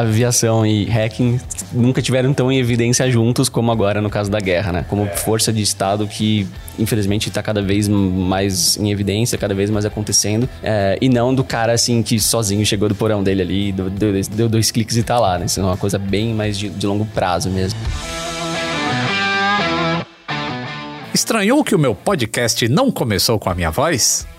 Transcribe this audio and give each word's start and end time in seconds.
aviação 0.00 0.64
e 0.66 0.84
hacking 0.84 1.40
nunca 1.72 2.02
tiveram 2.02 2.32
tão 2.32 2.50
em 2.50 2.58
evidência 2.58 3.10
juntos 3.10 3.48
como 3.48 3.70
agora 3.72 4.00
no 4.00 4.10
caso 4.10 4.30
da 4.30 4.40
guerra, 4.40 4.72
né? 4.72 4.86
Como 4.88 5.06
força 5.06 5.52
de 5.52 5.62
Estado 5.62 6.06
que, 6.06 6.46
infelizmente, 6.78 7.28
está 7.28 7.42
cada 7.42 7.62
vez 7.62 7.88
mais 7.88 8.76
em 8.76 8.90
evidência, 8.90 9.36
cada 9.38 9.54
vez 9.54 9.70
mais 9.70 9.84
acontecendo. 9.84 10.48
É, 10.62 10.98
e 11.00 11.08
não 11.08 11.34
do 11.34 11.44
cara, 11.44 11.72
assim, 11.72 12.02
que 12.02 12.18
sozinho 12.18 12.64
chegou 12.64 12.88
do 12.88 12.94
porão 12.94 13.22
dele 13.22 13.42
ali, 13.42 13.72
deu, 13.72 13.90
deu, 13.90 14.12
deu 14.30 14.48
dois 14.48 14.70
cliques 14.70 14.96
e 14.96 15.02
tá 15.02 15.18
lá, 15.18 15.38
né? 15.38 15.46
Isso 15.46 15.60
é 15.60 15.62
uma 15.62 15.76
coisa 15.76 15.98
bem 15.98 16.34
mais 16.34 16.58
de, 16.58 16.68
de 16.68 16.86
longo 16.86 17.04
prazo 17.06 17.50
mesmo. 17.50 17.78
Estranhou 21.12 21.64
que 21.64 21.74
o 21.74 21.78
meu 21.78 21.94
podcast 21.94 22.68
não 22.68 22.90
começou 22.90 23.38
com 23.38 23.48
a 23.48 23.54
minha 23.54 23.70
voz? 23.70 24.26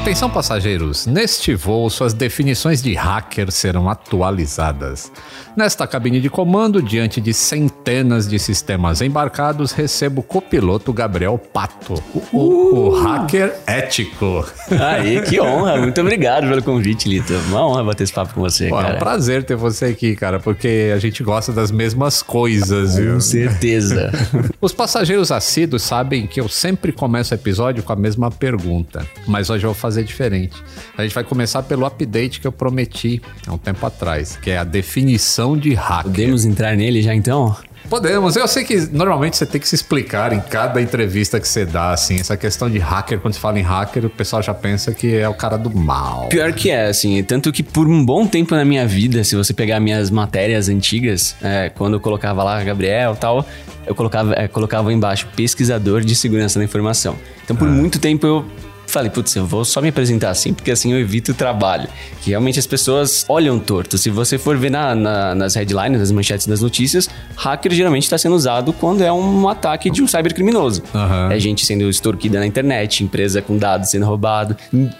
Atenção 0.00 0.30
passageiros, 0.30 1.06
neste 1.06 1.54
voo 1.54 1.90
suas 1.90 2.14
definições 2.14 2.82
de 2.82 2.94
hacker 2.94 3.52
serão 3.52 3.88
atualizadas. 3.88 5.12
Nesta 5.54 5.86
cabine 5.86 6.20
de 6.20 6.30
comando, 6.30 6.82
diante 6.82 7.20
de 7.20 7.34
centenas 7.34 8.26
de 8.26 8.38
sistemas 8.38 9.02
embarcados, 9.02 9.72
recebo 9.72 10.22
o 10.22 10.24
copiloto 10.24 10.90
Gabriel 10.90 11.36
Pato, 11.38 12.02
o, 12.32 12.38
uh! 12.38 12.88
o 12.88 13.02
hacker 13.02 13.54
ético. 13.66 14.46
Aí, 14.80 15.20
que 15.20 15.38
honra, 15.38 15.76
muito 15.76 16.00
obrigado 16.00 16.48
pelo 16.48 16.62
convite, 16.62 17.06
Lito. 17.06 17.34
Uma 17.48 17.66
honra 17.66 17.84
bater 17.84 18.04
esse 18.04 18.12
papo 18.12 18.32
com 18.32 18.40
você, 18.40 18.70
Pô, 18.70 18.76
cara. 18.76 18.94
É 18.94 18.96
um 18.96 18.98
prazer 18.98 19.44
ter 19.44 19.54
você 19.54 19.86
aqui, 19.86 20.16
cara, 20.16 20.40
porque 20.40 20.92
a 20.94 20.98
gente 20.98 21.22
gosta 21.22 21.52
das 21.52 21.70
mesmas 21.70 22.22
coisas, 22.22 22.92
com 22.92 22.96
viu? 22.96 23.14
Com 23.14 23.20
certeza. 23.20 24.10
Os 24.62 24.72
passageiros 24.72 25.30
assíduos 25.30 25.82
sabem 25.82 26.26
que 26.26 26.40
eu 26.40 26.48
sempre 26.48 26.90
começo 26.90 27.34
o 27.34 27.36
episódio 27.36 27.82
com 27.82 27.92
a 27.92 27.96
mesma 27.96 28.30
pergunta, 28.30 29.06
mas 29.26 29.50
hoje 29.50 29.66
eu 29.66 29.72
vou 29.72 29.78
fazer 29.78 29.89
fazer 29.90 30.04
diferente. 30.04 30.56
A 30.96 31.02
gente 31.02 31.14
vai 31.14 31.24
começar 31.24 31.62
pelo 31.64 31.84
update 31.84 32.40
que 32.40 32.46
eu 32.46 32.52
prometi 32.52 33.20
há 33.46 33.52
um 33.52 33.58
tempo 33.58 33.84
atrás, 33.84 34.38
que 34.40 34.50
é 34.50 34.58
a 34.58 34.64
definição 34.64 35.56
de 35.56 35.74
hacker. 35.74 36.04
Podemos 36.04 36.44
entrar 36.44 36.76
nele 36.76 37.02
já 37.02 37.14
então? 37.14 37.56
Podemos. 37.88 38.36
Eu 38.36 38.46
sei 38.46 38.62
que 38.62 38.76
normalmente 38.92 39.36
você 39.36 39.44
tem 39.44 39.60
que 39.60 39.68
se 39.68 39.74
explicar 39.74 40.32
em 40.32 40.40
cada 40.40 40.80
entrevista 40.80 41.40
que 41.40 41.48
você 41.48 41.64
dá, 41.64 41.90
assim, 41.92 42.20
essa 42.20 42.36
questão 42.36 42.70
de 42.70 42.78
hacker, 42.78 43.18
quando 43.18 43.34
se 43.34 43.40
fala 43.40 43.58
em 43.58 43.62
hacker, 43.62 44.04
o 44.04 44.10
pessoal 44.10 44.42
já 44.42 44.54
pensa 44.54 44.92
que 44.92 45.16
é 45.16 45.28
o 45.28 45.34
cara 45.34 45.56
do 45.56 45.74
mal. 45.74 46.28
Pior 46.28 46.52
que 46.52 46.70
é, 46.70 46.86
assim, 46.86 47.20
tanto 47.24 47.50
que 47.50 47.62
por 47.62 47.88
um 47.88 48.04
bom 48.04 48.26
tempo 48.26 48.54
na 48.54 48.64
minha 48.64 48.86
vida, 48.86 49.24
se 49.24 49.34
você 49.34 49.52
pegar 49.52 49.80
minhas 49.80 50.08
matérias 50.08 50.68
antigas, 50.68 51.34
é, 51.42 51.70
quando 51.70 51.94
eu 51.94 52.00
colocava 52.00 52.44
lá 52.44 52.62
Gabriel 52.62 53.14
e 53.14 53.16
tal, 53.16 53.44
eu 53.86 53.94
colocava, 53.94 54.34
é, 54.34 54.46
colocava 54.46 54.92
embaixo 54.92 55.26
pesquisador 55.34 56.02
de 56.02 56.14
segurança 56.14 56.60
da 56.60 56.64
informação. 56.64 57.16
Então, 57.42 57.56
por 57.56 57.66
ah. 57.66 57.72
muito 57.72 57.98
tempo 57.98 58.24
eu 58.24 58.44
Falei, 58.90 59.08
putz, 59.08 59.36
eu 59.36 59.46
vou 59.46 59.64
só 59.64 59.80
me 59.80 59.88
apresentar 59.88 60.30
assim, 60.30 60.52
porque 60.52 60.72
assim 60.72 60.92
eu 60.92 60.98
evito 60.98 61.30
o 61.30 61.34
trabalho. 61.34 61.88
Que 62.22 62.30
realmente 62.30 62.58
as 62.58 62.66
pessoas 62.66 63.24
olham 63.28 63.56
torto. 63.56 63.96
Se 63.96 64.10
você 64.10 64.36
for 64.36 64.56
ver 64.58 64.68
na, 64.68 64.96
na, 64.96 65.34
nas 65.34 65.54
headlines, 65.54 66.00
nas 66.00 66.10
manchetes 66.10 66.48
das 66.48 66.60
notícias, 66.60 67.08
hacker 67.36 67.72
geralmente 67.72 68.02
está 68.02 68.18
sendo 68.18 68.34
usado 68.34 68.72
quando 68.72 69.02
é 69.02 69.12
um 69.12 69.48
ataque 69.48 69.90
de 69.90 70.02
um 70.02 70.08
cybercriminoso. 70.08 70.82
Uhum. 70.92 71.30
É 71.30 71.38
gente 71.38 71.64
sendo 71.64 71.88
extorquida 71.88 72.40
na 72.40 72.46
internet, 72.46 73.04
empresa 73.04 73.40
com 73.40 73.56
dados 73.56 73.90
sendo 73.90 74.06
roubado. 74.06 74.56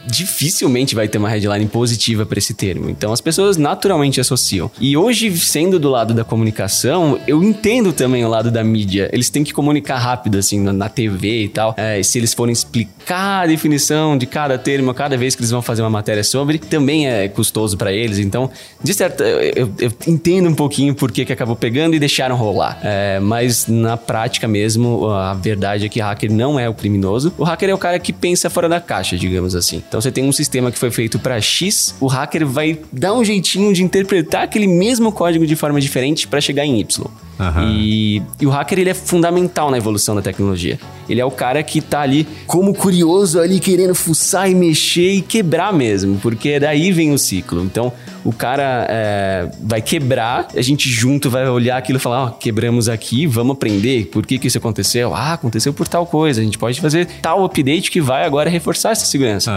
Dificilmente 0.07 0.95
vai 0.95 1.09
ter 1.09 1.19
uma 1.19 1.29
headline 1.29 1.67
positiva 1.67 2.25
para 2.25 2.39
esse 2.39 2.55
termo. 2.55 2.89
Então 2.89 3.13
as 3.13 3.21
pessoas 3.21 3.57
naturalmente 3.57 4.21
associam. 4.21 4.71
E 4.81 4.97
hoje, 4.97 5.37
sendo 5.37 5.81
do 5.81 5.91
lado 5.91 6.15
da 6.15 6.23
comunicação, 6.23 7.19
eu 7.27 7.43
entendo 7.43 7.93
também 7.93 8.25
o 8.25 8.29
lado 8.29 8.53
da 8.53 8.63
mídia. 8.63 9.11
Eles 9.13 9.31
têm 9.31 9.43
que 9.43 9.53
comunicar 9.53 9.99
rápido, 9.99 10.39
assim, 10.39 10.61
na, 10.61 10.73
na 10.73 10.89
TV 10.89 11.43
e 11.43 11.49
tal. 11.49 11.75
É, 11.77 12.01
se 12.05 12.19
eles 12.19 12.33
forem 12.33 12.53
explicar 12.53 13.43
a 13.43 13.47
definição 13.47 13.80
definição 13.81 14.17
de 14.17 14.27
cada 14.27 14.59
termo, 14.59 14.93
cada 14.93 15.17
vez 15.17 15.35
que 15.35 15.41
eles 15.41 15.51
vão 15.51 15.63
fazer 15.63 15.83
uma 15.83 15.91
matéria 15.91 16.23
sobre, 16.23 16.59
também 16.59 17.09
é 17.09 17.29
custoso 17.29 17.77
para 17.77 17.93
eles. 17.93 18.19
Então, 18.19 18.51
de 18.83 18.93
certo, 18.93 19.23
eu, 19.23 19.73
eu, 19.79 19.93
entendo 20.07 20.49
um 20.49 20.55
pouquinho 20.55 20.95
por 20.95 21.11
que, 21.11 21.25
que 21.25 21.33
acabou 21.33 21.57
pegando 21.57 21.97
e 21.97 21.99
deixaram 21.99 22.37
rolar. 22.37 22.79
É, 22.83 23.19
mas 23.21 23.67
na 23.67 23.97
prática 23.97 24.47
mesmo, 24.47 25.09
a 25.11 25.35
verdade 25.35 25.87
é 25.87 25.89
que 25.89 26.01
hacker 26.01 26.31
não 26.31 26.59
é 26.59 26.69
o 26.69 26.75
criminoso. 26.75 27.33
O 27.39 27.45
hacker 27.45 27.71
é 27.71 27.75
o 27.75 27.79
cara 27.79 27.99
que 27.99 28.13
pensa 28.13 28.51
fora 28.51 28.69
da 28.69 28.81
caixa, 28.81 29.17
digamos 29.17 29.57
assim. 29.57 29.83
Então, 29.89 30.01
você 30.01 30.13
tem 30.13 30.25
um 30.25 30.33
sistema 30.33 30.71
que 30.71 30.79
foi 30.79 30.91
feito 30.91 31.19
para 31.19 31.41
X, 31.41 31.95
o 32.01 32.07
hacker 32.07 32.47
vai 32.47 32.79
dar 32.93 33.15
um 33.15 33.25
jeitinho 33.25 33.73
de 33.73 33.83
interpretar 33.83 34.45
aquele 34.45 34.67
mesmo 34.67 35.11
código 35.11 35.47
de 35.47 35.57
forma 35.57 35.81
diferente 35.81 36.29
para 36.29 36.41
chegar 36.41 36.65
em 36.65 36.79
Y. 36.81 37.11
Uhum. 37.41 37.71
E, 37.71 38.23
e, 38.39 38.47
o 38.47 38.51
hacker 38.51 38.79
ele 38.79 38.91
é 38.91 38.95
fundamental 38.95 39.71
na 39.71 39.79
evolução 39.79 40.15
da 40.15 40.21
tecnologia. 40.21 40.79
Ele 41.09 41.21
é 41.21 41.25
o 41.25 41.31
cara 41.31 41.63
que 41.63 41.81
tá 41.81 42.01
ali 42.01 42.27
como 42.47 42.75
curioso 42.75 43.41
ali 43.41 43.61
querendo 43.61 43.95
fuçar 43.95 44.51
e 44.51 44.55
mexer 44.55 45.13
e 45.13 45.21
quebrar 45.21 45.73
mesmo, 45.73 46.19
porque 46.19 46.59
daí 46.59 46.93
vem 46.93 47.13
o 47.13 47.19
ciclo. 47.19 47.63
Então, 47.63 47.93
o 48.25 48.33
cara 48.33 48.87
é, 48.89 49.51
vai 49.63 49.81
quebrar, 49.81 50.49
a 50.55 50.61
gente 50.61 50.89
junto 50.89 51.31
vai 51.31 51.49
olhar 51.49 51.77
aquilo 51.77 51.99
e 51.99 52.01
falar, 52.01 52.25
ó, 52.25 52.27
oh, 52.27 52.31
quebramos 52.33 52.89
aqui, 52.89 53.27
vamos 53.27 53.53
aprender 53.53 54.07
por 54.07 54.27
que 54.27 54.39
que 54.39 54.47
isso 54.47 54.59
aconteceu. 54.59 55.15
Ah, 55.15 55.33
aconteceu 55.33 55.73
por 55.73 55.89
tal 55.89 56.07
coisa, 56.07 56.41
a 56.41 56.45
gente 56.45 56.59
pode 56.59 56.81
fazer 56.81 57.07
tal 57.23 57.45
update 57.45 57.91
que 57.91 58.01
vai 58.01 58.25
agora 58.25 58.51
reforçar 58.51 58.91
essa 58.91 59.07
segurança. 59.07 59.51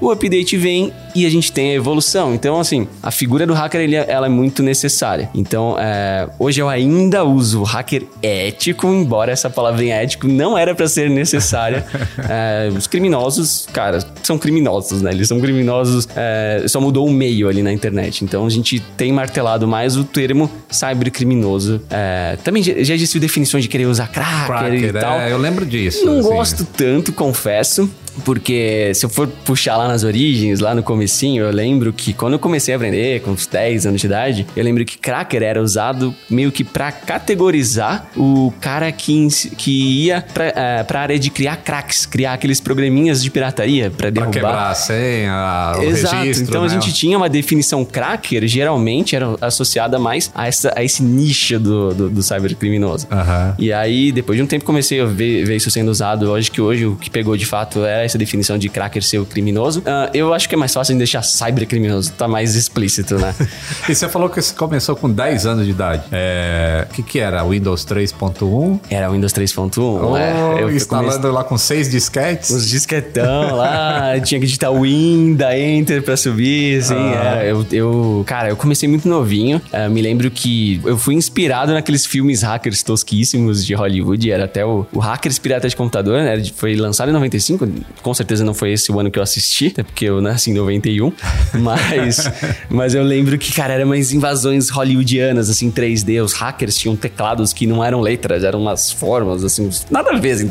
Uhum. 0.00 0.08
O 0.08 0.10
update 0.10 0.56
vem 0.56 0.92
e 1.14 1.26
a 1.26 1.30
gente 1.30 1.52
tem 1.52 1.72
a 1.72 1.74
evolução. 1.74 2.34
Então, 2.34 2.58
assim, 2.58 2.88
a 3.02 3.10
figura 3.10 3.46
do 3.46 3.52
hacker, 3.52 3.80
ele, 3.80 3.96
ela 3.96 4.26
é 4.26 4.30
muito 4.30 4.62
necessária. 4.62 5.28
Então, 5.34 5.76
é, 5.78 6.28
hoje 6.38 6.60
eu 6.60 6.68
ainda 6.68 7.24
uso 7.24 7.62
hacker 7.62 8.04
ético, 8.22 8.86
embora 8.86 9.32
essa 9.32 9.50
palavrinha 9.50 9.96
ético 9.96 10.26
não 10.26 10.56
era 10.56 10.74
para 10.74 10.88
ser 10.96 11.10
necessária. 11.10 11.84
é, 12.28 12.68
os 12.76 12.86
criminosos, 12.86 13.68
cara, 13.72 13.98
são 14.22 14.38
criminosos, 14.38 15.02
né? 15.02 15.12
Eles 15.12 15.28
são 15.28 15.40
criminosos, 15.40 16.08
é, 16.16 16.64
só 16.66 16.80
mudou 16.80 17.06
o 17.06 17.10
meio 17.10 17.48
ali 17.48 17.62
na 17.62 17.72
internet. 17.72 18.24
Então 18.24 18.46
a 18.46 18.50
gente 18.50 18.80
tem 18.96 19.12
martelado 19.12 19.68
mais 19.68 19.96
o 19.96 20.04
termo 20.04 20.50
cybercriminoso. 20.70 21.80
É, 21.90 22.36
também 22.42 22.62
já 22.62 22.94
existiu 22.94 23.20
definições 23.20 23.64
de 23.64 23.68
querer 23.68 23.86
usar 23.86 24.08
cracker, 24.08 24.46
cracker 24.46 24.90
e 24.90 24.92
tal. 24.92 25.20
É, 25.20 25.32
eu 25.32 25.38
lembro 25.38 25.66
disso. 25.66 26.04
Não 26.04 26.20
assim. 26.20 26.28
gosto 26.28 26.64
tanto, 26.64 27.12
confesso. 27.12 27.88
Porque 28.24 28.92
se 28.94 29.04
eu 29.04 29.10
for 29.10 29.26
puxar 29.26 29.76
lá 29.76 29.88
nas 29.88 30.04
origens, 30.04 30.60
lá 30.60 30.74
no 30.74 30.82
comecinho, 30.82 31.44
eu 31.44 31.52
lembro 31.52 31.92
que 31.92 32.12
quando 32.12 32.34
eu 32.34 32.38
comecei 32.38 32.74
a 32.74 32.76
aprender, 32.76 33.20
com 33.20 33.32
uns 33.32 33.46
10 33.46 33.86
anos 33.86 34.00
de 34.00 34.06
idade, 34.06 34.46
eu 34.56 34.64
lembro 34.64 34.84
que 34.84 34.98
cracker 34.98 35.42
era 35.42 35.62
usado 35.62 36.14
meio 36.28 36.50
que 36.50 36.64
para 36.64 36.90
categorizar 36.92 38.08
o 38.16 38.52
cara 38.60 38.90
que, 38.92 39.28
que 39.56 40.04
ia 40.04 40.24
pra, 40.34 40.48
uh, 40.48 40.84
pra 40.86 41.00
área 41.00 41.18
de 41.18 41.30
criar 41.30 41.56
cracks, 41.56 42.06
criar 42.06 42.34
aqueles 42.34 42.60
programinhas 42.60 43.22
de 43.22 43.30
pirataria 43.30 43.90
para 43.90 44.10
derrubar. 44.10 44.30
Pra 44.30 44.40
quebrar 44.40 44.70
a 44.70 44.74
senha, 44.74 45.72
o 45.78 45.82
Exato. 45.82 46.16
registro, 46.16 46.48
então 46.48 46.62
né? 46.62 46.66
a 46.66 46.70
gente 46.70 46.92
tinha 46.92 47.16
uma 47.16 47.28
definição 47.28 47.84
cracker, 47.84 48.46
geralmente 48.46 49.14
era 49.14 49.36
associada 49.40 49.98
mais 49.98 50.30
a, 50.34 50.46
essa, 50.48 50.72
a 50.76 50.82
esse 50.82 51.02
nicho 51.02 51.58
do, 51.58 51.94
do, 51.94 52.10
do 52.10 52.22
cybercriminoso. 52.22 53.06
Uhum. 53.10 53.54
E 53.58 53.72
aí, 53.72 54.12
depois 54.12 54.36
de 54.36 54.42
um 54.42 54.46
tempo, 54.46 54.64
comecei 54.64 55.00
a 55.00 55.04
ver, 55.04 55.44
ver 55.44 55.56
isso 55.56 55.70
sendo 55.70 55.90
usado. 55.90 56.26
Lógico 56.26 56.54
que 56.54 56.60
hoje 56.60 56.86
o 56.86 56.96
que 56.96 57.10
pegou 57.10 57.36
de 57.36 57.46
fato 57.46 57.84
é 57.84 58.05
essa 58.06 58.18
definição 58.18 58.58
de 58.58 58.68
cracker 58.68 59.02
ser 59.02 59.18
o 59.18 59.26
criminoso. 59.26 59.80
Uh, 59.80 60.10
eu 60.14 60.32
acho 60.32 60.48
que 60.48 60.54
é 60.54 60.58
mais 60.58 60.72
fácil 60.72 60.94
em 60.94 60.98
deixar 60.98 61.22
cybercriminoso, 61.22 62.12
tá 62.12 62.26
mais 62.26 62.54
explícito, 62.54 63.16
né? 63.16 63.34
e 63.88 63.94
você 63.94 64.08
falou 64.08 64.28
que 64.28 64.40
você 64.40 64.54
começou 64.54 64.96
com 64.96 65.10
10 65.10 65.46
anos 65.46 65.64
de 65.64 65.70
idade. 65.70 66.02
É... 66.10 66.86
O 66.90 66.94
que 66.94 67.02
que 67.02 67.18
era? 67.18 67.44
Windows 67.44 67.84
3.1? 67.84 68.80
Era 68.90 69.10
Windows 69.10 69.32
3.1. 69.32 69.76
Oh, 69.78 70.16
é, 70.16 70.62
eu 70.62 70.70
instalando 70.70 71.30
lá 71.30 71.44
com 71.44 71.58
seis 71.58 71.90
disquetes? 71.90 72.50
Os 72.50 72.68
disquetão 72.68 73.56
lá, 73.56 74.18
tinha 74.24 74.40
que 74.40 74.46
digitar 74.46 74.72
Win, 74.72 75.34
da 75.34 75.58
Enter 75.58 76.02
pra 76.02 76.16
subir, 76.16 76.80
assim. 76.80 76.94
Ah. 76.94 77.42
É, 77.42 77.50
eu, 77.50 77.66
eu, 77.72 78.24
cara, 78.26 78.48
eu 78.48 78.56
comecei 78.56 78.88
muito 78.88 79.08
novinho. 79.08 79.60
Uh, 79.72 79.90
me 79.90 80.00
lembro 80.00 80.30
que 80.30 80.80
eu 80.84 80.96
fui 80.96 81.14
inspirado 81.14 81.72
naqueles 81.72 82.06
filmes 82.06 82.42
hackers 82.42 82.82
tosquíssimos 82.82 83.64
de 83.64 83.74
Hollywood. 83.74 84.30
Era 84.30 84.44
até 84.44 84.64
o, 84.64 84.86
o 84.92 84.98
Hackers 84.98 85.38
Pirata 85.38 85.68
de 85.68 85.76
Computador, 85.76 86.22
né? 86.22 86.42
Foi 86.54 86.74
lançado 86.74 87.08
em 87.08 87.12
95. 87.12 87.68
Com 88.02 88.14
certeza 88.14 88.44
não 88.44 88.54
foi 88.54 88.72
esse 88.72 88.90
o 88.92 89.00
ano 89.00 89.10
que 89.10 89.18
eu 89.18 89.22
assisti, 89.22 89.68
até 89.68 89.82
porque 89.82 90.04
eu 90.04 90.20
nasci 90.20 90.50
em 90.50 90.54
91. 90.54 91.12
Mas, 91.54 92.30
mas 92.68 92.94
eu 92.94 93.02
lembro 93.02 93.38
que, 93.38 93.52
cara, 93.52 93.74
eram 93.74 93.86
umas 93.86 94.12
invasões 94.12 94.68
hollywoodianas, 94.68 95.48
assim, 95.48 95.70
3D. 95.70 96.22
Os 96.22 96.32
hackers 96.34 96.76
tinham 96.76 96.94
teclados 96.94 97.52
que 97.52 97.66
não 97.66 97.82
eram 97.82 98.00
letras, 98.00 98.44
eram 98.44 98.60
umas 98.60 98.90
formas, 98.92 99.42
assim, 99.42 99.70
nada 99.90 100.10
a 100.10 100.16
ver, 100.16 100.32
assim, 100.32 100.50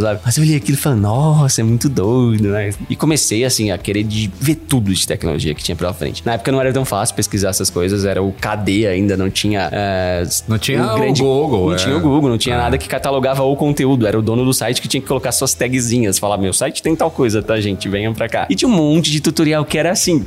sabe? 0.00 0.20
Mas 0.24 0.36
eu 0.36 0.44
olhei 0.44 0.56
aquilo 0.56 0.78
e 0.78 0.80
falei, 0.80 1.00
nossa, 1.00 1.60
é 1.60 1.64
muito 1.64 1.88
doido, 1.88 2.48
né? 2.48 2.70
E 2.88 2.94
comecei, 2.94 3.44
assim, 3.44 3.70
a 3.70 3.78
querer 3.78 4.04
de 4.04 4.30
ver 4.40 4.54
tudo 4.54 4.92
de 4.92 5.06
tecnologia 5.06 5.54
que 5.54 5.62
tinha 5.62 5.76
pela 5.76 5.92
frente. 5.92 6.22
Na 6.24 6.34
época 6.34 6.52
não 6.52 6.60
era 6.60 6.72
tão 6.72 6.84
fácil 6.84 7.14
pesquisar 7.14 7.50
essas 7.50 7.70
coisas, 7.70 8.04
era 8.04 8.22
o 8.22 8.32
KD 8.32 8.86
ainda, 8.86 9.16
não 9.16 9.30
tinha. 9.30 9.68
É, 9.72 10.22
não 10.46 10.58
tinha 10.58 10.82
um 10.82 10.98
grande, 10.98 11.22
o 11.22 11.24
Google. 11.24 11.66
Não 11.68 11.74
é. 11.74 11.76
tinha 11.76 11.96
o 11.96 12.00
Google, 12.00 12.30
não 12.30 12.38
tinha 12.38 12.54
é. 12.54 12.58
nada 12.58 12.78
que 12.78 12.88
catalogava 12.88 13.42
o 13.42 13.56
conteúdo. 13.56 14.06
Era 14.06 14.18
o 14.18 14.22
dono 14.22 14.44
do 14.44 14.52
site 14.52 14.80
que 14.80 14.88
tinha 14.88 15.00
que 15.00 15.06
colocar 15.06 15.32
suas 15.32 15.54
tagzinhas. 15.54 16.18
Falar, 16.18 16.38
meu 16.38 16.52
site 16.60 16.82
tem 16.82 16.94
tal 16.94 17.10
coisa, 17.10 17.42
tá, 17.42 17.58
gente? 17.60 17.88
Venham 17.88 18.12
pra 18.12 18.28
cá. 18.28 18.46
E 18.50 18.54
tinha 18.54 18.68
um 18.68 18.72
monte 18.72 19.10
de 19.10 19.20
tutorial 19.20 19.64
que 19.64 19.78
era 19.78 19.90
assim, 19.90 20.26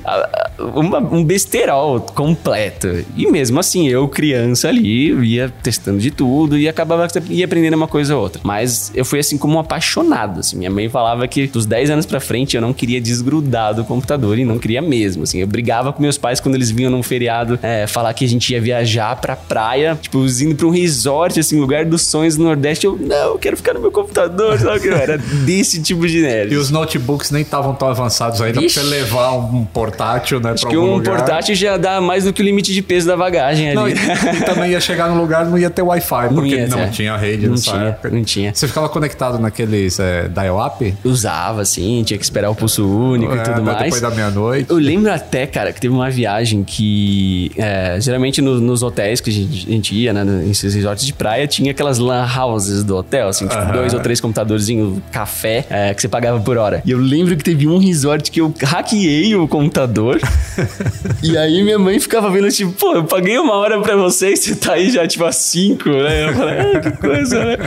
uma, 0.57 0.97
um 0.97 1.24
besterol 1.24 2.00
completo. 2.01 3.06
E 3.15 3.30
mesmo 3.30 3.59
assim, 3.59 3.88
eu, 3.88 4.07
criança 4.07 4.69
ali, 4.69 5.12
ia 5.25 5.53
testando 5.62 6.00
de 6.00 6.09
tudo 6.09 6.57
e 6.57 6.68
acabava 6.68 7.07
ia 7.30 7.45
aprendendo 7.45 7.75
uma 7.75 7.88
coisa 7.88 8.15
ou 8.15 8.21
outra. 8.21 8.41
Mas 8.44 8.91
eu 8.95 9.06
fui 9.06 9.19
assim 9.19 9.38
como 9.38 9.56
um 9.56 9.59
apaixonado, 9.59 10.39
assim. 10.39 10.57
Minha 10.57 10.71
mãe 10.71 10.89
falava 10.89 11.27
que 11.27 11.47
dos 11.47 11.65
10 11.65 11.91
anos 11.91 12.06
pra 12.06 12.19
frente 12.19 12.56
eu 12.56 12.62
não 12.62 12.74
queria 12.74 13.00
desgrudar 13.00 13.75
do 13.75 13.83
computador 13.83 14.39
e 14.39 14.45
não 14.45 14.57
queria 14.57 14.81
mesmo, 14.81 15.24
assim. 15.24 15.39
Eu 15.39 15.47
brigava 15.47 15.94
com 15.94 16.01
meus 16.01 16.18
pais 16.18 16.39
quando 16.39 16.56
eles 16.56 16.71
vinham 16.71 16.89
num 16.89 17.03
feriado 17.03 17.59
é, 17.62 17.86
falar 17.86 18.13
que 18.13 18.25
a 18.25 18.29
gente 18.29 18.51
ia 18.51 18.62
viajar 18.62 19.15
pra 19.19 19.36
praia, 19.36 19.97
tipo, 20.01 20.25
indo 20.25 20.56
pra 20.56 20.68
um 20.68 20.71
resort, 20.71 21.39
assim, 21.39 21.59
lugar 21.59 21.86
dos 21.86 22.01
sonhos 22.01 22.36
do 22.36 22.44
Nordeste. 22.44 22.86
Eu, 22.86 22.97
não, 22.97 23.33
eu 23.33 23.38
quero 23.38 23.56
ficar 23.56 23.74
no 23.74 23.79
meu 23.79 23.91
computador, 23.91 24.57
sabe? 24.59 24.89
era 24.89 25.18
desse 25.18 25.81
tipo 25.81 26.07
de 26.07 26.23
E 26.24 26.56
os 26.56 26.70
notebooks 26.70 27.31
nem 27.31 27.42
estavam 27.42 27.74
tão 27.74 27.88
avançados 27.88 28.42
ainda 28.42 28.62
Ixi. 28.62 28.80
pra 28.80 28.84
você 28.84 28.96
levar 28.96 29.31
um 29.34 29.66
portátil, 29.66 30.40
né? 30.40 30.52
Acho 30.52 30.68
que 30.68 30.78
um 30.78 30.96
lugar. 30.96 31.18
portátil 31.18 31.56
já 31.56 31.78
dá 31.78 32.00
mais 32.02 32.24
do 32.24 32.34
que 32.34 32.42
o 32.42 32.46
limite 32.46 32.74
de 32.74 32.81
peso 32.81 33.08
da 33.08 33.16
bagagem 33.16 33.68
ali. 33.68 33.75
Não, 33.75 33.88
e, 33.88 33.94
e 33.94 34.46
também 34.46 34.72
ia 34.72 34.81
chegar 34.81 35.10
no 35.10 35.20
lugar 35.20 35.46
não 35.46 35.58
ia 35.58 35.70
ter 35.70 35.81
Wi-Fi, 35.81 36.30
porque 36.34 36.68
não, 36.68 36.78
não 36.80 36.90
tinha 36.90 37.16
rede 37.18 37.46
não 37.46 37.52
nessa 37.52 37.72
tinha, 37.72 37.84
época. 37.84 38.10
Não 38.10 38.24
tinha. 38.24 38.54
Você 38.54 38.68
ficava 38.68 38.90
conectado 38.90 39.40
naqueles 39.40 40.00
é, 40.00 40.28
dial-up? 40.28 40.96
Usava, 41.04 41.66
sim, 41.66 42.04
tinha 42.06 42.18
que 42.18 42.24
esperar 42.24 42.50
o 42.50 42.56
pulso 42.56 42.88
único 42.88 43.34
é, 43.34 43.38
e 43.38 43.44
tudo 43.44 43.64
mais. 43.64 43.84
Depois 43.84 44.02
da 44.02 44.10
meia-noite. 44.10 44.70
Eu 44.70 44.78
lembro 44.78 45.12
até, 45.12 45.46
cara, 45.46 45.72
que 45.74 45.81
teve 45.81 45.94
uma 45.94 46.10
viagem 46.10 46.64
que 46.64 47.52
é, 47.58 47.98
geralmente 48.00 48.42
no, 48.42 48.60
nos 48.60 48.84
hotéis 48.84 49.22
que 49.22 49.30
a 49.30 49.34
gente, 49.34 49.68
a 49.68 49.72
gente 49.72 49.96
ia, 49.96 50.14
né, 50.14 50.24
nesses 50.24 50.74
resorts 50.74 51.06
de 51.06 51.14
praia, 51.14 51.48
tinha 51.48 51.72
aquelas 51.72 51.98
lan 52.00 52.28
houses 52.38 52.84
do 52.84 52.96
hotel, 52.96 53.28
assim, 53.28 53.48
tipo, 53.48 53.62
uh 53.62 53.68
-huh. 53.68 53.74
dois 53.74 53.94
ou 53.94 54.00
três 54.00 54.20
computadorzinhos, 54.20 55.00
café, 55.12 55.66
é, 55.70 55.94
que 55.94 56.02
você 56.03 56.07
pagava 56.09 56.39
por 56.39 56.57
hora. 56.57 56.81
E 56.85 56.91
eu 56.91 56.97
lembro 56.97 57.35
que 57.35 57.44
teve 57.44 57.67
um 57.67 57.77
resort 57.77 58.29
que 58.29 58.41
eu 58.41 58.53
hackeei 58.61 59.35
o 59.35 59.47
computador. 59.47 60.19
e 61.23 61.38
aí 61.38 61.63
minha 61.63 61.79
mãe 61.79 62.00
ficava 62.00 62.29
vendo, 62.29 62.50
tipo, 62.50 62.71
pô, 62.73 62.95
eu 62.95 63.03
paguei 63.05 63.38
uma 63.38 63.53
hora 63.53 63.79
pra 63.81 63.95
você 63.95 64.33
e 64.33 64.38
você 64.38 64.55
tá 64.55 64.73
aí 64.73 64.89
já, 64.91 65.07
tipo, 65.07 65.23
a 65.23 65.31
cinco, 65.31 65.89
né? 65.89 66.29
Eu 66.29 66.33
falei, 66.33 66.59
ah, 66.59 66.79
que 66.79 66.91
coisa, 66.97 67.44
né? 67.45 67.57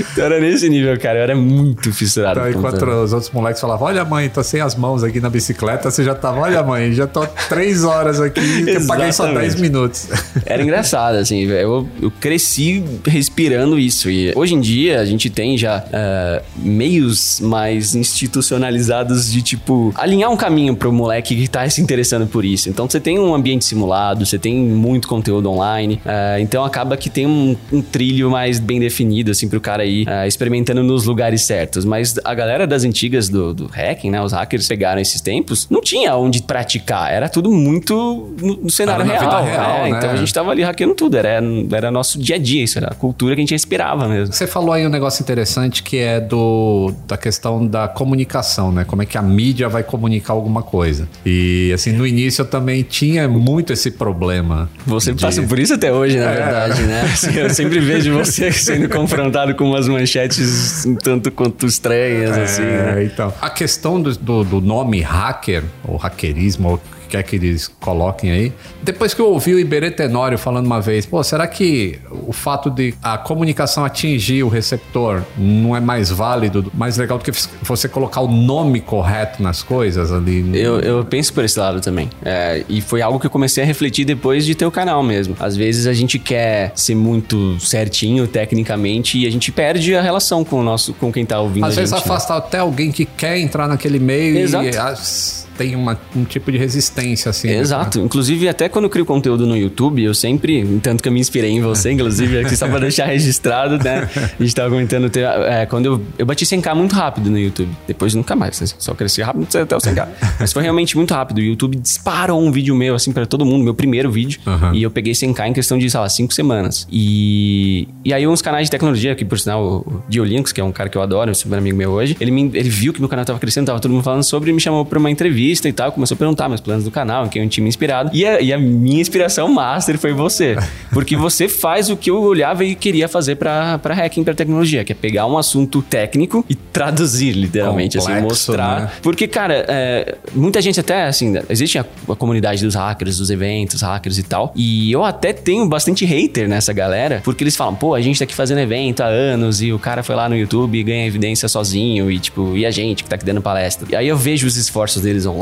Então 0.00 0.24
era 0.24 0.40
nesse 0.40 0.68
nível, 0.68 0.98
cara. 0.98 1.18
Eu 1.18 1.22
era 1.22 1.36
muito 1.36 1.92
fissurado. 1.92 2.40
Então, 2.40 2.50
enquanto 2.50 2.82
os 2.84 3.12
outros 3.12 3.30
moleques 3.30 3.60
falavam, 3.60 3.86
olha, 3.86 4.04
mãe, 4.04 4.28
tô 4.28 4.42
sem 4.42 4.60
as 4.60 4.74
mãos 4.74 5.04
aqui 5.04 5.20
na 5.20 5.30
bicicleta, 5.30 5.90
você 5.90 6.02
já 6.02 6.14
tava, 6.14 6.40
olha, 6.40 6.62
mãe, 6.62 6.92
já 6.92 7.06
tô 7.06 7.24
três 7.48 7.84
horas 7.84 8.20
aqui, 8.20 8.64
eu 8.66 8.86
paguei 8.86 9.12
só 9.12 9.32
dez 9.32 9.54
minutos. 9.54 10.08
Era 10.44 10.62
engraçado, 10.62 11.16
assim, 11.16 11.44
eu, 11.44 11.88
eu 12.02 12.10
cresci 12.20 12.84
respirando 13.06 13.78
isso. 13.78 14.10
E 14.10 14.32
hoje 14.34 14.54
em 14.54 14.60
dia 14.60 15.00
a 15.00 15.04
gente 15.04 15.30
tem 15.30 15.56
já 15.56 15.78
uh, 15.78 16.44
meios 16.56 17.40
mais 17.40 17.83
institucionalizados 17.92 19.32
de, 19.32 19.42
tipo, 19.42 19.92
alinhar 19.96 20.30
um 20.30 20.36
caminho 20.36 20.76
pro 20.76 20.92
moleque 20.92 21.34
que 21.34 21.48
tá 21.48 21.68
se 21.68 21.80
interessando 21.80 22.26
por 22.26 22.44
isso. 22.44 22.68
Então 22.68 22.88
você 22.88 23.00
tem 23.00 23.18
um 23.18 23.34
ambiente 23.34 23.64
simulado, 23.64 24.24
você 24.24 24.38
tem 24.38 24.54
muito 24.56 25.08
conteúdo 25.08 25.50
online, 25.50 26.00
uh, 26.04 26.38
então 26.38 26.64
acaba 26.64 26.96
que 26.96 27.10
tem 27.10 27.26
um, 27.26 27.56
um, 27.72 27.82
trilho 27.82 28.30
mais 28.30 28.60
bem 28.60 28.78
definido, 28.78 29.32
assim, 29.32 29.48
pro 29.48 29.60
cara 29.60 29.84
ir 29.84 30.06
uh, 30.06 30.26
experimentando 30.26 30.82
nos 30.82 31.04
lugares 31.04 31.42
certos. 31.42 31.84
Mas 31.84 32.14
a 32.24 32.34
galera 32.34 32.66
das 32.66 32.84
antigas 32.84 33.28
do, 33.28 33.52
do 33.52 33.66
hacking, 33.66 34.10
né, 34.10 34.22
os 34.22 34.32
hackers 34.32 34.68
pegaram 34.68 35.00
esses 35.00 35.20
tempos, 35.20 35.66
não 35.68 35.80
tinha 35.80 36.14
onde 36.16 36.42
praticar, 36.42 37.12
era 37.12 37.28
tudo 37.28 37.50
muito 37.50 38.32
no, 38.40 38.56
no 38.56 38.70
cenário 38.70 39.04
real. 39.04 39.44
real 39.44 39.86
é, 39.86 39.90
né? 39.90 39.98
Então 39.98 40.10
a 40.10 40.16
gente 40.16 40.32
tava 40.32 40.50
ali 40.50 40.62
hackeando 40.62 40.94
tudo, 40.94 41.16
era, 41.16 41.40
era 41.72 41.90
nosso 41.90 42.18
dia 42.18 42.36
a 42.36 42.38
dia, 42.38 42.62
isso 42.62 42.78
era 42.78 42.88
a 42.88 42.94
cultura 42.94 43.34
que 43.34 43.40
a 43.40 43.42
gente 43.42 43.54
esperava 43.54 44.06
mesmo. 44.08 44.32
Você 44.32 44.46
falou 44.46 44.72
aí 44.72 44.86
um 44.86 44.90
negócio 44.90 45.22
interessante 45.22 45.82
que 45.82 45.98
é 45.98 46.20
do 46.20 46.92
da 47.06 47.16
questão 47.16 47.66
da 47.74 47.88
comunicação, 47.88 48.70
né? 48.70 48.84
Como 48.84 49.02
é 49.02 49.06
que 49.06 49.18
a 49.18 49.22
mídia 49.22 49.68
vai 49.68 49.82
comunicar 49.82 50.32
alguma 50.32 50.62
coisa. 50.62 51.08
E 51.26 51.72
assim, 51.74 51.90
no 51.90 52.06
início 52.06 52.42
eu 52.42 52.46
também 52.46 52.84
tinha 52.84 53.26
muito 53.26 53.72
esse 53.72 53.90
problema. 53.90 54.70
Você 54.86 55.12
de... 55.12 55.20
passa 55.20 55.42
por 55.42 55.58
isso 55.58 55.74
até 55.74 55.92
hoje, 55.92 56.16
na 56.16 56.30
é. 56.30 56.36
verdade, 56.36 56.82
né? 56.82 57.00
Assim, 57.12 57.36
eu 57.36 57.50
sempre 57.50 57.80
vejo 57.80 58.12
você 58.14 58.50
sendo 58.52 58.88
confrontado 58.88 59.56
com 59.56 59.64
umas 59.64 59.88
manchetes 59.88 60.84
um 60.86 60.94
tanto 60.94 61.32
quanto 61.32 61.66
estranhas, 61.66 62.36
é, 62.36 62.42
assim. 62.44 62.62
Né? 62.62 63.04
Então, 63.12 63.32
a 63.40 63.50
questão 63.50 64.00
do, 64.00 64.16
do, 64.16 64.44
do 64.44 64.60
nome 64.60 65.00
hacker, 65.00 65.64
ou 65.84 65.96
hackerismo, 65.96 66.70
ou 66.70 66.80
quer 67.14 67.22
que 67.22 67.36
eles 67.36 67.68
coloquem 67.80 68.30
aí. 68.30 68.52
Depois 68.82 69.14
que 69.14 69.20
eu 69.20 69.26
ouvi 69.26 69.54
o 69.54 69.58
Iberê 69.58 69.90
Tenório 69.90 70.36
falando 70.36 70.66
uma 70.66 70.80
vez, 70.80 71.06
pô, 71.06 71.22
será 71.22 71.46
que 71.46 71.98
o 72.10 72.32
fato 72.32 72.68
de 72.70 72.94
a 73.02 73.16
comunicação 73.16 73.84
atingir 73.84 74.42
o 74.42 74.48
receptor 74.48 75.22
não 75.36 75.76
é 75.76 75.80
mais 75.80 76.10
válido, 76.10 76.70
mais 76.74 76.96
legal 76.96 77.18
do 77.18 77.24
que 77.24 77.32
você 77.62 77.88
colocar 77.88 78.20
o 78.20 78.28
nome 78.28 78.80
correto 78.80 79.42
nas 79.42 79.62
coisas 79.62 80.10
ali? 80.10 80.58
Eu, 80.58 80.80
eu 80.80 81.04
penso 81.04 81.32
por 81.32 81.44
esse 81.44 81.58
lado 81.58 81.80
também. 81.80 82.10
É, 82.24 82.64
e 82.68 82.80
foi 82.80 83.00
algo 83.00 83.20
que 83.20 83.26
eu 83.26 83.30
comecei 83.30 83.62
a 83.62 83.66
refletir 83.66 84.04
depois 84.04 84.44
de 84.44 84.54
ter 84.54 84.66
o 84.66 84.70
canal 84.70 85.02
mesmo. 85.02 85.36
Às 85.38 85.56
vezes 85.56 85.86
a 85.86 85.92
gente 85.92 86.18
quer 86.18 86.72
ser 86.74 86.94
muito 86.94 87.58
certinho 87.60 88.26
tecnicamente 88.26 89.18
e 89.18 89.26
a 89.26 89.30
gente 89.30 89.52
perde 89.52 89.94
a 89.94 90.02
relação 90.02 90.44
com 90.44 90.56
o 90.56 90.62
nosso, 90.62 90.92
com 90.94 91.12
quem 91.12 91.24
tá 91.24 91.40
ouvindo. 91.40 91.66
Às 91.66 91.76
vezes 91.76 91.90
gente, 91.90 92.02
afasta 92.02 92.32
né? 92.32 92.38
até 92.38 92.58
alguém 92.58 92.90
que 92.90 93.04
quer 93.04 93.38
entrar 93.38 93.68
naquele 93.68 93.98
meio 93.98 94.38
Exato. 94.38 94.64
e 94.64 94.76
as 94.76 95.43
tem 95.56 95.74
uma, 95.76 95.98
um 96.14 96.24
tipo 96.24 96.50
de 96.50 96.58
resistência, 96.58 97.30
assim. 97.30 97.48
Né? 97.48 97.58
Exato. 97.58 97.98
Né? 97.98 98.04
Inclusive, 98.04 98.48
até 98.48 98.68
quando 98.68 98.84
eu 98.84 98.90
crio 98.90 99.04
conteúdo 99.04 99.46
no 99.46 99.56
YouTube, 99.56 100.02
eu 100.02 100.14
sempre, 100.14 100.64
tanto 100.82 101.02
que 101.02 101.08
eu 101.08 101.12
me 101.12 101.20
inspirei 101.20 101.50
em 101.50 101.60
você, 101.60 101.92
inclusive, 101.92 102.40
aqui 102.40 102.56
só 102.56 102.68
pra 102.68 102.78
deixar 102.80 103.06
registrado, 103.06 103.82
né? 103.82 104.08
A 104.38 104.42
gente 104.42 104.54
tava 104.54 104.70
comentando, 104.70 105.10
é, 105.16 105.66
quando 105.66 105.86
eu, 105.86 106.02
eu 106.18 106.26
bati 106.26 106.44
100k 106.44 106.74
muito 106.74 106.94
rápido 106.94 107.30
no 107.30 107.38
YouTube. 107.38 107.70
Depois 107.86 108.14
nunca 108.14 108.34
mais, 108.34 108.60
né? 108.60 108.66
só 108.78 108.94
cresci 108.94 109.22
rápido 109.22 109.46
até 109.56 109.76
o 109.76 109.78
100k. 109.78 110.08
Mas 110.40 110.52
foi 110.52 110.62
realmente 110.62 110.96
muito 110.96 111.14
rápido. 111.14 111.38
O 111.38 111.40
YouTube 111.40 111.76
disparou 111.76 112.40
um 112.40 112.50
vídeo 112.50 112.74
meu, 112.74 112.94
assim, 112.94 113.12
para 113.12 113.26
todo 113.26 113.44
mundo, 113.44 113.64
meu 113.64 113.74
primeiro 113.74 114.10
vídeo. 114.10 114.40
Uhum. 114.46 114.74
E 114.74 114.82
eu 114.82 114.90
peguei 114.90 115.12
100k 115.12 115.48
em 115.48 115.52
questão 115.52 115.78
de, 115.78 115.88
sei 115.88 116.00
lá, 116.00 116.08
5 116.08 116.34
semanas. 116.34 116.86
E, 116.90 117.88
e 118.04 118.12
aí 118.12 118.26
uns 118.26 118.42
canais 118.42 118.66
de 118.66 118.70
tecnologia, 118.70 119.14
que 119.14 119.24
por 119.24 119.38
sinal, 119.38 119.84
o 119.86 120.02
Diolinks, 120.08 120.52
que 120.52 120.60
é 120.60 120.64
um 120.64 120.72
cara 120.72 120.88
que 120.88 120.98
eu 120.98 121.02
adoro, 121.02 121.30
é 121.30 121.34
super 121.34 121.58
amigo 121.58 121.76
meu 121.76 121.90
hoje, 121.90 122.16
ele, 122.20 122.30
me, 122.30 122.50
ele 122.54 122.68
viu 122.68 122.92
que 122.92 123.00
meu 123.00 123.08
canal 123.08 123.24
tava 123.24 123.38
crescendo, 123.38 123.66
tava 123.66 123.80
todo 123.80 123.92
mundo 123.92 124.02
falando 124.02 124.22
sobre, 124.22 124.50
e 124.50 124.52
me 124.52 124.60
chamou 124.60 124.84
pra 124.84 124.98
uma 124.98 125.10
entrevista 125.10 125.43
e 125.52 125.72
tal, 125.72 125.92
começou 125.92 126.14
a 126.14 126.18
perguntar 126.18 126.48
meus 126.48 126.60
planos 126.60 126.84
do 126.84 126.90
canal, 126.90 127.26
em 127.26 127.28
quem 127.28 127.42
eu 127.42 127.48
tinha 127.48 127.62
me 127.62 127.68
inspirado. 127.68 128.10
E 128.12 128.26
a, 128.26 128.40
e 128.40 128.52
a 128.52 128.58
minha 128.58 129.00
inspiração 129.00 129.48
master 129.48 129.98
foi 129.98 130.12
você. 130.12 130.56
Porque 130.92 131.16
você 131.16 131.48
faz 131.48 131.90
o 131.90 131.96
que 131.96 132.10
eu 132.10 132.20
olhava 132.22 132.64
e 132.64 132.74
queria 132.74 133.08
fazer 133.08 133.36
para 133.36 133.78
hacking, 133.82 134.24
para 134.24 134.34
tecnologia, 134.34 134.84
que 134.84 134.92
é 134.92 134.94
pegar 134.94 135.26
um 135.26 135.36
assunto 135.36 135.82
técnico 135.82 136.44
e 136.48 136.54
traduzir, 136.54 137.32
literalmente, 137.32 137.98
assim, 137.98 138.06
Complexo, 138.06 138.26
assim, 138.26 138.52
mostrar. 138.52 138.80
Né? 138.82 138.90
Porque, 139.02 139.26
cara, 139.26 139.64
é, 139.68 140.16
muita 140.34 140.60
gente 140.62 140.78
até, 140.80 141.04
assim, 141.04 141.34
existe 141.48 141.78
a, 141.78 141.84
a, 142.08 142.16
comunidade 142.16 142.64
dos 142.64 142.74
hackers, 142.74 143.18
dos 143.18 143.30
eventos, 143.30 143.82
hackers 143.82 144.18
e 144.18 144.22
tal. 144.22 144.52
E 144.54 144.92
eu 144.92 145.04
até 145.04 145.32
tenho 145.32 145.66
bastante 145.66 146.04
hater 146.04 146.48
nessa 146.48 146.72
galera, 146.72 147.20
porque 147.24 147.42
eles 147.44 147.56
falam, 147.56 147.74
pô, 147.74 147.94
a 147.94 148.00
gente 148.00 148.18
tá 148.18 148.24
aqui 148.24 148.34
fazendo 148.34 148.58
evento 148.58 149.02
há 149.02 149.06
anos 149.06 149.62
e 149.62 149.72
o 149.72 149.78
cara 149.78 150.02
foi 150.02 150.14
lá 150.14 150.28
no 150.28 150.36
YouTube 150.36 150.78
e 150.78 150.82
ganha 150.82 151.06
evidência 151.06 151.48
sozinho 151.48 152.10
e, 152.10 152.18
tipo, 152.18 152.56
e 152.56 152.64
a 152.64 152.70
gente 152.70 153.02
que 153.02 153.08
tá 153.08 153.16
aqui 153.16 153.24
dando 153.24 153.42
palestra. 153.42 153.86
E 153.90 153.96
aí 153.96 154.08
eu 154.08 154.16
vejo 154.16 154.46
os 154.46 154.56
esforços 154.56 155.02
deles 155.02 155.26
online, 155.26 155.33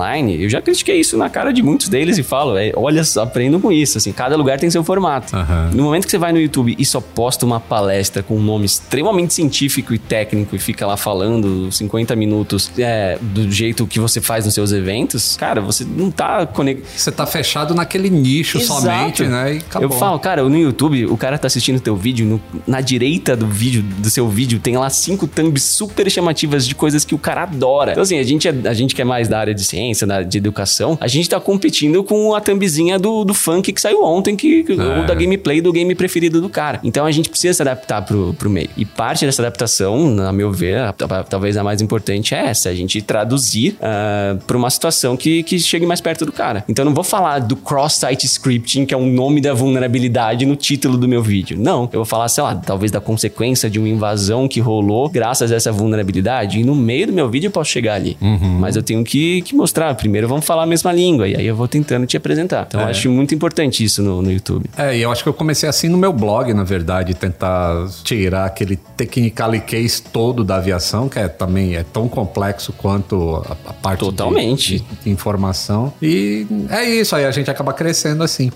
eu 0.43 0.49
já 0.49 0.61
critiquei 0.61 0.99
isso 1.01 1.17
na 1.17 1.29
cara 1.29 1.53
de 1.53 1.63
muitos 1.63 1.89
deles 1.89 2.19
e 2.19 2.23
falo, 2.23 2.57
é, 2.57 2.73
olha, 2.77 3.03
aprendam 3.21 3.61
com 3.61 3.71
isso, 3.73 3.99
assim, 3.99 4.13
cada 4.13 4.37
lugar 4.37 4.59
tem 4.59 4.71
seu 4.71 4.83
formato. 4.85 5.35
Aham. 5.37 5.71
No 5.75 5.83
momento 5.83 6.05
que 6.05 6.11
você 6.11 6.19
vai 6.19 6.33
no 6.33 6.41
YouTube 6.41 6.75
e 6.79 6.85
só 6.85 7.01
posta 7.01 7.45
uma 7.45 7.61
palestra 7.61 8.23
com 8.23 8.37
um 8.37 8.43
nome 8.43 8.65
extremamente 8.67 9.35
científico 9.35 9.93
e 9.95 9.99
técnico 9.99 10.55
e 10.57 10.59
fica 10.59 10.87
lá 10.87 10.97
falando 10.97 11.71
50 11.71 12.15
minutos 12.17 12.71
é, 12.79 13.19
do 13.21 13.51
jeito 13.51 13.87
que 13.87 13.99
você 14.01 14.21
faz 14.21 14.45
nos 14.45 14.55
seus 14.55 14.73
eventos, 14.73 15.37
cara, 15.37 15.61
você 15.61 15.85
não 15.85 16.11
tá 16.11 16.47
conectado. 16.47 16.89
Você 16.97 17.11
tá 17.13 17.27
fechado 17.27 17.75
naquele 17.75 18.09
nicho 18.11 18.59
somente, 18.61 19.25
né? 19.25 19.55
E 19.55 19.59
acabou. 19.59 19.89
Eu 19.91 19.99
falo, 19.99 20.19
cara, 20.19 20.43
no 20.43 20.57
YouTube, 20.57 21.07
o 21.07 21.17
cara 21.17 21.39
tá 21.39 21.47
assistindo 21.47 21.81
teu 21.81 21.97
vídeo, 21.97 22.27
no- 22.27 22.41
na 22.67 22.81
direita 22.81 23.37
do 23.37 23.47
vídeo, 23.47 23.83
do 23.83 24.09
seu 24.11 24.29
vídeo, 24.29 24.59
tem 24.59 24.77
lá 24.77 24.89
cinco 24.91 25.27
thumbs 25.27 25.63
super 25.63 26.11
chamativas 26.11 26.67
de 26.67 26.75
coisas 26.75 27.05
que 27.05 27.15
o 27.15 27.19
cara 27.19 27.43
adora. 27.43 27.93
Então, 27.93 28.03
assim, 28.03 28.19
a 28.19 28.23
gente, 28.23 28.49
é- 28.49 28.55
a 28.69 28.75
gente 28.75 28.95
que 28.95 29.03
é 29.03 29.05
mais 29.05 29.29
da 29.29 29.39
área 29.39 29.55
de 29.55 29.65
ciência, 29.65 29.82
da, 30.07 30.23
de 30.23 30.39
educação, 30.39 30.97
a 31.01 31.09
gente 31.09 31.29
tá 31.29 31.39
competindo 31.41 32.03
com 32.05 32.35
a 32.35 32.41
thumbzinha 32.41 32.99
do, 32.99 33.25
do 33.25 33.35
funk 33.35 33.73
que 33.73 33.81
saiu 33.81 34.03
ontem, 34.05 34.37
que, 34.37 34.65
É. 34.69 34.99
ou 35.01 35.07
da 35.07 35.15
gameplay 35.15 35.61
do 35.61 35.73
game 35.73 35.95
preferido 35.95 36.41
do 36.41 36.49
cara. 36.49 36.81
Então 36.85 37.05
a 37.07 37.11
gente 37.11 37.29
precisa 37.29 37.55
se 37.55 37.63
adaptar 37.63 38.03
pro, 38.03 38.35
pro 38.35 38.49
meio. 38.51 38.69
E 38.77 38.85
parte 38.85 39.25
dessa 39.27 39.43
adaptação, 39.43 40.09
na 40.11 40.33
meu 40.33 40.51
ver, 40.53 40.79
a- 40.79 40.95
a- 41.01 41.25
talvez 41.25 41.57
a 41.57 41.65
mais 41.65 41.81
importante 41.83 42.35
é 42.35 42.47
essa, 42.47 42.69
a 42.69 42.75
gente 42.75 43.01
traduzir 43.03 43.77
ah, 43.81 44.37
pra 44.47 44.57
uma 44.57 44.71
situação 44.71 45.17
que, 45.17 45.43
que 45.43 45.59
chegue 45.59 45.85
mais 45.87 46.01
perto 46.01 46.25
do 46.25 46.33
cara. 46.33 46.65
Então 46.69 46.83
eu 46.85 46.87
não 46.87 46.95
vou 46.95 47.05
falar 47.05 47.39
do 47.41 47.57
cross-site 47.57 48.25
scripting, 48.27 48.85
que 48.87 48.95
é 48.95 48.97
o 48.97 49.05
nome 49.07 49.41
da 49.41 49.53
vulnerabilidade 49.55 50.47
no 50.47 50.57
título 50.57 50.97
do 50.97 51.09
meu 51.09 51.23
vídeo. 51.23 51.57
Não, 51.59 51.85
eu 51.93 52.01
vou 52.01 52.05
falar, 52.05 52.29
sei 52.29 52.43
lá, 52.45 52.55
talvez 52.55 52.91
da 52.91 53.01
consequência 53.01 53.69
de 53.69 53.79
uma 53.79 53.89
invasão 53.89 54.47
que 54.49 54.61
rolou 54.61 55.09
graças 55.09 55.51
a 55.53 55.57
essa 55.57 55.73
vulnerabilidade. 55.73 56.61
E 56.61 56.65
no 56.65 56.75
meio 56.75 57.07
do 57.09 57.13
meu 57.13 57.29
vídeo 57.29 57.49
eu 57.49 57.51
posso 57.51 57.71
chegar 57.71 57.95
ali. 57.95 58.17
Mas 58.61 58.77
eu 58.77 58.83
tenho 58.83 59.03
que, 59.05 59.43
que 59.43 59.55
mostrar. 59.55 59.72
Primeiro 59.97 60.29
vamos 60.29 60.45
falar 60.45 60.65
a 60.65 60.67
mesma 60.67 60.93
língua, 60.93 61.29
e 61.29 61.37
aí 61.37 61.47
eu 61.47 61.57
vou 61.57 61.69
tentando 61.69 62.07
te 62.07 62.17
apresentar. 62.17 62.67
Então 62.69 62.81
eu 62.81 62.87
acho 62.87 63.11
muito 63.11 63.35
importante 63.35 63.83
isso 63.85 64.03
no, 64.03 64.23
no 64.23 64.31
YouTube. 64.31 64.67
É, 64.77 64.97
e 64.97 65.03
eu 65.03 65.11
acho 65.11 65.23
que 65.23 65.29
eu 65.29 65.35
comecei 65.35 65.69
assim 65.69 65.89
no 65.89 65.99
meu 65.99 66.13
blog, 66.13 66.53
na 66.53 66.65
verdade, 66.65 67.15
tentar 67.15 67.89
tirar 68.05 68.47
aquele 68.47 68.77
technically 68.97 69.61
case 69.61 70.03
todo 70.03 70.45
da 70.45 70.57
aviação, 70.57 71.09
que 71.09 71.19
é 71.19 71.29
também 71.29 71.77
é 71.77 71.83
tão 71.83 72.09
complexo 72.09 72.73
quanto 72.73 73.43
a, 73.49 73.71
a 73.71 73.73
parte 73.73 74.01
Totalmente. 74.01 74.79
de, 74.79 74.85
de 75.05 75.11
informação. 75.11 75.93
E 76.01 76.47
é 76.71 76.85
isso, 76.85 77.15
aí 77.17 77.25
a 77.25 77.31
gente 77.31 77.51
acaba 77.51 77.73
crescendo 77.73 78.23
assim. 78.23 78.51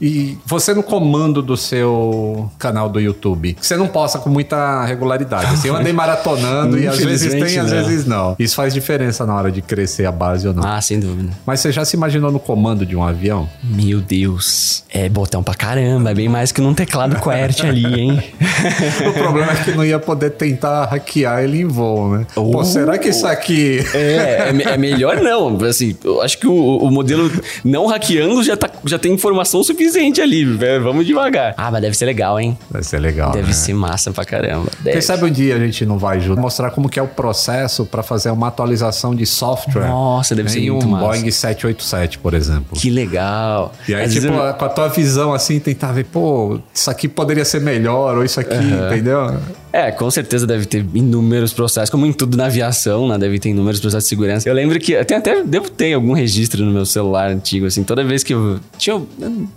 E 0.00 0.36
você 0.44 0.74
no 0.74 0.82
comando 0.82 1.40
do 1.42 1.56
seu 1.56 2.50
canal 2.58 2.88
do 2.88 3.00
YouTube, 3.00 3.56
você 3.60 3.76
não 3.76 3.86
posta 3.88 4.18
com 4.18 4.28
muita 4.28 4.84
regularidade. 4.84 5.46
Assim, 5.54 5.68
eu 5.68 5.76
andei 5.76 5.92
maratonando 5.94 6.78
e 6.78 6.86
às 6.86 6.98
vezes 6.98 7.30
tem, 7.32 7.40
Infelizmente, 7.40 7.58
às 7.58 7.72
não. 7.72 7.88
vezes 7.88 8.06
não. 8.06 8.36
Isso 8.38 8.54
faz 8.54 8.74
diferença 8.74 9.24
na 9.24 9.34
hora 9.34 9.50
de 9.50 9.62
crescer 9.62 10.06
a 10.06 10.12
base 10.12 10.46
ou 10.46 10.54
não. 10.54 10.62
Ah, 10.66 10.80
sem 10.80 11.00
dúvida. 11.00 11.30
Mas 11.46 11.60
você 11.60 11.72
já 11.72 11.84
se 11.84 11.96
imaginou 11.96 12.30
no 12.30 12.38
comando 12.38 12.84
de 12.84 12.94
um 12.96 13.02
avião? 13.02 13.48
Meu 13.64 14.00
Deus. 14.00 14.84
É 14.90 15.08
botão 15.08 15.42
pra 15.42 15.54
caramba. 15.54 16.10
É 16.10 16.14
bem 16.14 16.28
mais 16.28 16.52
que 16.52 16.60
num 16.60 16.74
teclado 16.74 17.16
QWERTY 17.16 17.66
ali, 17.66 18.00
hein? 18.00 18.22
O 19.08 19.12
problema 19.12 19.52
é 19.52 19.56
que 19.64 19.72
não 19.72 19.84
ia 19.84 19.98
poder 19.98 20.30
tentar 20.30 20.84
hackear 20.86 21.42
ele 21.44 21.60
em 21.60 21.66
voo, 21.66 22.16
né? 22.16 22.26
Pô, 22.34 22.56
Oh. 22.60 22.64
será 22.64 22.98
que 22.98 23.08
isso 23.08 23.26
aqui. 23.26 23.80
É, 23.94 24.50
é, 24.50 24.62
é 24.72 24.76
melhor 24.76 25.20
não. 25.20 25.56
Assim, 25.64 25.96
eu 26.04 26.20
acho 26.22 26.38
que 26.38 26.46
o, 26.46 26.54
o 26.78 26.90
modelo 26.90 27.30
não 27.64 27.86
hackeando 27.86 28.42
já, 28.42 28.56
tá, 28.56 28.70
já 28.84 28.98
tem 28.98 29.12
informação 29.12 29.62
suficiente 29.62 29.85
ali. 29.94 30.44
velho. 30.44 30.82
Vamos 30.82 31.06
devagar. 31.06 31.54
Ah, 31.56 31.70
mas 31.70 31.80
deve 31.82 31.96
ser 31.96 32.06
legal, 32.06 32.38
hein? 32.40 32.56
Vai 32.70 32.82
ser 32.82 32.98
legal. 32.98 33.32
Deve 33.32 33.48
né? 33.48 33.52
ser 33.52 33.74
massa 33.74 34.10
pra 34.10 34.24
caramba. 34.24 34.66
Quem 34.82 34.84
Deve. 34.84 35.02
sabe 35.02 35.24
um 35.24 35.30
dia 35.30 35.54
a 35.56 35.58
gente 35.58 35.84
não 35.86 35.98
vai 35.98 36.20
junto 36.20 36.40
mostrar 36.40 36.70
como 36.70 36.88
que 36.88 36.98
é 36.98 37.02
o 37.02 37.06
processo 37.08 37.84
para 37.84 38.02
fazer 38.02 38.30
uma 38.30 38.48
atualização 38.48 39.14
de 39.14 39.26
software 39.26 39.88
Nossa, 39.88 40.34
deve 40.34 40.48
ser 40.50 40.70
muito 40.70 40.86
um 40.86 40.90
massa. 40.90 41.06
Boeing 41.06 41.30
787, 41.30 42.18
por 42.18 42.34
exemplo. 42.34 42.78
Que 42.78 42.90
legal. 42.90 43.72
E 43.88 43.94
aí, 43.94 44.04
Às 44.04 44.12
tipo, 44.12 44.26
eu- 44.26 44.54
com 44.54 44.64
a 44.64 44.68
tua 44.68 44.88
visão 44.88 45.32
assim, 45.32 45.58
tentar 45.60 45.92
ver, 45.92 46.04
pô, 46.04 46.58
isso 46.72 46.90
aqui 46.90 47.08
poderia 47.08 47.44
ser 47.44 47.60
melhor, 47.60 48.16
ou 48.16 48.24
isso 48.24 48.40
aqui, 48.40 48.56
entendeu? 48.56 49.36
É, 49.72 49.90
com 49.90 50.10
certeza 50.10 50.46
deve 50.46 50.64
ter 50.64 50.84
inúmeros 50.94 51.52
processos, 51.52 51.90
como 51.90 52.06
em 52.06 52.12
tudo 52.12 52.36
na 52.36 52.46
aviação, 52.46 53.08
né? 53.08 53.18
Deve 53.18 53.38
ter 53.38 53.50
inúmeros 53.50 53.80
processos 53.80 54.04
de 54.04 54.08
segurança. 54.08 54.48
Eu 54.48 54.54
lembro 54.54 54.78
que 54.78 54.96
até, 54.96 55.16
até 55.16 55.42
devo 55.42 55.68
ter 55.70 55.92
algum 55.92 56.12
registro 56.12 56.64
no 56.64 56.72
meu 56.72 56.86
celular 56.86 57.30
antigo, 57.30 57.66
assim, 57.66 57.82
toda 57.82 58.02
vez 58.04 58.22
que 58.22 58.32
eu. 58.32 58.58
Tinha. 58.78 58.94
Eu 58.94 59.08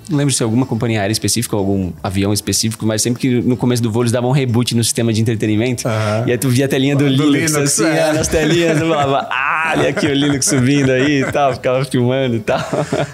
não 0.10 0.18
lembro 0.18 0.34
se 0.34 0.44
alguma 0.44 0.66
companhia 0.66 1.02
aérea 1.02 1.12
específica 1.12 1.56
ou 1.56 1.60
algum 1.60 1.92
avião 2.04 2.34
específico, 2.34 2.86
mas 2.86 3.02
sempre 3.02 3.22
que 3.22 3.42
no 3.42 3.56
começo 3.56 3.82
do 3.82 3.92
voo 3.92 4.04
eles 4.04 4.12
davam 4.12 4.30
um 4.30 4.34
reboot 4.34 4.76
no 4.76 4.84
sistema 4.84 5.14
de 5.14 5.22
entretenimento. 5.22 5.88
Aham. 5.88 6.24
E 6.28 6.32
aí 6.32 6.38
tu 6.38 6.50
via 6.50 6.66
a 6.66 6.68
telinha 6.68 6.96
do, 6.96 7.06
Do 7.06 7.10
Linux, 7.10 7.54
Linux, 7.54 7.56
assim, 7.58 7.86
é. 7.86 8.10
é, 8.10 8.14
nas 8.14 8.28
telinhas, 8.28 8.82
eu 8.82 8.90
falava, 8.90 9.28
ah, 9.32 9.76
olha 9.78 9.90
aqui 9.90 10.06
o 10.06 10.14
Linux 10.14 10.46
subindo 10.46 10.92
aí 10.92 11.22
e 11.22 11.32
tal, 11.32 11.54
ficava 11.54 11.86
filmando 11.86 12.36
e 12.36 12.40
tal. 12.40 12.60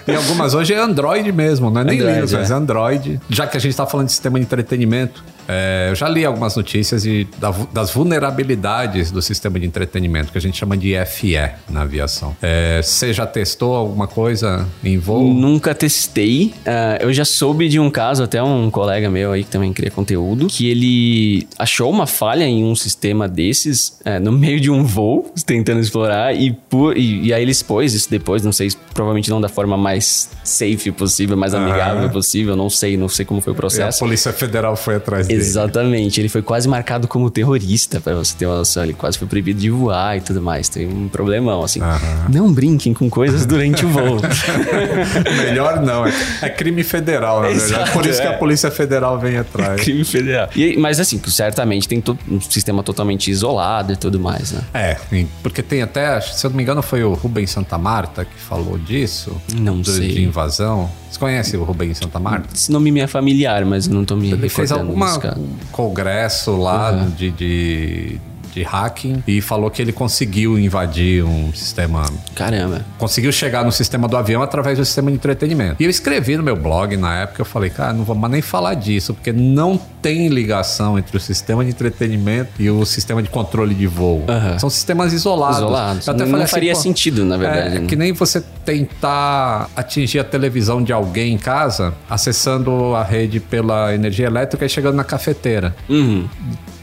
E 0.06 0.12
algumas 0.12 0.54
hoje 0.54 0.74
é 0.74 0.78
Android 0.78 1.30
mesmo, 1.30 1.70
não 1.70 1.80
é 1.80 1.84
nem 1.84 1.98
Android, 1.98 2.14
Linux, 2.14 2.32
é. 2.32 2.38
mas 2.38 2.50
é 2.50 2.54
Android. 2.54 3.20
Já 3.28 3.46
que 3.46 3.56
a 3.56 3.60
gente 3.60 3.76
tá 3.76 3.86
falando 3.86 4.06
de 4.06 4.12
sistema 4.12 4.38
de 4.38 4.44
entretenimento, 4.44 5.22
é, 5.48 5.88
eu 5.90 5.94
já 5.94 6.08
li 6.08 6.24
algumas 6.24 6.56
notícias 6.56 7.02
de, 7.02 7.26
da 7.38 7.50
das 7.72 7.90
vulnerabilidades 7.90 9.10
do 9.10 9.22
sistema 9.22 9.58
de 9.58 9.66
entretenimento, 9.66 10.32
que 10.32 10.38
a 10.38 10.40
gente 10.40 10.56
chama 10.56 10.76
de 10.76 10.94
FE 11.06 11.36
na 11.70 11.82
aviação. 11.82 12.36
É, 12.42 12.80
você 12.82 13.12
já 13.12 13.26
testou 13.26 13.74
alguma 13.74 14.06
coisa 14.06 14.66
em 14.84 14.98
voo? 14.98 15.32
Nunca 15.32 15.74
testei. 15.74 16.54
Ah, 16.64 16.98
eu 17.00 17.12
já 17.12 17.24
soube 17.24 17.68
de 17.68 17.78
um 17.78 17.90
caso, 17.90 18.22
até 18.22 18.42
um 18.42 18.70
colega 18.70 19.08
meu 19.10 19.32
aí 19.32 19.44
que 19.44 19.50
também 19.50 19.72
cria 19.72 19.90
conteúdo, 19.90 20.46
que 20.48 20.68
ele 20.68 21.46
achou 21.58 21.90
uma 21.90 22.06
falha 22.06 22.44
em 22.44 22.64
um 22.64 22.74
sistema 22.74 23.28
desses 23.28 23.98
eh, 24.04 24.18
no 24.18 24.32
meio 24.32 24.60
de 24.60 24.70
um 24.70 24.84
voo, 24.84 25.32
tentando 25.46 25.80
explorar, 25.80 26.34
e, 26.34 26.52
por- 26.52 26.96
e, 26.96 27.26
e 27.26 27.32
aí 27.34 27.42
ele 27.42 27.52
expôs 27.52 27.94
isso 27.94 28.10
depois, 28.10 28.44
não 28.44 28.52
sei, 28.52 28.68
provavelmente 28.94 29.30
não 29.30 29.40
da 29.40 29.48
forma 29.48 29.76
mais 29.76 30.30
safe 30.44 30.90
possível, 30.92 31.36
mais 31.36 31.54
amigável 31.54 32.08
possível, 32.10 32.56
não 32.56 32.68
sei, 32.70 32.96
não 32.96 33.08
sei 33.08 33.24
como 33.24 33.40
foi 33.40 33.52
o 33.52 33.54
E 33.54 33.56
a 33.56 33.60
processo. 33.60 33.98
Polícia 34.00 34.32
Federal 34.32 34.76
foi 34.76 34.96
atrás 34.96 35.26
dele. 35.26 35.35
Exatamente, 35.36 36.20
ele 36.20 36.28
foi 36.28 36.42
quase 36.42 36.68
marcado 36.68 37.06
como 37.08 37.30
terrorista, 37.30 38.00
pra 38.00 38.14
você 38.14 38.34
ter 38.36 38.46
uma 38.46 38.58
noção. 38.58 38.82
Ele 38.84 38.92
quase 38.94 39.18
foi 39.18 39.26
proibido 39.28 39.60
de 39.60 39.70
voar 39.70 40.16
e 40.16 40.20
tudo 40.20 40.40
mais. 40.42 40.68
Tem 40.68 40.86
um 40.86 41.08
problemão, 41.08 41.62
assim. 41.62 41.80
Aham. 41.80 42.26
Não 42.32 42.52
brinquem 42.52 42.92
com 42.94 43.08
coisas 43.10 43.44
durante 43.46 43.84
o 43.84 43.88
voo. 43.88 44.18
Melhor 45.44 45.80
não, 45.82 46.06
é, 46.06 46.12
é 46.42 46.48
crime 46.48 46.82
federal, 46.82 47.40
na 47.42 47.48
verdade. 47.48 47.66
Exato, 47.72 47.92
Por 47.92 48.06
isso 48.06 48.20
que 48.20 48.26
é. 48.26 48.30
a 48.30 48.34
Polícia 48.38 48.70
Federal 48.70 49.18
vem 49.18 49.36
atrás. 49.38 49.80
Crime 49.80 50.04
federal. 50.04 50.48
E, 50.54 50.76
mas 50.76 51.00
assim, 51.00 51.20
certamente 51.26 51.88
tem 51.88 52.02
um 52.28 52.40
sistema 52.40 52.82
totalmente 52.82 53.30
isolado 53.30 53.92
e 53.92 53.96
tudo 53.96 54.18
mais, 54.20 54.52
né? 54.52 54.60
É, 54.74 54.96
porque 55.42 55.62
tem 55.62 55.82
até, 55.82 56.20
se 56.20 56.44
eu 56.46 56.50
não 56.50 56.56
me 56.56 56.62
engano, 56.62 56.82
foi 56.82 57.02
o 57.04 57.14
Rubens 57.14 57.50
Santa 57.50 57.78
Marta 57.78 58.24
que 58.24 58.38
falou 58.40 58.78
disso. 58.78 59.36
Não 59.54 59.80
do- 59.80 59.90
sei. 59.90 60.08
De 60.08 60.22
invasão. 60.24 60.90
Você 61.10 61.18
conhece 61.18 61.56
o 61.56 61.64
Rubens 61.64 61.98
Santa 61.98 62.18
Marta? 62.18 62.48
Esse 62.54 62.70
nome 62.70 62.90
me 62.90 63.00
é 63.00 63.06
familiar, 63.06 63.64
mas 63.64 63.88
não 63.88 64.04
tô 64.04 64.16
me 64.16 64.32
Ele 64.32 64.48
fez 64.48 64.70
alguma. 64.72 65.06
Um 65.36 65.56
congresso 65.72 66.56
lá 66.56 66.92
de, 66.92 67.30
de, 67.30 68.20
de 68.56 68.62
hacking 68.62 69.22
e 69.26 69.40
falou 69.42 69.70
que 69.70 69.82
ele 69.82 69.92
conseguiu 69.92 70.58
invadir 70.58 71.22
um 71.22 71.52
sistema. 71.52 72.06
Caramba. 72.34 72.84
Conseguiu 72.98 73.30
chegar 73.30 73.62
no 73.64 73.70
sistema 73.70 74.08
do 74.08 74.16
avião 74.16 74.42
através 74.42 74.78
do 74.78 74.84
sistema 74.84 75.10
de 75.10 75.16
entretenimento. 75.16 75.76
E 75.78 75.84
eu 75.84 75.90
escrevi 75.90 76.36
no 76.38 76.42
meu 76.42 76.56
blog 76.56 76.96
na 76.96 77.14
época, 77.22 77.42
eu 77.42 77.44
falei, 77.44 77.68
cara, 77.68 77.92
não 77.92 78.02
vou 78.04 78.16
mais 78.16 78.32
nem 78.32 78.40
falar 78.40 78.72
disso, 78.74 79.12
porque 79.12 79.30
não 79.32 79.78
tem 80.00 80.28
ligação 80.28 80.98
entre 80.98 81.16
o 81.16 81.20
sistema 81.20 81.62
de 81.64 81.70
entretenimento 81.70 82.50
e 82.58 82.70
o 82.70 82.84
sistema 82.86 83.22
de 83.22 83.28
controle 83.28 83.74
de 83.74 83.86
voo. 83.86 84.24
Aham. 84.28 84.58
São 84.58 84.70
sistemas 84.70 85.12
isolados. 85.12 85.58
Isolados. 85.58 86.06
Eu 86.06 86.14
até 86.14 86.22
Não- 86.22 86.30
falei 86.30 86.38
não 86.38 86.44
assim, 86.44 86.52
faria 86.52 86.74
sentido, 86.74 87.24
na 87.24 87.36
verdade, 87.36 87.76
É, 87.76 87.80
né? 87.80 87.86
que 87.86 87.94
nem 87.96 88.12
você 88.14 88.42
tentar 88.64 89.68
atingir 89.76 90.18
a 90.20 90.24
televisão 90.24 90.82
de 90.82 90.92
alguém 90.92 91.34
em 91.34 91.38
casa, 91.38 91.92
acessando 92.08 92.94
a 92.94 93.02
rede 93.02 93.38
pela 93.40 93.94
energia 93.94 94.26
elétrica 94.26 94.64
e 94.64 94.68
chegando 94.68 94.94
na 94.94 95.04
cafeteira. 95.04 95.74
Uhum. 95.88 96.26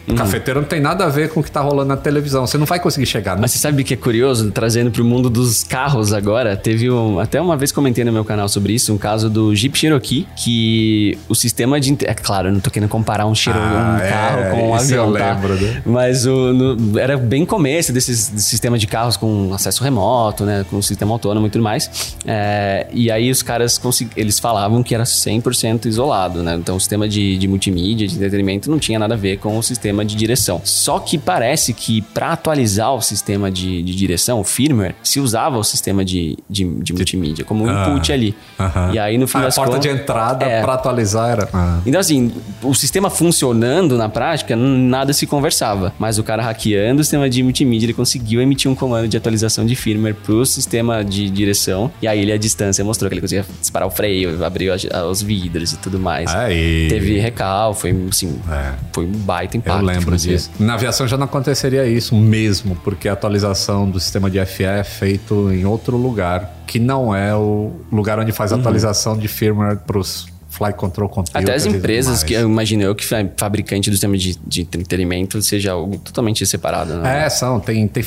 O 0.07 0.15
cafeteiro 0.15 0.60
não 0.62 0.67
tem 0.67 0.79
nada 0.81 1.05
a 1.05 1.10
ver 1.10 1.29
com 1.29 1.39
o 1.39 1.43
que 1.43 1.50
tá 1.51 1.62
rolando 1.62 1.88
na 1.89 1.98
televisão. 1.98 2.45
Você 2.45 2.57
não 2.57 2.65
vai 2.65 2.79
conseguir 2.79 3.05
chegar. 3.05 3.38
Mas 3.39 3.51
você 3.51 3.57
sabe 3.60 3.81
o 3.81 3.86
que 3.86 3.93
é 3.93 3.98
curioso? 3.98 4.51
Trazendo 4.51 4.91
pro 4.91 5.03
mundo 5.05 5.29
dos 5.29 5.63
carros 5.63 6.12
agora, 6.13 6.57
teve 6.57 6.91
um. 6.91 7.19
Até 7.19 7.39
uma 7.39 7.55
vez 7.55 7.72
comentei 7.72 8.03
no 8.03 8.12
meu 8.12 8.25
canal 8.25 8.50
sobre 8.50 8.74
isso, 8.74 8.93
um 8.93 8.98
caso 8.98 9.29
do 9.29 9.55
Jeep 9.55 9.77
Cherokee, 9.77 10.27
que 10.36 11.17
o 11.29 11.36
sistema 11.36 11.79
de. 11.79 11.95
É 12.03 12.13
claro, 12.13 12.50
eu 12.50 12.53
não 12.53 12.60
tô 12.60 12.69
querendo 12.69 12.89
comparar 12.89 13.25
um, 13.25 13.33
Chiro, 13.36 13.57
Ah, 13.57 13.95
um 14.03 14.10
carro 14.10 14.39
é, 14.41 14.50
com 14.51 14.69
um 14.69 14.75
avião, 14.75 15.07
eu 15.07 15.17
tá? 15.17 15.33
lembro, 15.33 15.55
né? 15.55 15.81
Mas 15.86 16.25
o, 16.25 16.51
no- 16.53 17.00
era 17.00 17.15
bem 17.17 17.45
começo 17.45 17.93
desses 17.93 18.27
desse 18.27 18.50
sistema 18.50 18.77
de 18.77 18.88
carros 18.88 19.15
com 19.15 19.53
acesso 19.53 19.83
remoto, 19.83 20.43
né? 20.43 20.65
Com 20.69 20.81
sistema 20.81 21.13
autônomo 21.13 21.48
e 21.48 21.50
tudo 21.50 21.63
mais. 21.63 22.15
É, 22.25 22.88
e 22.91 23.10
aí 23.10 23.31
os 23.31 23.41
caras 23.41 23.79
eles 24.17 24.39
falavam 24.39 24.83
que 24.83 24.93
era 24.93 25.03
100% 25.05 25.86
isolado, 25.86 26.43
né? 26.43 26.55
Então 26.55 26.75
o 26.75 26.79
sistema 26.79 27.07
de, 27.07 27.38
de 27.38 27.48
multimídia, 27.48 28.07
de 28.07 28.15
entretenimento, 28.15 28.69
não 28.69 28.79
tinha 28.79 29.00
nada 29.00 29.13
a 29.13 29.17
ver 29.17 29.38
com 29.38 29.57
o 29.57 29.63
sistema 29.63 29.92
sistema 29.93 30.05
de 30.05 30.15
direção. 30.15 30.62
Só 30.63 31.00
que 31.00 31.17
parece 31.17 31.73
que 31.73 32.01
para 32.01 32.31
atualizar 32.33 32.93
o 32.93 33.01
sistema 33.01 33.51
de, 33.51 33.83
de 33.83 33.95
direção, 33.95 34.39
o 34.39 34.43
firmware, 34.43 34.95
se 35.03 35.19
usava 35.19 35.57
o 35.57 35.63
sistema 35.63 36.03
de, 36.03 36.38
de, 36.50 36.63
de 36.65 36.93
multimídia 36.93 37.45
como 37.45 37.63
um 37.65 37.69
Ah, 37.69 37.89
input 37.89 38.12
ali. 38.12 38.35
aham. 38.59 38.91
E 38.93 39.00
aí 39.00 39.17
no 39.17 39.27
fim 39.27 39.38
Ah, 39.38 39.41
a 39.41 39.43
das 39.45 39.55
porta 39.55 39.73
contas, 39.75 39.91
de 39.91 40.01
entrada 40.01 40.45
É. 40.45 40.62
pra 40.62 40.73
atualizar 40.73 41.29
era. 41.29 41.50
Ah. 41.53 41.79
então, 41.85 42.00
assim, 42.00 42.31
o 42.62 42.73
sistema 42.73 43.09
funcionando 43.09 43.97
na 43.97 44.09
prática, 44.09 44.55
nada 44.55 45.13
se 45.13 45.27
conversava. 45.27 45.93
Mas 46.00 46.17
o 46.17 46.23
cara 46.23 46.41
hackeando 46.43 47.01
o 47.01 47.03
sistema 47.03 47.29
de 47.29 47.43
multimídia, 47.43 47.85
ele 47.85 47.93
conseguiu 47.93 48.41
emitir 48.41 48.69
um 48.69 48.75
comando 48.75 49.07
de 49.07 49.15
atualização 49.17 49.65
de 49.65 49.75
firmware 49.75 50.15
pro 50.15 50.45
sistema 50.45 51.03
de 51.03 51.29
direção. 51.29 51.91
E 52.01 52.07
aí 52.07 52.19
ele, 52.19 52.31
à 52.31 52.38
distância, 52.38 52.83
mostrou 52.83 53.09
que 53.09 53.13
ele 53.15 53.21
conseguia 53.21 53.45
disparar 53.62 53.88
o 53.88 53.91
freio, 53.91 54.43
abrir 54.43 54.71
os 55.09 55.21
vidros 55.21 55.73
e 55.73 55.77
tudo 55.77 56.00
mais. 56.00 56.33
Aí. 56.33 56.88
Teve 56.89 57.19
recal, 57.19 57.73
foi, 57.73 57.91
assim, 58.09 58.39
É. 58.50 58.73
foi 58.91 59.05
um 59.05 59.12
baita 59.12 59.57
impacto. 59.57 59.82
Lembro 59.83 60.17
disso. 60.17 60.49
Na 60.59 60.73
aviação 60.75 61.07
já 61.07 61.17
não 61.17 61.25
aconteceria 61.25 61.85
isso 61.85 62.15
mesmo, 62.15 62.75
porque 62.83 63.07
a 63.09 63.13
atualização 63.13 63.89
do 63.89 63.99
sistema 63.99 64.29
de 64.29 64.43
FE 64.45 64.63
é 64.63 64.83
feito 64.83 65.51
em 65.51 65.65
outro 65.65 65.97
lugar, 65.97 66.51
que 66.65 66.79
não 66.79 67.15
é 67.15 67.35
o 67.35 67.71
lugar 67.91 68.17
onde 68.19 68.31
faz 68.31 68.51
a 68.51 68.55
atualização 68.55 69.17
de 69.17 69.27
firmware 69.27 69.77
para 69.85 69.97
os 69.97 70.25
flight 70.49 70.77
control 70.77 71.09
computers. 71.09 71.43
Até 71.43 71.55
as 71.55 71.65
empresas, 71.65 72.21
que 72.23 72.33
eu 72.33 72.47
imagino 72.47 72.83
eu 72.83 72.93
que 72.93 73.03
fa- 73.03 73.25
fabricante 73.37 73.89
do 73.89 73.93
sistema 73.93 74.15
de, 74.17 74.37
de 74.45 74.61
entretenimento 74.61 75.41
seja 75.41 75.71
algo 75.71 75.97
totalmente 75.97 76.45
separado, 76.45 76.93
né? 76.99 77.25
É, 77.25 77.29
são. 77.29 77.59
Tem, 77.59 77.87
tem, 77.87 78.03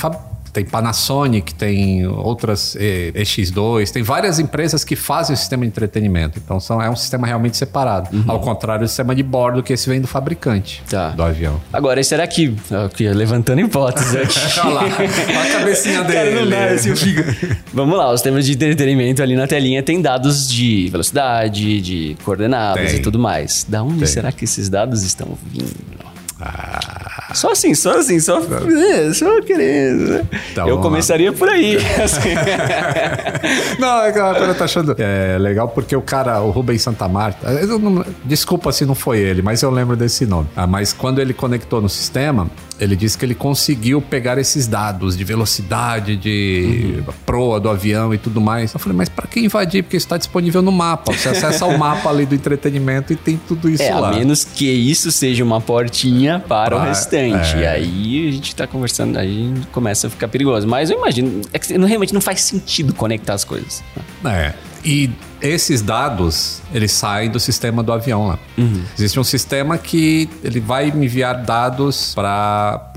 tem 0.57 0.65
Panasonic, 0.65 1.55
tem 1.55 2.07
outras 2.07 2.75
eh, 2.81 3.13
EX2, 3.15 3.91
tem 3.91 4.03
várias 4.03 4.39
empresas 4.39 4.83
que 4.85 4.97
fazem 4.97 5.35
o 5.35 5.37
sistema 5.37 5.63
de 5.65 5.69
entretenimento. 5.69 6.39
Então 6.43 6.59
são, 6.59 6.81
é 6.81 6.89
um 6.89 6.97
sistema 6.97 7.27
realmente 7.27 7.57
separado. 7.59 8.09
Ao 8.27 8.41
contrário 8.41 8.85
do 8.85 8.89
sistema 8.89 9.15
de 9.15 9.23
bordo, 9.23 9.63
que 9.63 9.73
esse 9.75 9.89
vem 9.89 10.01
do 10.01 10.07
fabricante 10.07 10.81
Uhum. 10.83 10.89
Tá. 10.91 11.11
do 11.11 11.23
avião. 11.23 11.61
Agora, 11.73 12.03
será 12.03 12.27
que. 12.27 12.55
Aqui, 12.87 13.07
levantando 13.09 13.61
hipóteses 13.61 14.15
aqui. 14.17 14.61
Olha 14.67 14.75
lá, 14.75 14.83
olha 14.85 15.43
a 15.43 15.53
cabecinha 15.59 16.03
Cara, 16.05 16.25
dele. 16.25 16.41
não 16.41 16.49
dá, 16.51 16.65
assim, 16.67 16.89
eu 16.91 16.97
fico... 16.97 17.23
Vamos 17.75 17.99
lá, 17.99 18.11
os 18.13 18.23
temas 18.23 18.47
de 18.47 18.53
entretenimento 18.53 19.23
ali 19.23 19.37
na 19.37 19.47
telinha 19.47 19.83
tem 19.83 20.01
dados 20.01 20.49
de 20.49 20.89
velocidade, 20.91 21.81
de 21.81 22.17
coordenadas 22.25 22.91
Tem. 22.93 23.01
e 23.01 23.03
tudo 23.03 23.19
mais. 23.19 23.65
Da 23.69 23.83
onde 23.83 23.99
Tem. 23.99 24.07
será 24.07 24.33
que 24.33 24.45
esses 24.45 24.69
dados 24.69 25.03
estão 25.03 25.37
vindo? 25.53 25.71
Ah, 26.41 27.06
Só 27.37 27.53
assim, 27.53 27.75
só 27.75 27.99
assim, 27.99 28.19
só, 28.19 28.39
é, 28.41 29.13
só 29.13 29.41
querendo, 29.43 30.09
né? 30.11 30.27
Tá, 30.55 30.63
eu 30.63 30.69
vamos 30.69 30.77
lá. 30.77 30.83
começaria 30.83 31.33
por 31.33 31.49
aí. 31.49 31.77
assim. 32.03 32.35
Não, 33.79 34.03
é 34.03 34.13
que 34.13 34.19
agora 34.19 34.47
eu 34.47 34.55
tô 34.55 34.65
achando 34.65 34.95
é, 34.99 35.37
legal 35.39 35.69
porque 35.69 35.95
o 35.95 36.01
cara, 36.03 36.41
o 36.41 36.51
Rubens 36.51 36.83
Santa 36.83 37.07
Marta, 37.09 37.51
não- 37.79 38.05
desculpa 38.25 38.73
se 38.73 38.85
não 38.85 38.95
foi 38.95 39.19
ele, 39.19 39.43
mas 39.43 39.63
eu 39.63 39.71
lembro 39.71 39.97
desse 39.97 40.25
nome. 40.27 40.49
Ah, 40.57 40.67
mas 40.67 40.93
quando 40.93 41.21
ele 41.21 41.35
conectou 41.35 41.81
no 41.81 41.89
sistema, 41.89 42.49
ele 42.79 42.95
disse 42.97 43.17
que 43.17 43.25
ele 43.25 43.35
conseguiu 43.35 44.01
pegar 44.03 44.39
esses 44.39 44.67
dados 44.67 45.17
de 45.17 45.25
velocidade, 45.25 46.17
de 46.17 47.03
proa 47.25 47.59
do 47.59 47.69
avião 47.71 48.13
e 48.13 48.19
tudo 48.19 48.41
mais. 48.41 48.73
Eu 48.75 48.81
falei, 48.81 48.97
mas 48.97 49.09
pra 49.09 49.27
que 49.27 49.41
invadir? 49.41 49.83
Porque 49.83 49.97
isso 49.97 50.07
tá 50.09 50.17
disponível 50.17 50.61
no 50.63 50.71
mapa. 50.73 51.13
Você 51.13 51.29
acessa 51.29 51.65
o 51.67 51.79
mapa 51.79 52.09
ali 52.11 52.27
do 52.27 52.35
entretenimento 52.35 53.13
e 53.13 53.17
tem 53.17 53.37
tudo 53.49 53.69
isso 53.69 53.83
É, 53.83 53.95
lá. 53.95 54.11
a 54.11 54.15
menos 54.15 54.45
que 54.45 54.67
isso 54.71 55.11
seja 55.11 55.43
uma 55.43 55.61
portinha 55.61 56.39
para 56.47 56.77
o 56.77 56.79
Ah, 56.79 56.85
restante. 56.85 57.57
é. 57.57 57.61
E 57.63 57.67
aí 57.67 58.29
a 58.29 58.33
gente 58.33 58.55
tá 58.55 58.67
conversando, 58.67 59.19
aí 59.19 59.53
começa 59.73 60.07
a 60.07 60.11
ficar 60.11 60.29
perigoso. 60.29 60.67
Mas 60.69 60.91
eu 60.91 60.99
imagino, 60.99 61.41
é 61.53 61.59
que 61.59 61.77
não- 61.79 61.89
realmente 61.89 62.13
não 62.13 62.21
faz 62.21 62.41
sentido 62.43 62.93
conectar 62.95 63.35
as 63.35 63.45
coisas. 63.45 63.83
É. 64.25 64.53
E 64.85 65.11
esses 65.41 65.83
dados, 65.83 66.61
eles 66.73 66.93
saem 66.93 67.31
do 67.31 67.39
sistema 67.39 67.83
do 67.83 67.93
avião 67.93 68.29
lá. 68.29 68.39
Existe 68.95 69.19
um 69.21 69.25
sistema 69.25 69.77
que 69.79 70.29
ele 70.43 70.61
vai 70.61 70.89
enviar 70.89 71.43
dados 71.43 72.15
para 72.15 72.93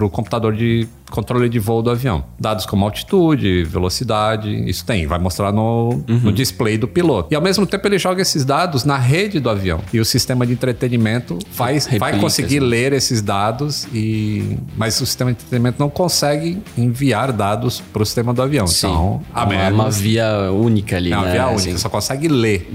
o 0.00 0.10
computador 0.10 0.54
de 0.54 0.88
controle 1.10 1.48
de 1.48 1.58
voo 1.58 1.82
do 1.82 1.90
avião. 1.90 2.24
Dados 2.38 2.66
como 2.66 2.84
altitude, 2.84 3.64
velocidade, 3.64 4.68
isso 4.68 4.84
tem. 4.84 5.06
Vai 5.06 5.18
mostrar 5.18 5.52
no, 5.52 6.02
no 6.06 6.32
display 6.32 6.78
do 6.78 6.88
piloto. 6.88 7.28
E 7.32 7.34
ao 7.36 7.42
mesmo 7.42 7.66
tempo 7.66 7.86
ele 7.86 7.98
joga 7.98 8.22
esses 8.22 8.44
dados 8.44 8.84
na 8.84 8.96
rede 8.96 9.40
do 9.40 9.50
avião. 9.50 9.80
E 9.92 10.00
o 10.00 10.04
sistema 10.04 10.46
de 10.46 10.52
entretenimento 10.52 11.38
vai, 11.54 11.78
vai 11.78 11.90
Replica, 11.92 12.18
conseguir 12.18 12.58
assim. 12.58 12.66
ler 12.66 12.92
esses 12.92 13.22
dados 13.22 13.86
e... 13.92 14.56
Mas 14.76 15.00
o 15.00 15.06
sistema 15.06 15.32
de 15.32 15.38
entretenimento 15.38 15.76
não 15.78 15.90
consegue 15.90 16.62
enviar 16.76 17.32
dados 17.32 17.80
para 17.92 18.02
o 18.02 18.06
sistema 18.06 18.32
do 18.32 18.42
avião. 18.42 18.66
Então, 18.68 19.22
a 19.32 19.44
uma, 19.44 19.46
menos... 19.46 19.72
uma 19.72 19.90
via 19.90 20.50
única 20.52 20.96
ali, 20.96 21.12
É 21.12 21.16
uma 21.16 21.26
né? 21.26 21.32
via 21.32 21.44
assim. 21.46 21.54
única, 21.64 21.78
só 21.78 21.88
consegue 21.88 22.28
ler. 22.28 22.70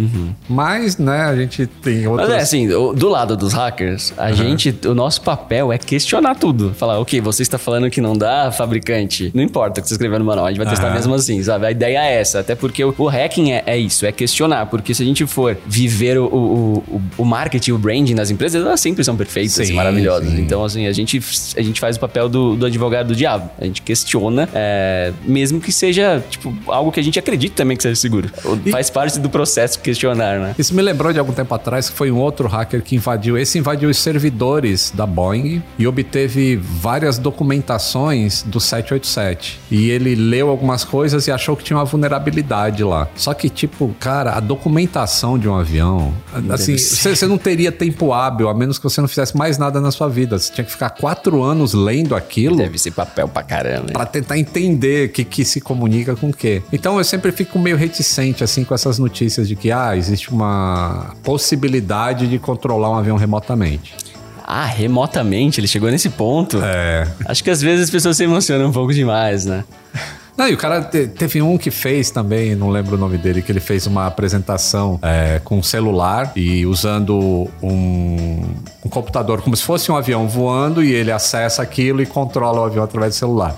Mas, 0.49 0.97
né, 0.97 1.21
a 1.23 1.35
gente 1.35 1.65
tem 1.67 2.07
outras... 2.07 2.29
Mas 2.29 2.37
é 2.37 2.41
assim, 2.41 2.67
do 2.67 3.09
lado 3.09 3.35
dos 3.37 3.53
hackers, 3.53 4.13
a 4.17 4.31
gente, 4.31 4.75
o 4.85 4.93
nosso 4.93 5.21
papel 5.21 5.71
é 5.71 5.77
questionar 5.77 6.35
tudo. 6.35 6.73
Falar, 6.73 6.99
ok, 6.99 7.21
você 7.21 7.43
está 7.43 7.57
falando 7.57 7.89
que 7.89 8.01
não 8.01 8.13
dá, 8.13 8.24
fabricante. 8.51 9.31
Não 9.33 9.43
importa 9.43 9.79
o 9.79 9.83
que 9.83 9.87
você 9.89 9.93
escreveu 9.95 10.19
no 10.19 10.25
manual, 10.25 10.45
a 10.47 10.49
gente 10.49 10.57
vai 10.57 10.67
testar 10.67 10.91
mesmo 10.93 11.13
assim, 11.13 11.41
sabe? 11.43 11.65
A 11.67 11.71
ideia 11.71 11.99
é 12.05 12.19
essa. 12.19 12.39
Até 12.39 12.55
porque 12.55 12.83
o, 12.83 12.93
o 12.97 13.07
hacking 13.07 13.51
é, 13.51 13.63
é 13.65 13.77
isso, 13.77 14.05
é 14.05 14.11
questionar. 14.11 14.65
Porque 14.67 14.93
se 14.93 15.03
a 15.03 15.05
gente 15.05 15.25
for 15.25 15.57
viver 15.65 16.17
o, 16.17 16.25
o, 16.25 17.01
o, 17.17 17.25
marketing, 17.25 17.71
o 17.71 17.77
branding 17.77 18.15
das 18.15 18.29
empresas, 18.29 18.63
elas 18.63 18.79
sempre 18.79 19.03
são 19.03 19.15
perfeitas 19.15 19.57
e 19.59 19.65
Sim, 19.67 19.73
maravilhosas. 19.73 20.29
sim. 20.29 20.41
Então, 20.41 20.63
assim, 20.63 20.87
a 20.87 20.91
gente, 20.91 21.19
a 21.57 21.61
gente 21.61 21.79
faz 21.79 21.97
o 21.97 21.99
papel 21.99 22.27
do, 22.29 22.55
do 22.55 22.65
advogado 22.65 23.07
do 23.07 23.15
diabo. 23.15 23.49
A 23.59 23.65
gente 23.65 23.81
questiona, 23.81 24.47
é, 24.53 25.11
mesmo 25.23 25.59
que 25.59 25.71
seja, 25.71 26.23
tipo, 26.29 26.53
algo 26.67 26.91
que 26.91 26.99
a 26.99 27.03
gente 27.03 27.17
acredita 27.19 27.55
também 27.55 27.75
que 27.77 27.83
seja 27.83 27.95
seguro. 27.95 28.29
E- 28.65 28.71
Faz 28.71 28.89
parte 28.89 29.19
do 29.19 29.29
processo 29.29 29.79
questionar, 29.79 30.39
né? 30.39 30.55
Isso 30.57 30.73
me 30.75 30.81
lembrou 30.81 31.11
de 31.13 31.19
algum 31.19 31.31
tempo 31.33 31.53
atrás 31.53 31.89
que 31.89 31.95
foi 31.95 32.11
um 32.11 32.17
outro 32.19 32.47
hacker 32.47 32.81
que 32.81 32.95
invadiu. 32.95 33.37
Esse 33.37 33.57
invadiu 33.57 33.89
os 33.89 33.97
servidores 33.97 34.91
da 34.95 35.05
Boeing 35.05 35.61
e 35.77 35.87
obteve 35.87 36.55
várias 36.57 37.17
documentações 37.17 38.14
do 38.45 38.59
787. 38.59 39.59
E 39.69 39.89
ele 39.89 40.15
leu 40.15 40.49
algumas 40.49 40.83
coisas 40.83 41.27
e 41.27 41.31
achou 41.31 41.55
que 41.55 41.63
tinha 41.63 41.77
uma 41.77 41.85
vulnerabilidade 41.85 42.83
lá. 42.83 43.07
Só 43.15 43.33
que, 43.33 43.49
tipo, 43.49 43.93
cara, 43.99 44.33
a 44.33 44.39
documentação 44.39 45.37
de 45.37 45.47
um 45.47 45.55
avião, 45.55 46.13
assim, 46.49 46.77
você 46.77 47.15
você 47.15 47.27
não 47.27 47.37
teria 47.37 47.71
tempo 47.71 48.13
hábil, 48.13 48.49
a 48.49 48.53
menos 48.53 48.77
que 48.77 48.83
você 48.83 49.01
não 49.01 49.07
fizesse 49.07 49.35
mais 49.35 49.57
nada 49.57 49.81
na 49.81 49.91
sua 49.91 50.07
vida. 50.07 50.37
Você 50.37 50.51
tinha 50.51 50.65
que 50.65 50.71
ficar 50.71 50.89
quatro 50.91 51.43
anos 51.43 51.73
lendo 51.73 52.15
aquilo. 52.15 52.57
Deve 52.57 52.77
ser 52.77 52.91
papel 52.91 53.27
pra 53.27 53.43
caramba. 53.43 53.87
hein? 53.87 53.93
Pra 53.93 54.05
tentar 54.05 54.37
entender 54.37 55.09
o 55.09 55.11
que, 55.11 55.23
que 55.23 55.43
se 55.45 55.59
comunica 55.61 56.15
com 56.15 56.29
o 56.29 56.33
quê. 56.33 56.61
Então 56.71 56.97
eu 56.97 57.03
sempre 57.03 57.31
fico 57.31 57.57
meio 57.57 57.77
reticente 57.77 58.43
assim 58.43 58.63
com 58.63 58.73
essas 58.73 58.99
notícias 58.99 59.47
de 59.47 59.55
que 59.55 59.71
ah, 59.71 59.95
existe 59.95 60.29
uma 60.31 61.15
possibilidade 61.23 62.27
de 62.27 62.37
controlar 62.39 62.89
um 62.91 62.95
avião 62.95 63.17
remotamente. 63.17 63.95
Ah, 64.47 64.65
remotamente, 64.65 65.59
ele 65.59 65.67
chegou 65.67 65.89
nesse 65.89 66.09
ponto. 66.09 66.59
É. 66.63 67.07
Acho 67.25 67.43
que 67.43 67.49
às 67.49 67.61
vezes 67.61 67.85
as 67.85 67.89
pessoas 67.89 68.15
se 68.15 68.23
emocionam 68.23 68.67
um 68.69 68.71
pouco 68.71 68.93
demais, 68.93 69.43
né? 69.45 69.63
Não, 70.37 70.49
e 70.49 70.53
o 70.53 70.57
cara 70.57 70.81
te- 70.83 71.07
teve 71.07 71.41
um 71.41 71.57
que 71.57 71.71
fez 71.71 72.11
também, 72.11 72.55
não 72.55 72.69
lembro 72.69 72.95
o 72.95 72.99
nome 72.99 73.17
dele, 73.17 73.41
que 73.41 73.49
ele 73.51 73.61
fez 73.61 73.87
uma 73.87 74.05
apresentação 74.05 74.99
é, 75.01 75.39
com 75.43 75.57
um 75.59 75.63
celular 75.63 76.33
e 76.35 76.65
usando 76.65 77.49
um, 77.63 78.43
um 78.83 78.89
computador 78.89 79.41
como 79.41 79.55
se 79.55 79.63
fosse 79.63 79.89
um 79.89 79.95
avião 79.95 80.27
voando 80.27 80.83
e 80.83 80.91
ele 80.91 81.09
acessa 81.09 81.61
aquilo 81.61 82.01
e 82.01 82.05
controla 82.05 82.59
o 82.59 82.63
avião 82.65 82.83
através 82.83 83.13
do 83.13 83.17
celular. 83.17 83.55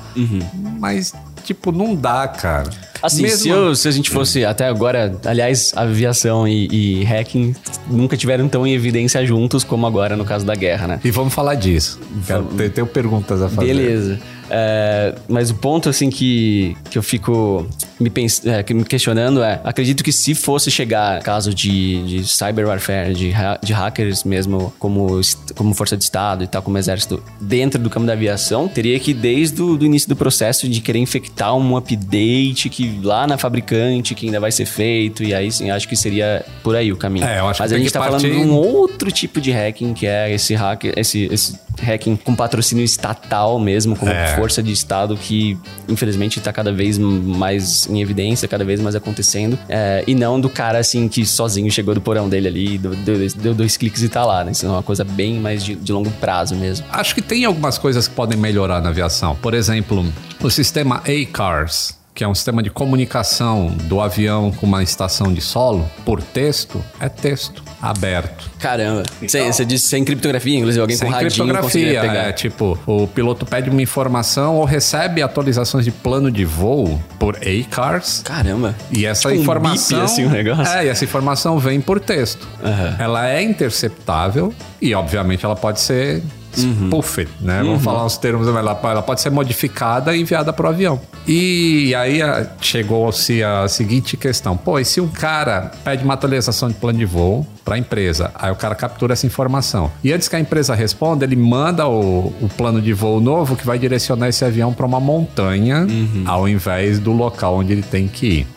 Mas, 0.80 1.14
tipo, 1.48 1.72
não 1.72 1.96
dá, 1.96 2.28
cara. 2.28 2.70
Assim, 3.02 3.22
Mesmo- 3.24 3.38
se, 3.38 3.50
eu- 3.50 3.76
se 3.76 3.88
a 3.88 3.92
gente 3.92 4.10
fosse 4.10 4.44
até 4.44 4.68
agora, 4.68 5.16
aliás, 5.26 5.72
aviação 5.76 6.48
e, 6.48 6.68
e 6.72 7.04
hacking 7.04 7.56
nunca 7.90 8.18
tiveram 8.18 8.48
tão 8.48 8.66
em 8.66 8.74
evidência 8.74 9.24
juntos 9.26 9.64
como 9.64 9.86
agora 9.86 10.16
no 10.16 10.26
caso 10.26 10.46
da 10.46 10.56
guerra, 10.56 10.88
né? 10.88 11.00
E 11.04 11.12
vamos 11.12 11.34
falar 11.34 11.56
disso. 11.56 12.00
Quero, 12.26 12.44
te- 12.46 12.70
tenho 12.70 12.88
perguntas 12.88 13.42
a 13.42 13.50
fazer. 13.50 13.68
Beleza. 13.68 14.20
É, 14.50 15.14
mas 15.28 15.50
o 15.50 15.56
ponto, 15.56 15.90
assim, 15.90 16.10
que, 16.10 16.76
que 16.90 16.98
eu 16.98 17.04
fico 17.04 17.68
me, 18.00 18.10
pens 18.10 18.46
é, 18.46 18.64
que 18.64 18.74
me 18.74 18.84
questionando 18.84 19.44
é: 19.44 19.60
acredito 19.64 20.04
que 20.04 20.12
se 20.12 20.34
fosse 20.36 20.70
chegar 20.72 21.22
caso 21.22 21.54
de, 21.54 22.04
de 22.22 22.28
cyber 22.28 22.68
warfare, 22.68 23.14
de, 23.14 23.32
ha- 23.34 23.60
de 23.62 23.74
hackers 23.74 24.24
mesmo, 24.24 24.74
como, 24.80 25.20
como 25.56 25.74
força 25.74 25.98
de 25.98 26.04
Estado 26.04 26.44
e 26.44 26.48
tal, 26.48 26.62
como 26.62 26.78
exército, 26.78 27.22
dentro 27.42 27.82
do 27.82 27.90
campo 27.90 28.06
da 28.06 28.14
aviação, 28.14 28.68
teria 28.68 29.00
que, 29.00 29.14
desde 29.14 29.62
o 29.62 29.84
início 29.84 30.08
do 30.10 30.16
processo, 30.16 30.68
de 30.68 30.80
querer 30.82 31.00
infectar 31.00 31.56
um 31.56 31.76
update 31.78 32.70
que 32.70 33.00
lá 33.04 33.28
na 33.28 33.38
fabricante, 33.38 34.16
que 34.16 34.26
ainda 34.28 34.40
vai 34.40 34.52
ser 34.52 34.66
feito, 34.66 35.24
e 35.24 35.34
aí 35.34 35.52
sim, 35.52 35.70
acho 35.70 35.88
que 35.88 35.96
seria 35.96 36.46
por 36.64 36.76
aí 36.76 36.92
o 36.92 36.98
caminho. 36.98 37.26
É, 37.26 37.40
eu 37.40 37.48
acho 37.48 37.62
mas 37.62 37.70
que 37.72 37.76
a 37.76 37.78
gente 37.78 37.88
que 37.88 37.94
tá 37.94 38.00
falando 38.00 38.22
partir- 38.22 38.38
de 38.38 38.46
um 38.46 38.54
outro 38.54 39.12
tipo 39.12 39.42
de 39.42 39.52
hacking, 39.52 39.94
que 39.94 40.06
é 40.08 40.32
esse 40.34 40.54
hacker, 40.56 40.94
esse, 40.96 41.26
esse 41.32 41.60
hacking 41.82 42.16
com 42.16 42.36
patrocínio 42.36 42.84
estatal 42.84 43.60
mesmo, 43.60 43.96
como 43.96 44.12
É. 44.12 44.36
força 44.36 44.62
de 44.64 44.72
Estado, 44.72 45.16
que 45.18 45.58
infelizmente 45.88 46.40
tá 46.40 46.52
cada 46.52 46.72
vez 46.72 46.98
mais 46.98 47.88
em 47.90 48.02
evidência, 48.02 48.48
cada 48.48 48.64
vez 48.66 48.80
mais 48.82 48.96
acontecendo. 48.96 49.58
É, 49.70 50.04
e 50.08 50.14
não 50.16 50.40
do 50.40 50.50
cara 50.50 50.80
assim 50.80 51.08
que 51.08 51.26
sozinho 51.26 51.70
chegou 51.72 51.94
do 51.94 52.02
porão 52.02 52.28
dele 52.30 52.48
ali, 52.48 52.78
deu, 52.78 52.96
deu- 52.96 53.28
deu 53.36 53.54
dois 53.54 53.78
cliques 53.78 54.02
e 54.04 54.10
tá 54.10 54.26
lá, 54.26 54.44
né? 54.44 54.52
Isso 54.52 54.66
é 54.66 54.70
uma 54.70 54.84
coisa 54.84 55.04
bem 55.04 55.40
mais 55.40 55.64
de, 55.64 55.76
de 55.76 55.92
longo 55.92 56.12
prazo 56.12 56.56
mesmo. 56.56 56.86
Acho 56.92 57.14
que 57.16 57.22
tem 57.22 57.46
algumas 57.46 57.78
coisas 57.78 58.08
que 58.08 58.16
podem 58.16 58.38
melhorar 58.38 58.82
na 58.82 58.90
aviação. 58.90 59.36
Por 59.36 59.54
exemplo, 59.54 60.06
o 60.42 60.50
sistema 60.50 61.02
A-Cars, 61.06 61.98
que 62.18 62.24
é 62.24 62.28
um 62.28 62.34
sistema 62.34 62.64
de 62.64 62.72
comunicação 62.72 63.68
do 63.84 64.02
avião 64.02 64.50
com 64.52 64.66
uma 64.66 64.82
estação 64.82 65.32
de 65.32 65.40
solo, 65.40 65.88
por 66.04 66.20
texto, 66.20 66.84
é 67.00 67.08
texto 67.08 67.62
aberto. 67.80 68.50
Caramba. 68.58 69.04
Você 69.22 69.46
você 69.54 69.64
disse 69.64 69.88
sem 69.88 70.04
criptografia, 70.04 70.58
inclusive 70.58 70.82
alguém 70.82 70.98
Sem 70.98 71.08
com 71.08 71.14
radinho 71.14 71.30
criptografia, 71.32 72.02
pegar. 72.02 72.14
é 72.30 72.32
tipo, 72.32 72.76
o 72.88 73.06
piloto 73.06 73.46
pede 73.46 73.70
uma 73.70 73.84
informação 73.84 74.56
ou 74.56 74.66
recebe 74.66 75.22
atualizações 75.22 75.86
de 75.86 75.92
plano 75.92 76.32
de 76.32 76.44
voo 76.44 77.00
por 77.20 77.38
ACARS. 77.38 78.24
Caramba. 78.26 78.76
E 78.92 79.06
essa 79.06 79.30
Tipo 79.30 79.40
um 79.40 79.44
informação. 79.44 80.00
bip, 80.00 80.12
assim, 80.12 80.26
um 80.26 80.30
negócio. 80.32 80.74
É, 80.74 80.86
e 80.86 80.90
essa 80.90 81.04
informação 81.04 81.60
vem 81.60 81.80
por 81.80 82.00
texto. 82.00 82.48
Aham. 82.66 82.96
Ela 82.98 83.30
é 83.30 83.44
interceptável 83.44 84.52
e, 84.82 84.96
obviamente, 84.96 85.46
ela 85.46 85.56
pode 85.56 85.80
ser 85.80 86.24
Uhum. 86.58 86.88
spoofed, 86.88 87.30
né? 87.42 87.62
Vamos 87.64 87.84
falar 87.84 88.06
os 88.06 88.18
termos, 88.18 88.48
ela, 88.48 88.80
ela 88.84 89.02
pode 89.02 89.22
ser 89.22 89.30
modificada 89.30 90.16
e 90.16 90.22
enviada 90.22 90.52
para 90.54 90.66
o 90.66 90.70
avião. 90.70 91.00
E 91.28 91.94
aí 91.96 92.20
chegou-se 92.62 93.44
a 93.44 93.68
seguinte 93.68 94.16
questão: 94.16 94.56
pô, 94.56 94.80
e 94.80 94.86
se 94.86 95.02
um 95.02 95.08
cara 95.08 95.72
pede 95.84 96.04
uma 96.04 96.14
atualização 96.14 96.70
de 96.70 96.76
plano 96.76 97.00
de 97.00 97.06
voo 97.06 97.46
para 97.68 97.76
a 97.76 97.78
empresa, 97.78 98.32
aí 98.34 98.50
o 98.50 98.56
cara 98.56 98.74
captura 98.74 99.12
essa 99.12 99.26
informação. 99.26 99.92
E 100.02 100.14
antes 100.14 100.30
que 100.30 100.38
a 100.38 100.40
empresa 100.40 100.74
responda, 100.74 101.26
ele 101.26 101.36
manda 101.36 101.86
o, 101.86 102.34
o 102.42 102.48
plano 102.56 102.82
de 102.82 102.94
voo 102.94 103.20
novo 103.20 103.58
que 103.58 103.66
vai 103.66 103.78
direcionar 103.78 104.30
esse 104.30 104.46
avião 104.46 104.72
para 104.74 104.86
uma 104.86 105.02
montanha 105.02 105.86
ao 106.26 106.48
invés 106.48 106.98
do 106.98 107.12
local 107.12 107.58
onde 107.58 107.74
ele 107.74 107.82
tem 107.84 108.08
que 108.08 108.26
ir. 108.26 108.48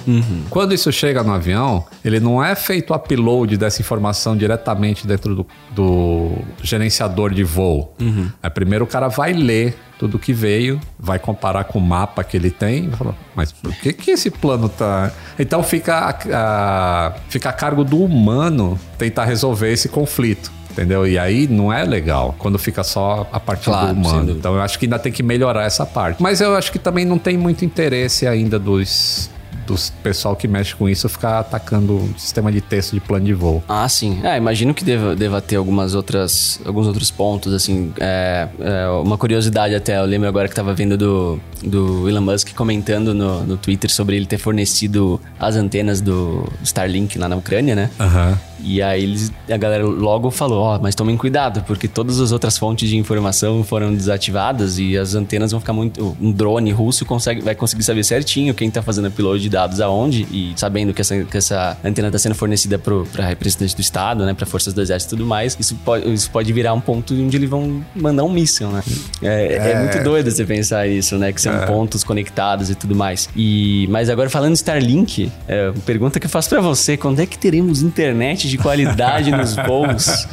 Quando 0.49 0.73
isso 0.73 0.93
chega 0.93 1.25
no 1.25 1.33
avião, 1.33 1.85
ele 2.05 2.21
não 2.21 2.43
é 2.43 2.55
feito 2.55 2.93
o 2.93 2.97
upload 2.97 3.57
dessa 3.57 3.83
informação 3.83 4.37
diretamente 4.37 5.09
dentro 5.09 5.35
do, 5.35 5.47
do 5.75 6.31
gerenciador 6.63 7.35
de 7.35 7.43
voo. 7.43 7.93
Aí 8.41 8.51
primeiro 8.51 8.85
o 8.85 8.89
cara 8.89 9.09
vai 9.09 9.33
ler 9.33 9.77
tudo 10.01 10.19
que 10.19 10.33
veio, 10.33 10.81
vai 10.99 11.19
comparar 11.19 11.65
com 11.65 11.79
o 11.79 11.83
mapa 11.83 12.25
que 12.25 12.35
ele 12.35 12.51
tem 12.51 12.87
e 12.87 12.91
falar, 12.91 13.15
mas 13.37 13.53
por 13.53 13.71
que, 13.75 13.93
que 13.93 14.11
esse 14.13 14.31
plano 14.31 14.67
tá. 14.67 15.13
Então 15.39 15.63
fica 15.63 15.95
a, 15.95 16.15
a- 16.33 17.13
fica 17.29 17.51
a 17.51 17.53
cargo 17.53 17.85
do 17.85 18.03
humano 18.03 18.81
tentar 18.97 19.27
resolver 19.27 19.71
esse 19.71 19.91
conflito. 19.91 20.51
Entendeu? 20.71 21.07
E 21.07 21.19
aí 21.19 21.47
não 21.49 21.71
é 21.71 21.85
legal 21.85 22.35
quando 22.39 22.57
fica 22.59 22.83
só 22.85 23.29
a 23.33 23.39
partir 23.41 23.65
Claro, 23.67 23.89
do 23.89 23.93
humano. 24.01 24.31
Então 24.31 24.55
eu 24.55 24.63
acho 24.63 24.79
que 24.79 24.87
ainda 24.87 24.99
tem 25.01 25.13
que 25.13 25.23
melhorar 25.23 25.65
essa 25.65 25.85
parte. 25.85 26.23
Mas 26.23 26.41
eu 26.41 26.57
acho 26.57 26.71
que 26.73 26.79
também 26.79 27.05
não 27.05 27.19
tem 27.19 27.37
muito 27.37 27.65
interesse 27.65 28.25
ainda 28.27 28.57
dos, 28.59 29.29
dos 29.71 29.91
pessoal 30.03 30.35
que 30.35 30.49
mexe 30.49 30.75
com 30.75 30.89
isso 30.89 31.09
ficar 31.09 31.41
atacando 31.41 31.97
o 31.97 32.15
sistema 32.19 32.51
de 32.51 32.61
texto 32.61 32.93
de 32.93 33.01
plano 33.01 33.25
de 33.25 33.33
voo. 33.33 33.63
Ah, 33.69 33.89
sim. 33.89 34.21
É, 34.23 34.37
imagino 34.37 34.75
que 34.75 34.85
deva, 34.85 35.15
deva 35.15 35.41
ter 35.41 35.57
algumas 35.57 35.95
outras, 35.95 36.61
alguns 36.65 36.87
outros 36.87 37.11
pontos, 37.11 37.53
assim. 37.53 37.93
É, 37.99 38.49
é, 38.61 38.89
uma 39.03 39.17
curiosidade 39.17 39.75
até, 39.75 39.99
eu 39.99 40.05
lembro 40.05 40.29
agora 40.29 40.49
que 40.49 40.55
tava 40.55 40.75
vendo 40.75 40.97
do, 40.97 41.41
do 41.63 42.09
Elon 42.09 42.21
Musk 42.21 42.53
comentando 42.55 43.15
no, 43.15 43.45
no 43.45 43.57
Twitter 43.57 43.91
sobre 43.91 44.17
ele 44.17 44.27
ter 44.27 44.39
fornecido 44.39 45.21
as 45.39 45.57
antenas 45.57 46.01
do 46.01 46.51
Starlink 46.63 47.19
lá 47.19 47.29
na 47.29 47.37
Ucrânia, 47.37 47.75
né? 47.75 47.91
Aham. 47.99 48.39
E 48.65 48.83
aí 48.83 49.03
eles, 49.03 49.33
a 49.49 49.57
galera 49.57 49.85
logo 49.85 50.31
falou, 50.31 50.63
ó, 50.63 50.79
mas 50.79 50.95
tomem 50.95 51.17
cuidado, 51.17 51.63
porque 51.67 51.89
todas 51.89 52.21
as 52.21 52.33
outras 52.33 52.59
fontes 52.59 52.89
de 52.89 52.97
informação 52.97 53.63
foram 53.65 53.95
desativadas 53.95 54.79
e 54.79 54.97
as 54.97 55.15
antenas 55.15 55.51
vão 55.51 55.61
ficar 55.61 55.73
muito... 55.73 56.17
Um 56.21 56.33
drone 56.33 56.71
russo 56.71 57.05
consegue, 57.05 57.41
vai 57.41 57.55
conseguir 57.55 57.83
saber 57.83 58.05
certinho 58.05 58.55
quem 58.55 58.71
tá 58.71 58.83
fazendo 58.83 59.09
upload 59.09 59.43
de 59.43 59.49
dados 59.49 59.81
aonde 59.81 60.27
e 60.31 60.53
sabendo 60.57 60.93
que 60.93 61.01
essa, 61.01 61.25
que 61.25 61.37
essa 61.37 61.77
antena 61.85 62.11
tá 62.11 62.19
sendo 62.19 62.35
fornecida 62.35 62.79
pro, 62.79 63.07
pra 63.13 63.27
representante 63.27 63.75
do 63.75 63.81
Estado, 63.81 64.25
né, 64.25 64.35
pra 64.35 64.47
forças 64.47 64.73
do 64.73 64.81
exército 64.81 65.15
e 65.15 65.19
tudo 65.19 65.27
mais, 65.27 65.57
isso 65.59 65.75
pode, 65.85 66.13
isso 66.13 66.31
pode 66.31 66.53
virar 66.53 66.73
um 66.75 66.81
ponto 66.81 67.15
onde 67.15 67.37
eles 67.37 67.49
vão 67.49 67.85
mandar 67.95 68.25
um 68.25 68.31
míssil, 68.31 68.69
né? 68.69 68.83
É, 69.23 69.71
é 69.73 69.79
muito 69.81 70.03
doido 70.03 70.31
você 70.31 70.45
pensar 70.45 70.87
isso, 70.87 71.17
né, 71.17 71.33
que 71.33 71.41
são 71.41 71.67
pontos 71.67 72.05
conectados 72.05 72.71
e 72.71 72.75
tudo 72.75 72.95
mais. 72.95 73.29
E, 73.37 73.87
mas 73.91 74.09
agora 74.09 74.29
falando 74.29 74.53
de 74.53 74.59
Starlink, 74.59 75.31
é, 75.49 75.73
pergunta 75.87 76.19
que 76.21 76.27
eu 76.27 76.31
faço 76.31 76.49
pra 76.49 76.61
você, 76.61 76.97
quando 76.97 77.21
é 77.21 77.27
que 77.27 77.39
teremos 77.39 77.83
internet 77.83 78.49
de 78.51 78.59
qualidade 78.59 79.31
nos 79.31 79.55
voos? 79.67 80.27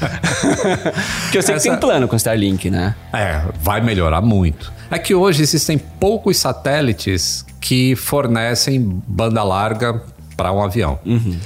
Porque 1.24 1.38
eu 1.38 1.42
sei 1.42 1.54
que 1.56 1.60
Essa- 1.60 1.70
tem 1.70 1.78
plano 1.78 2.08
com 2.08 2.16
Starlink, 2.16 2.70
né? 2.70 2.96
É, 3.14 3.42
vai 3.62 3.82
melhorar 3.82 4.22
muito. 4.22 4.72
É 4.90 4.98
que 4.98 5.14
hoje 5.14 5.42
existem 5.44 5.78
poucos 5.78 6.38
satélites 6.38 7.46
que 7.60 7.96
fornecem 7.96 9.02
banda 9.08 9.44
larga 9.44 10.02
para 10.36 10.52
um 10.52 10.64
avião. 10.64 11.00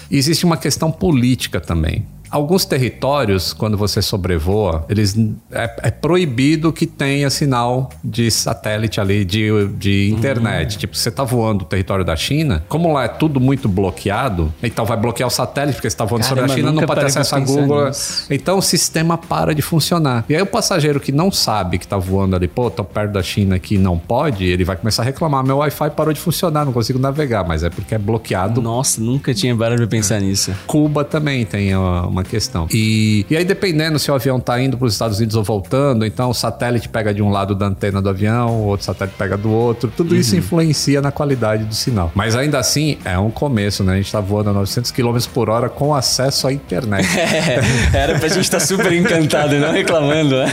E 0.09 0.17
existe 0.17 0.45
uma 0.45 0.57
questão 0.57 0.91
política 0.91 1.59
também. 1.59 2.05
Alguns 2.31 2.65
territórios, 2.65 3.51
quando 3.51 3.77
você 3.77 4.01
sobrevoa, 4.01 4.85
eles 4.87 5.17
é, 5.51 5.75
é 5.83 5.91
proibido 5.91 6.71
que 6.71 6.87
tenha 6.87 7.29
sinal 7.29 7.89
de 8.03 8.31
satélite 8.31 9.01
ali, 9.01 9.25
de, 9.25 9.67
de 9.77 10.11
internet. 10.11 10.77
Tipo, 10.77 10.95
você 10.95 11.11
tá 11.11 11.23
voando 11.23 11.63
o 11.63 11.67
território 11.67 12.05
da 12.05 12.15
China, 12.15 12.63
como 12.69 12.93
lá 12.93 13.03
é 13.03 13.07
tudo 13.07 13.39
muito 13.39 13.67
bloqueado, 13.67 14.53
então 14.63 14.85
vai 14.85 14.97
bloquear 14.97 15.27
o 15.27 15.31
satélite, 15.31 15.75
porque 15.75 15.89
você 15.89 15.97
tá 15.97 16.05
voando 16.05 16.23
sobre 16.23 16.45
a 16.45 16.47
Caramba, 16.47 16.69
China, 16.69 16.71
não 16.71 16.87
pode 16.87 17.01
ter 17.01 17.07
acesso 17.07 17.35
a 17.35 17.39
Google. 17.39 17.87
nisso. 17.87 18.27
Então 18.29 18.57
o 18.57 18.61
sistema 18.61 19.17
para 19.17 19.53
de 19.53 19.61
funcionar. 19.61 20.23
E 20.29 20.35
aí 20.35 20.41
o 20.41 20.45
passageiro 20.45 20.99
que 20.99 21.11
não 21.11 21.31
sabe 21.31 21.77
que 21.77 21.87
tá 21.87 21.97
voando 21.97 22.35
ali, 22.35 22.47
pô, 22.47 22.69
tô 22.69 22.83
perto 22.83 23.11
da 23.11 23.21
China 23.23 23.55
aqui 23.55 23.77
não 23.77 23.97
pode, 23.97 24.45
ele 24.45 24.63
vai 24.63 24.75
começar 24.75 25.01
a 25.01 25.05
reclamar: 25.05 25.43
meu 25.43 25.57
Wi-Fi 25.57 25.89
parou 25.91 26.13
de 26.13 26.19
funcionar, 26.19 26.65
não 26.65 26.71
consigo 26.73 26.99
navegar, 26.99 27.45
mas 27.45 27.63
é 27.63 27.69
porque 27.69 27.95
é 27.95 27.97
bloqueado. 27.97 28.61
Nossa, 28.61 29.01
nunca 29.01 29.33
tinha 29.33 29.55
parado 29.55 29.77
pra 29.81 29.87
pensar 29.87 30.21
nisso. 30.21 30.53
Cuba 30.65 31.03
também 31.03 31.45
tem 31.45 31.75
ó, 31.75 32.09
uma 32.21 32.23
questão. 32.23 32.67
E, 32.71 33.25
e 33.29 33.35
aí, 33.35 33.43
dependendo 33.43 33.99
se 33.99 34.09
o 34.09 34.13
avião 34.13 34.39
tá 34.39 34.61
indo 34.61 34.77
para 34.77 34.85
os 34.85 34.93
Estados 34.93 35.17
Unidos 35.17 35.35
ou 35.35 35.43
voltando, 35.43 36.05
então 36.05 36.29
o 36.29 36.33
satélite 36.33 36.87
pega 36.87 37.13
de 37.13 37.21
um 37.21 37.29
lado 37.29 37.55
da 37.55 37.65
antena 37.65 38.01
do 38.01 38.09
avião, 38.09 38.61
o 38.61 38.65
outro 38.65 38.85
satélite 38.85 39.17
pega 39.17 39.37
do 39.37 39.51
outro, 39.51 39.91
tudo 39.95 40.15
isso 40.15 40.35
influencia 40.35 41.01
na 41.01 41.11
qualidade 41.11 41.65
do 41.65 41.73
sinal. 41.73 42.11
Mas 42.15 42.35
ainda 42.35 42.59
assim, 42.59 42.97
é 43.03 43.17
um 43.17 43.31
começo, 43.31 43.83
né? 43.83 43.93
A 43.93 43.95
gente 43.97 44.11
tá 44.11 44.19
voando 44.19 44.51
a 44.51 44.53
900 44.53 44.91
km 44.91 45.17
por 45.33 45.49
hora 45.49 45.69
com 45.69 45.93
acesso 45.93 46.47
à 46.47 46.53
internet. 46.53 47.07
É, 47.31 47.59
era 47.93 48.19
pra 48.19 48.27
gente 48.27 48.43
estar 48.43 48.59
super 48.59 48.91
encantado 48.91 49.55
e 49.55 49.59
não 49.59 49.71
reclamando, 49.71 50.37
né? 50.37 50.45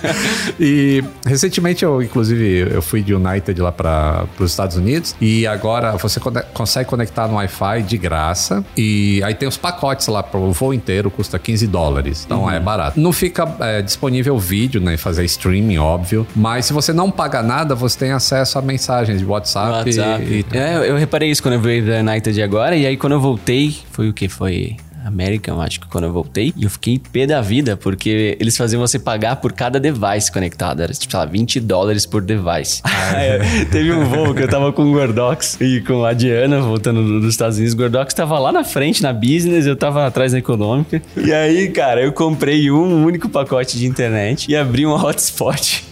E 0.58 1.02
recentemente 1.24 1.84
eu, 1.84 2.02
inclusive, 2.02 2.68
eu 2.72 2.82
fui 2.82 3.02
de 3.02 3.14
United 3.14 3.60
lá 3.60 3.70
para 3.70 4.26
os 4.38 4.50
Estados 4.50 4.76
Unidos 4.76 5.14
e 5.20 5.46
agora 5.46 5.92
você 5.92 6.20
consegue 6.52 6.88
conectar 6.88 7.28
no 7.28 7.34
Wi-Fi 7.34 7.82
de 7.82 7.98
graça 7.98 8.64
e 8.76 9.22
aí 9.22 9.34
tem 9.34 9.48
os 9.48 9.56
pacotes 9.56 10.06
lá 10.08 10.22
para 10.22 10.38
o 10.40 10.52
voo 10.52 10.74
inteiro, 10.74 11.05
custa 11.10 11.38
15 11.38 11.66
dólares, 11.66 12.24
então 12.24 12.50
é 12.50 12.58
barato. 12.60 12.98
Não 13.00 13.12
fica 13.12 13.48
é, 13.60 13.82
disponível 13.82 14.38
vídeo, 14.38 14.80
né, 14.80 14.96
fazer 14.96 15.24
streaming, 15.24 15.78
óbvio, 15.78 16.26
mas 16.34 16.66
se 16.66 16.72
você 16.72 16.92
não 16.92 17.10
paga 17.10 17.42
nada, 17.42 17.74
você 17.74 17.98
tem 17.98 18.12
acesso 18.12 18.58
a 18.58 18.62
mensagens 18.62 19.18
de 19.18 19.24
WhatsApp, 19.24 19.88
WhatsApp. 19.88 20.22
e, 20.24 20.44
e 20.52 20.56
É, 20.58 20.90
eu- 20.90 20.96
reparei 20.96 21.30
isso 21.30 21.42
quando 21.42 21.54
eu 21.54 21.60
veio 21.60 21.84
da 21.86 21.98
United 22.00 22.40
agora, 22.42 22.76
e 22.76 22.86
aí 22.86 22.96
quando 22.96 23.12
eu 23.14 23.20
voltei, 23.20 23.76
foi 23.92 24.08
o 24.08 24.12
que? 24.12 24.28
Foi 24.28 24.76
American, 25.06 25.60
acho 25.60 25.80
que 25.80 25.86
quando 25.88 26.04
eu 26.04 26.12
voltei, 26.12 26.52
e 26.56 26.64
eu 26.64 26.70
fiquei 26.70 26.98
pé 27.12 27.26
da 27.26 27.40
vida, 27.40 27.76
porque 27.76 28.36
eles 28.40 28.56
faziam 28.56 28.80
você 28.80 28.98
pagar 28.98 29.36
por 29.36 29.52
cada 29.52 29.78
device 29.80 30.30
conectado, 30.32 30.82
era 30.82 30.92
tipo, 30.92 31.10
sei 31.10 31.20
lá, 31.20 31.26
20 31.26 31.60
dólares 31.60 32.04
por 32.06 32.22
device. 32.22 32.82
Aí, 32.84 33.64
teve 33.66 33.92
um 33.92 34.04
voo 34.04 34.34
que 34.34 34.42
eu 34.42 34.48
tava 34.48 34.72
com 34.72 34.82
o 34.82 34.92
Gordox 34.92 35.58
e 35.60 35.80
com 35.80 36.04
a 36.04 36.12
Diana, 36.12 36.60
voltando 36.60 37.02
do- 37.02 37.20
dos 37.20 37.30
Estados 37.30 37.56
Unidos, 37.56 37.74
o 37.74 37.76
Gordox 37.76 38.12
tava 38.14 38.38
lá 38.38 38.50
na 38.52 38.64
frente, 38.64 39.02
na 39.02 39.12
business, 39.12 39.66
eu 39.66 39.76
tava 39.76 40.06
atrás 40.06 40.32
na 40.32 40.38
econômica, 40.38 41.00
e 41.16 41.32
aí, 41.32 41.68
cara, 41.68 42.02
eu 42.02 42.12
comprei 42.12 42.70
um 42.70 43.04
único 43.04 43.28
pacote 43.28 43.78
de 43.78 43.86
internet 43.86 44.50
e 44.50 44.56
abri 44.56 44.84
um 44.86 44.92
hotspot. 44.94 45.84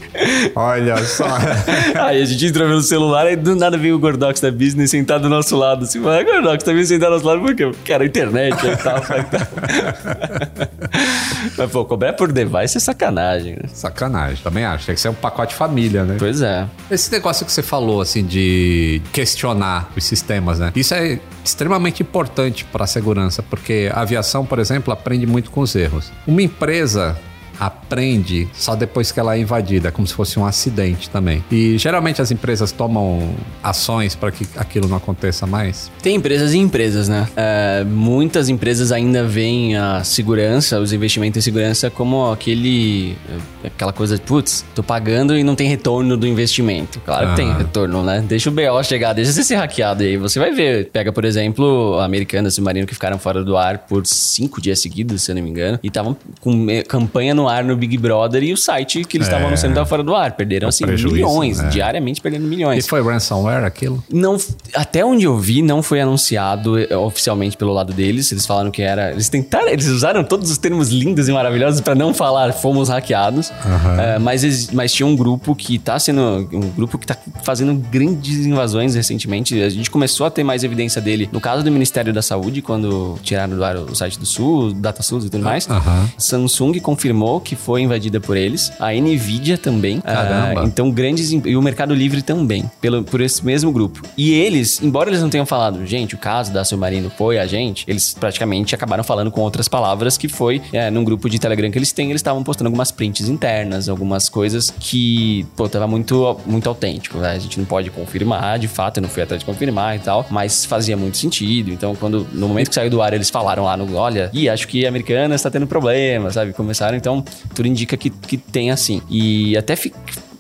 olha 0.55 0.97
só. 0.99 1.27
Aí 1.99 2.23
a 2.23 2.25
gente 2.25 2.47
entrou 2.47 2.69
pelo 2.69 2.81
celular 2.83 3.31
e 3.33 3.35
do 3.35 3.57
nada 3.57 3.77
veio 3.77 3.97
o 3.97 3.99
Gordox 3.99 4.41
da 4.41 4.49
Business 4.51 4.93
sentado 4.93 5.23
do 5.23 5.29
nosso 5.29 5.57
lado. 5.57 5.83
Assim, 5.85 5.99
mas 5.99 6.25
Gordox 6.25 6.63
tá 6.63 6.73
vindo 6.73 6.85
sentado 6.85 7.11
do 7.11 7.15
nosso 7.15 7.27
lado 7.27 7.41
porque 7.41 7.65
eu 7.65 7.73
quero 7.85 8.05
internet 8.05 8.55
e 8.65 8.77
tal. 8.77 9.03
mas, 11.57 11.71
pô, 11.71 11.85
cobrar 11.85 12.13
por 12.13 12.33
device 12.33 12.77
é 12.77 12.81
sacanagem, 12.81 13.55
né? 13.55 13.69
Sacanagem, 13.73 14.43
também 14.43 14.65
acho. 14.65 14.87
Tem 14.87 14.95
que 14.95 15.01
ser 15.01 15.09
um 15.09 15.15
pacote 15.15 15.55
família, 15.55 16.05
né? 16.05 16.17
Pois 16.19 16.43
é. 16.43 16.67
Esse 16.91 17.11
negócio 17.13 17.45
que 17.45 17.53
você 17.53 17.63
falou, 17.63 18.01
assim, 18.01 18.25
de 18.25 19.03
questionar 19.13 19.91
os 19.97 20.05
sistemas, 20.05 20.59
né? 20.59 20.73
Isso 20.75 20.95
é 20.95 21.19
extremamente 21.45 22.03
importante 22.03 22.65
para 22.65 22.85
a 22.85 22.87
segurança, 22.87 23.43
porque 23.43 23.91
a 23.93 24.01
aviação, 24.01 24.47
por 24.47 24.59
exemplo, 24.59 24.93
aprende 24.93 25.27
muito 25.27 25.51
com 25.51 25.61
os 25.61 25.75
erros. 25.75 26.11
Uma 26.27 26.43
empresa 26.43 27.17
aprende 27.59 28.49
só 28.53 28.75
depois 28.75 29.11
que 29.13 29.21
ela 29.21 29.37
é 29.37 29.39
invadida, 29.41 29.91
como 29.93 30.07
se 30.07 30.15
fosse 30.15 30.39
um 30.39 30.45
acidente 30.47 31.09
também. 31.11 31.45
E 31.51 31.77
geralmente 31.79 32.21
as 32.21 32.31
empresas 32.31 32.73
tomam 32.73 33.35
ações 33.63 34.15
para 34.15 34.31
que 34.31 34.47
aquilo 34.57 34.89
não 34.89 34.97
aconteça 34.97 35.47
mais. 35.47 35.91
Tem 36.03 36.17
empresas 36.17 36.53
e 36.55 36.59
empresas, 36.59 37.09
né? 37.09 37.29
É, 37.37 37.85
muitas 37.85 38.49
empresas 38.49 38.93
ainda 38.93 39.25
veem 39.25 39.77
a 39.77 40.03
segurança, 40.05 40.81
os 40.81 40.93
investimentos 40.93 41.39
em 41.39 41.41
segurança, 41.43 41.91
como 41.91 42.31
aquele. 42.31 43.17
aquela 43.65 43.93
coisa 43.93 44.17
de, 44.17 44.23
putz, 44.23 44.65
tô 44.75 44.83
pagando 44.83 45.37
e 45.37 45.43
não 45.43 45.55
tem 45.55 45.69
retorno 45.69 46.17
do 46.17 46.27
investimento. 46.27 47.01
Claro 47.01 47.31
que 47.31 47.37
tem 47.37 47.51
Ah. 47.51 47.57
retorno, 47.59 48.03
né? 48.03 48.25
Deixa 48.27 48.49
o 48.51 48.53
BO 48.53 48.83
chegar, 48.83 49.13
deixa 49.13 49.33
você 49.33 49.45
ser 49.45 49.57
hackeado 49.57 50.03
aí. 50.03 50.17
Você 50.17 50.39
vai 50.39 50.53
ver. 50.53 50.91
Pega, 50.93 51.13
por 51.13 51.25
exemplo, 51.25 51.99
a 51.99 52.05
Americana, 52.05 52.51
Submarino, 52.51 52.87
que 52.87 52.95
ficaram 52.95 53.19
fora 53.19 53.43
do 53.45 53.57
ar 53.57 53.79
por 53.79 54.07
cinco 54.07 54.61
dias 54.61 54.81
seguidos, 54.81 55.23
se 55.23 55.31
eu 55.31 55.35
não 55.35 55.43
me 55.43 55.51
engano, 55.51 55.79
e 55.83 55.89
estavam 55.89 56.17
com 56.41 56.67
campanha 56.89 57.35
no 57.35 57.44
no 57.45 57.49
ar 57.49 57.63
no 57.63 57.77
Big 57.77 57.97
Brother 57.99 58.43
e 58.43 58.53
o 58.53 58.57
site 58.57 59.05
que 59.05 59.17
eles 59.19 59.27
estavam 59.27 59.45
É. 59.45 59.49
anunciando 59.49 59.73
estava 59.75 59.87
fora 59.87 60.03
do 60.03 60.15
ar. 60.15 60.33
Perderam, 60.33 60.67
O 60.67 60.69
assim, 60.71 60.87
milhões, 60.87 61.61
é. 61.61 61.69
diariamente 61.69 62.21
perdendo 62.21 62.47
milhões. 62.47 62.85
E 62.85 62.89
foi 62.89 63.03
ransomware 63.03 63.65
aquilo? 63.65 64.03
Não, 64.11 64.37
até 64.75 65.05
onde 65.05 65.25
eu 65.27 65.37
vi, 65.39 65.61
não 65.63 65.83
foi 65.83 66.01
anunciado 66.01 66.79
eh, 66.79 66.97
oficialmente 66.97 67.57
pelo 67.57 67.73
lado 67.73 67.93
deles. 67.93 68.33
Eles 68.33 68.47
falaram 68.47 68.71
que 68.71 68.81
era. 68.83 69.13
Eles 69.13 69.29
tentaram, 69.29 69.69
eles 69.69 69.87
usaram 69.87 70.25
todos 70.25 70.51
os 70.51 70.57
termos 70.59 70.89
lindos 70.91 71.29
e 71.29 71.33
maravilhosos 71.33 71.81
pra 71.81 71.95
não 71.95 72.15
falar 72.15 72.53
fomos 72.53 72.89
hackeados. 72.89 73.51
Eh, 73.99 74.19
mas, 74.19 74.71
mas 74.71 74.93
tinha 74.93 75.07
um 75.07 75.15
grupo 75.15 75.55
que 75.55 75.79
tá 75.79 75.99
sendo. 75.99 76.49
Um 76.53 76.71
grupo 76.71 76.97
que 76.99 77.07
tá 77.07 77.17
fazendo 77.43 77.75
grandes 77.75 78.47
invasões 78.47 78.95
recentemente. 78.95 79.61
A 79.61 79.69
gente 79.69 79.91
começou 79.91 80.27
a 80.27 80.31
ter 80.31 80.43
mais 80.45 80.65
evidência 80.65 81.01
dele 81.01 81.29
no 81.33 81.41
caso 81.41 81.63
do 81.63 81.71
Ministério 81.71 82.13
da 82.13 82.23
Saúde, 82.23 82.63
quando 82.63 83.19
tiraram 83.23 83.57
do 83.57 83.65
ar 83.65 83.77
o 83.77 83.95
site 83.95 84.19
do 84.19 84.25
Sul, 84.27 84.73
DataSUS 84.73 85.27
e 85.27 85.31
tudo 85.31 85.45
mais. 85.45 85.69
Aham. 85.69 86.09
Samsung 86.17 86.79
confirmou 86.81 87.34
que 87.41 87.57
foi 87.57 87.83
invadida 87.83 88.21
por 88.21 88.37
eles. 88.37 88.73
A 88.79 88.93
Nvidia 88.93 89.59
também. 89.59 90.01
Caramba. 90.01 90.63
Ah, 90.63 90.65
então, 90.65 90.91
grandes. 90.91 91.33
E 91.33 91.57
o 91.57 91.63
Mercado 91.63 91.95
Livre 91.95 92.23
também, 92.23 92.71
pelo, 92.81 93.03
por 93.03 93.21
esse 93.21 93.45
mesmo 93.45 93.73
grupo. 93.73 94.03
E 94.17 94.33
eles, 94.33 94.83
embora 94.83 95.11
eles 95.11 95.21
não 95.21 95.31
tenham 95.31 95.47
falado, 95.47 95.85
gente, 95.87 96.15
o 96.15 96.19
caso 96.19 96.53
da 96.53 96.65
Submarino 96.65 97.11
foi 97.11 97.39
a 97.39 97.47
gente, 97.47 97.85
eles 97.89 98.15
praticamente 98.15 98.75
acabaram 98.75 99.05
falando 99.05 99.31
com 99.31 99.41
outras 99.41 99.69
palavras 99.69 100.17
que 100.17 100.29
foi 100.29 100.63
é, 100.73 100.91
num 100.91 101.05
grupo 101.05 101.29
de 101.29 101.39
Telegram 101.39 101.71
que 101.71 101.79
eles 101.79 101.93
têm, 101.93 102.11
eles 102.11 102.21
estavam 102.21 102.43
postando 102.43 102.69
algumas 102.69 102.91
prints 102.91 103.29
internas, 103.29 103.89
algumas 103.89 104.29
coisas 104.29 104.73
que, 104.79 105.47
pô, 105.57 105.69
tava 105.69 105.87
muito, 105.87 106.39
muito 106.47 106.69
autêntico, 106.69 107.19
né? 107.19 107.33
A 107.33 107.39
gente 107.39 107.59
não 107.59 107.67
pode 107.67 107.91
confirmar, 107.91 108.59
de 108.59 108.69
fato, 108.69 108.99
eu 108.99 109.03
não 109.03 109.09
fui 109.09 109.23
atrás 109.23 109.41
de 109.41 109.47
confirmar 109.47 109.97
e 109.97 109.99
tal, 109.99 110.27
mas 110.31 110.65
fazia 110.65 110.97
muito 110.97 111.17
sentido. 111.17 111.71
Então, 111.71 111.95
quando 111.95 112.27
no 112.33 112.49
momento 112.49 112.69
que 112.69 112.75
saiu 112.75 112.91
do 112.91 113.01
ar, 113.01 113.13
eles 113.13 113.31
falaram 113.31 113.65
lá 113.65 113.77
no, 113.77 113.97
olha, 113.97 114.31
e 114.33 114.49
acho 114.49 114.69
que 114.69 114.85
a 114.85 114.89
americana 114.89 115.35
está 115.35 115.51
tendo 115.51 115.67
problema, 115.67 116.31
sabe? 116.31 116.53
Começaram, 116.53 116.97
então, 116.97 117.24
tudo 117.55 117.67
indica 117.69 117.97
que, 117.97 118.11
que 118.11 118.37
tem 118.37 118.71
assim. 118.71 119.01
E 119.09 119.57
até 119.57 119.77
fi- 119.77 119.93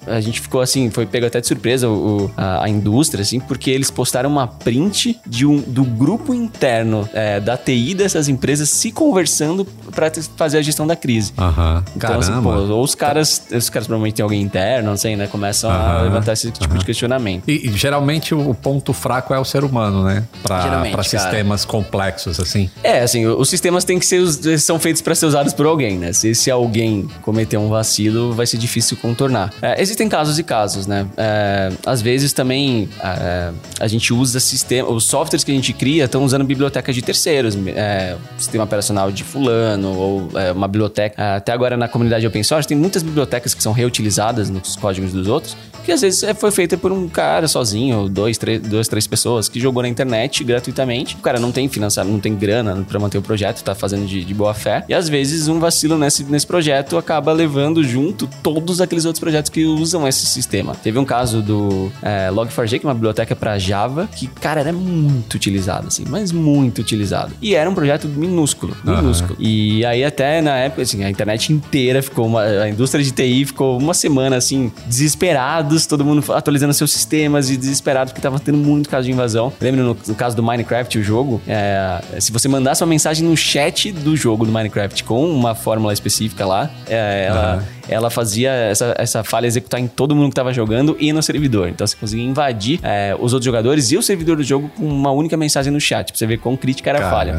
a 0.06 0.20
gente 0.20 0.40
ficou 0.40 0.60
assim, 0.60 0.90
foi 0.90 1.06
pego 1.06 1.26
até 1.26 1.40
de 1.40 1.46
surpresa 1.46 1.88
o, 1.88 2.30
a, 2.36 2.64
a 2.64 2.68
indústria, 2.68 3.22
assim, 3.22 3.40
porque 3.40 3.70
eles 3.70 3.90
postaram 3.90 4.30
uma 4.30 4.46
print 4.46 5.18
de 5.26 5.46
um, 5.46 5.60
do 5.60 5.84
grupo 5.84 6.32
interno 6.34 7.08
é, 7.12 7.40
da 7.40 7.56
TI 7.56 7.94
dessas 7.94 8.28
empresas 8.28 8.68
se 8.70 8.90
conversando 8.92 9.64
para 9.94 10.10
fazer 10.36 10.58
a 10.58 10.62
gestão 10.62 10.86
da 10.86 10.96
crise. 10.96 11.32
Aham. 11.38 11.84
Então, 11.96 12.18
assim, 12.18 12.32
pô, 12.42 12.50
ou 12.50 12.82
os 12.82 12.94
caras, 12.94 13.46
os 13.52 13.70
caras 13.70 13.86
provavelmente 13.86 14.14
têm 14.14 14.22
alguém 14.22 14.42
interno, 14.42 14.90
não 14.90 14.96
sei, 14.96 15.16
né? 15.16 15.26
Começam 15.26 15.70
a 15.70 15.74
Aham, 15.74 16.02
levantar 16.04 16.32
esse 16.32 16.50
tipo 16.50 16.76
de 16.76 16.84
questionamento. 16.84 17.48
E, 17.48 17.68
e 17.68 17.72
geralmente 17.72 18.34
o, 18.34 18.54
ponto 18.54 18.92
fraco 18.92 19.34
é 19.34 19.38
o 19.38 19.44
ser 19.44 19.64
humano, 19.64 20.04
né? 20.04 20.24
Pra, 20.42 20.62
Geralmente, 20.62 20.92
pra 20.92 21.04
cara. 21.04 21.18
sistemas 21.18 21.64
complexos, 21.64 22.38
assim. 22.40 22.70
É, 22.82 23.00
assim, 23.00 23.26
os 23.26 23.48
sistemas 23.48 23.84
têm 23.84 23.98
que 23.98 24.06
ser, 24.06 24.26
são 24.58 24.78
feitos 24.78 25.02
para 25.02 25.14
ser 25.14 25.26
usados 25.26 25.52
por 25.52 25.66
alguém, 25.66 25.98
né? 25.98 26.12
Se, 26.12 26.34
se 26.34 26.50
alguém 26.50 27.08
cometer 27.22 27.56
um 27.56 27.68
vacilo, 27.68 28.32
vai 28.32 28.46
ser 28.46 28.58
difícil 28.58 28.96
contornar. 28.96 29.52
É, 29.60 29.80
existem 29.94 30.08
casos 30.08 30.38
e 30.38 30.42
casos, 30.42 30.86
né? 30.86 31.06
É, 31.16 31.70
às 31.86 32.02
vezes 32.02 32.32
também 32.32 32.88
é, 33.02 33.50
a 33.78 33.86
gente 33.86 34.12
usa 34.12 34.40
sistema, 34.40 34.90
os 34.90 35.04
softwares 35.04 35.44
que 35.44 35.52
a 35.52 35.54
gente 35.54 35.72
cria 35.72 36.04
estão 36.04 36.24
usando 36.24 36.44
bibliotecas 36.44 36.94
de 36.94 37.02
terceiros, 37.02 37.56
é, 37.68 38.16
sistema 38.36 38.64
operacional 38.64 39.12
de 39.12 39.22
fulano 39.22 39.96
ou 39.96 40.28
é, 40.34 40.52
uma 40.52 40.66
biblioteca. 40.66 41.22
É, 41.22 41.36
Até 41.36 41.52
agora 41.52 41.76
na 41.76 41.86
comunidade 41.86 42.26
open 42.26 42.42
source 42.42 42.66
tem 42.68 42.76
muitas 42.76 43.02
bibliotecas 43.02 43.54
que 43.54 43.62
são 43.62 43.72
reutilizadas 43.72 44.50
nos 44.50 44.74
códigos 44.76 45.12
dos 45.12 45.28
outros, 45.28 45.56
que 45.84 45.92
às 45.92 46.00
vezes 46.00 46.22
é, 46.22 46.34
foi 46.34 46.50
feita 46.50 46.76
por 46.76 46.90
um 46.90 47.08
cara 47.08 47.46
sozinho, 47.46 48.08
dois, 48.08 48.36
três, 48.36 48.60
duas, 48.60 48.88
três 48.88 49.06
pessoas 49.06 49.48
que 49.48 49.60
jogou 49.60 49.82
na 49.82 49.88
internet 49.88 50.42
gratuitamente. 50.42 51.14
O 51.14 51.18
cara 51.18 51.38
não 51.38 51.52
tem 51.52 51.68
financiamento, 51.68 52.12
não 52.12 52.20
tem 52.20 52.34
grana 52.34 52.84
pra 52.88 52.98
manter 52.98 53.18
o 53.18 53.22
projeto, 53.22 53.62
tá 53.62 53.74
fazendo 53.74 54.06
de, 54.06 54.24
de 54.24 54.34
boa 54.34 54.54
fé. 54.54 54.84
E 54.88 54.94
às 54.94 55.08
vezes 55.08 55.46
um 55.46 55.60
vacilo 55.60 55.96
nesse, 55.96 56.24
nesse 56.24 56.46
projeto 56.46 56.98
acaba 56.98 57.32
levando 57.32 57.84
junto 57.84 58.28
todos 58.42 58.80
aqueles 58.80 59.04
outros 59.04 59.20
projetos 59.20 59.50
que 59.50 59.64
usam 59.84 60.08
esse 60.08 60.24
sistema. 60.24 60.74
Teve 60.74 60.98
um 60.98 61.04
caso 61.04 61.42
do 61.42 61.92
é, 62.02 62.28
Log4j, 62.30 62.80
que 62.80 62.86
é 62.86 62.88
uma 62.88 62.94
biblioteca 62.94 63.36
pra 63.36 63.58
Java, 63.58 64.08
que, 64.14 64.26
cara, 64.26 64.60
era 64.60 64.72
muito 64.72 65.34
utilizado, 65.34 65.88
assim, 65.88 66.04
mas 66.08 66.32
muito 66.32 66.80
utilizado. 66.80 67.32
E 67.40 67.54
era 67.54 67.68
um 67.68 67.74
projeto 67.74 68.08
minúsculo, 68.08 68.74
minúsculo. 68.82 69.36
E 69.38 69.84
aí 69.84 70.02
até 70.02 70.40
na 70.40 70.56
época, 70.56 70.82
assim, 70.82 71.04
a 71.04 71.10
internet 71.10 71.52
inteira 71.52 72.02
ficou, 72.02 72.26
uma, 72.26 72.42
a 72.42 72.68
indústria 72.68 73.04
de 73.04 73.12
TI 73.12 73.44
ficou 73.44 73.78
uma 73.78 73.92
semana, 73.94 74.36
assim, 74.36 74.72
desesperados, 74.86 75.86
todo 75.86 76.04
mundo 76.04 76.32
atualizando 76.32 76.72
seus 76.72 76.90
sistemas 76.90 77.50
e 77.50 77.56
desesperados 77.56 78.12
porque 78.12 78.22
tava 78.22 78.38
tendo 78.38 78.58
muito 78.58 78.88
caso 78.88 79.06
de 79.06 79.12
invasão. 79.12 79.52
Lembra 79.60 79.82
no, 79.82 79.96
no 80.06 80.14
caso 80.14 80.34
do 80.34 80.42
Minecraft, 80.42 80.98
o 80.98 81.02
jogo, 81.02 81.42
é, 81.46 82.00
se 82.18 82.32
você 82.32 82.48
mandasse 82.48 82.82
uma 82.82 82.88
mensagem 82.88 83.26
no 83.28 83.36
chat 83.36 83.92
do 83.92 84.16
jogo 84.16 84.46
do 84.46 84.52
Minecraft 84.52 85.04
com 85.04 85.28
uma 85.30 85.54
fórmula 85.54 85.92
específica 85.92 86.46
lá, 86.46 86.70
é, 86.86 87.26
ela, 87.28 87.54
Aham. 87.54 87.64
Ela 87.88 88.10
fazia 88.10 88.50
essa, 88.50 88.94
essa 88.98 89.24
falha 89.24 89.46
executar 89.46 89.80
em 89.80 89.86
todo 89.86 90.14
mundo 90.14 90.28
que 90.30 90.34
tava 90.34 90.52
jogando 90.52 90.96
e 90.98 91.12
no 91.12 91.22
servidor. 91.22 91.68
Então 91.68 91.86
você 91.86 91.96
conseguia 91.96 92.24
invadir 92.24 92.80
é, 92.82 93.14
os 93.18 93.32
outros 93.32 93.44
jogadores 93.44 93.90
e 93.92 93.96
o 93.96 94.02
servidor 94.02 94.36
do 94.36 94.42
jogo 94.42 94.70
com 94.76 94.86
uma 94.86 95.10
única 95.10 95.36
mensagem 95.36 95.72
no 95.72 95.80
chat, 95.80 96.08
pra 96.08 96.16
você 96.18 96.26
ver 96.26 96.38
quão 96.38 96.56
crítica 96.56 96.90
era 96.90 97.06
a 97.06 97.10
falha. 97.10 97.34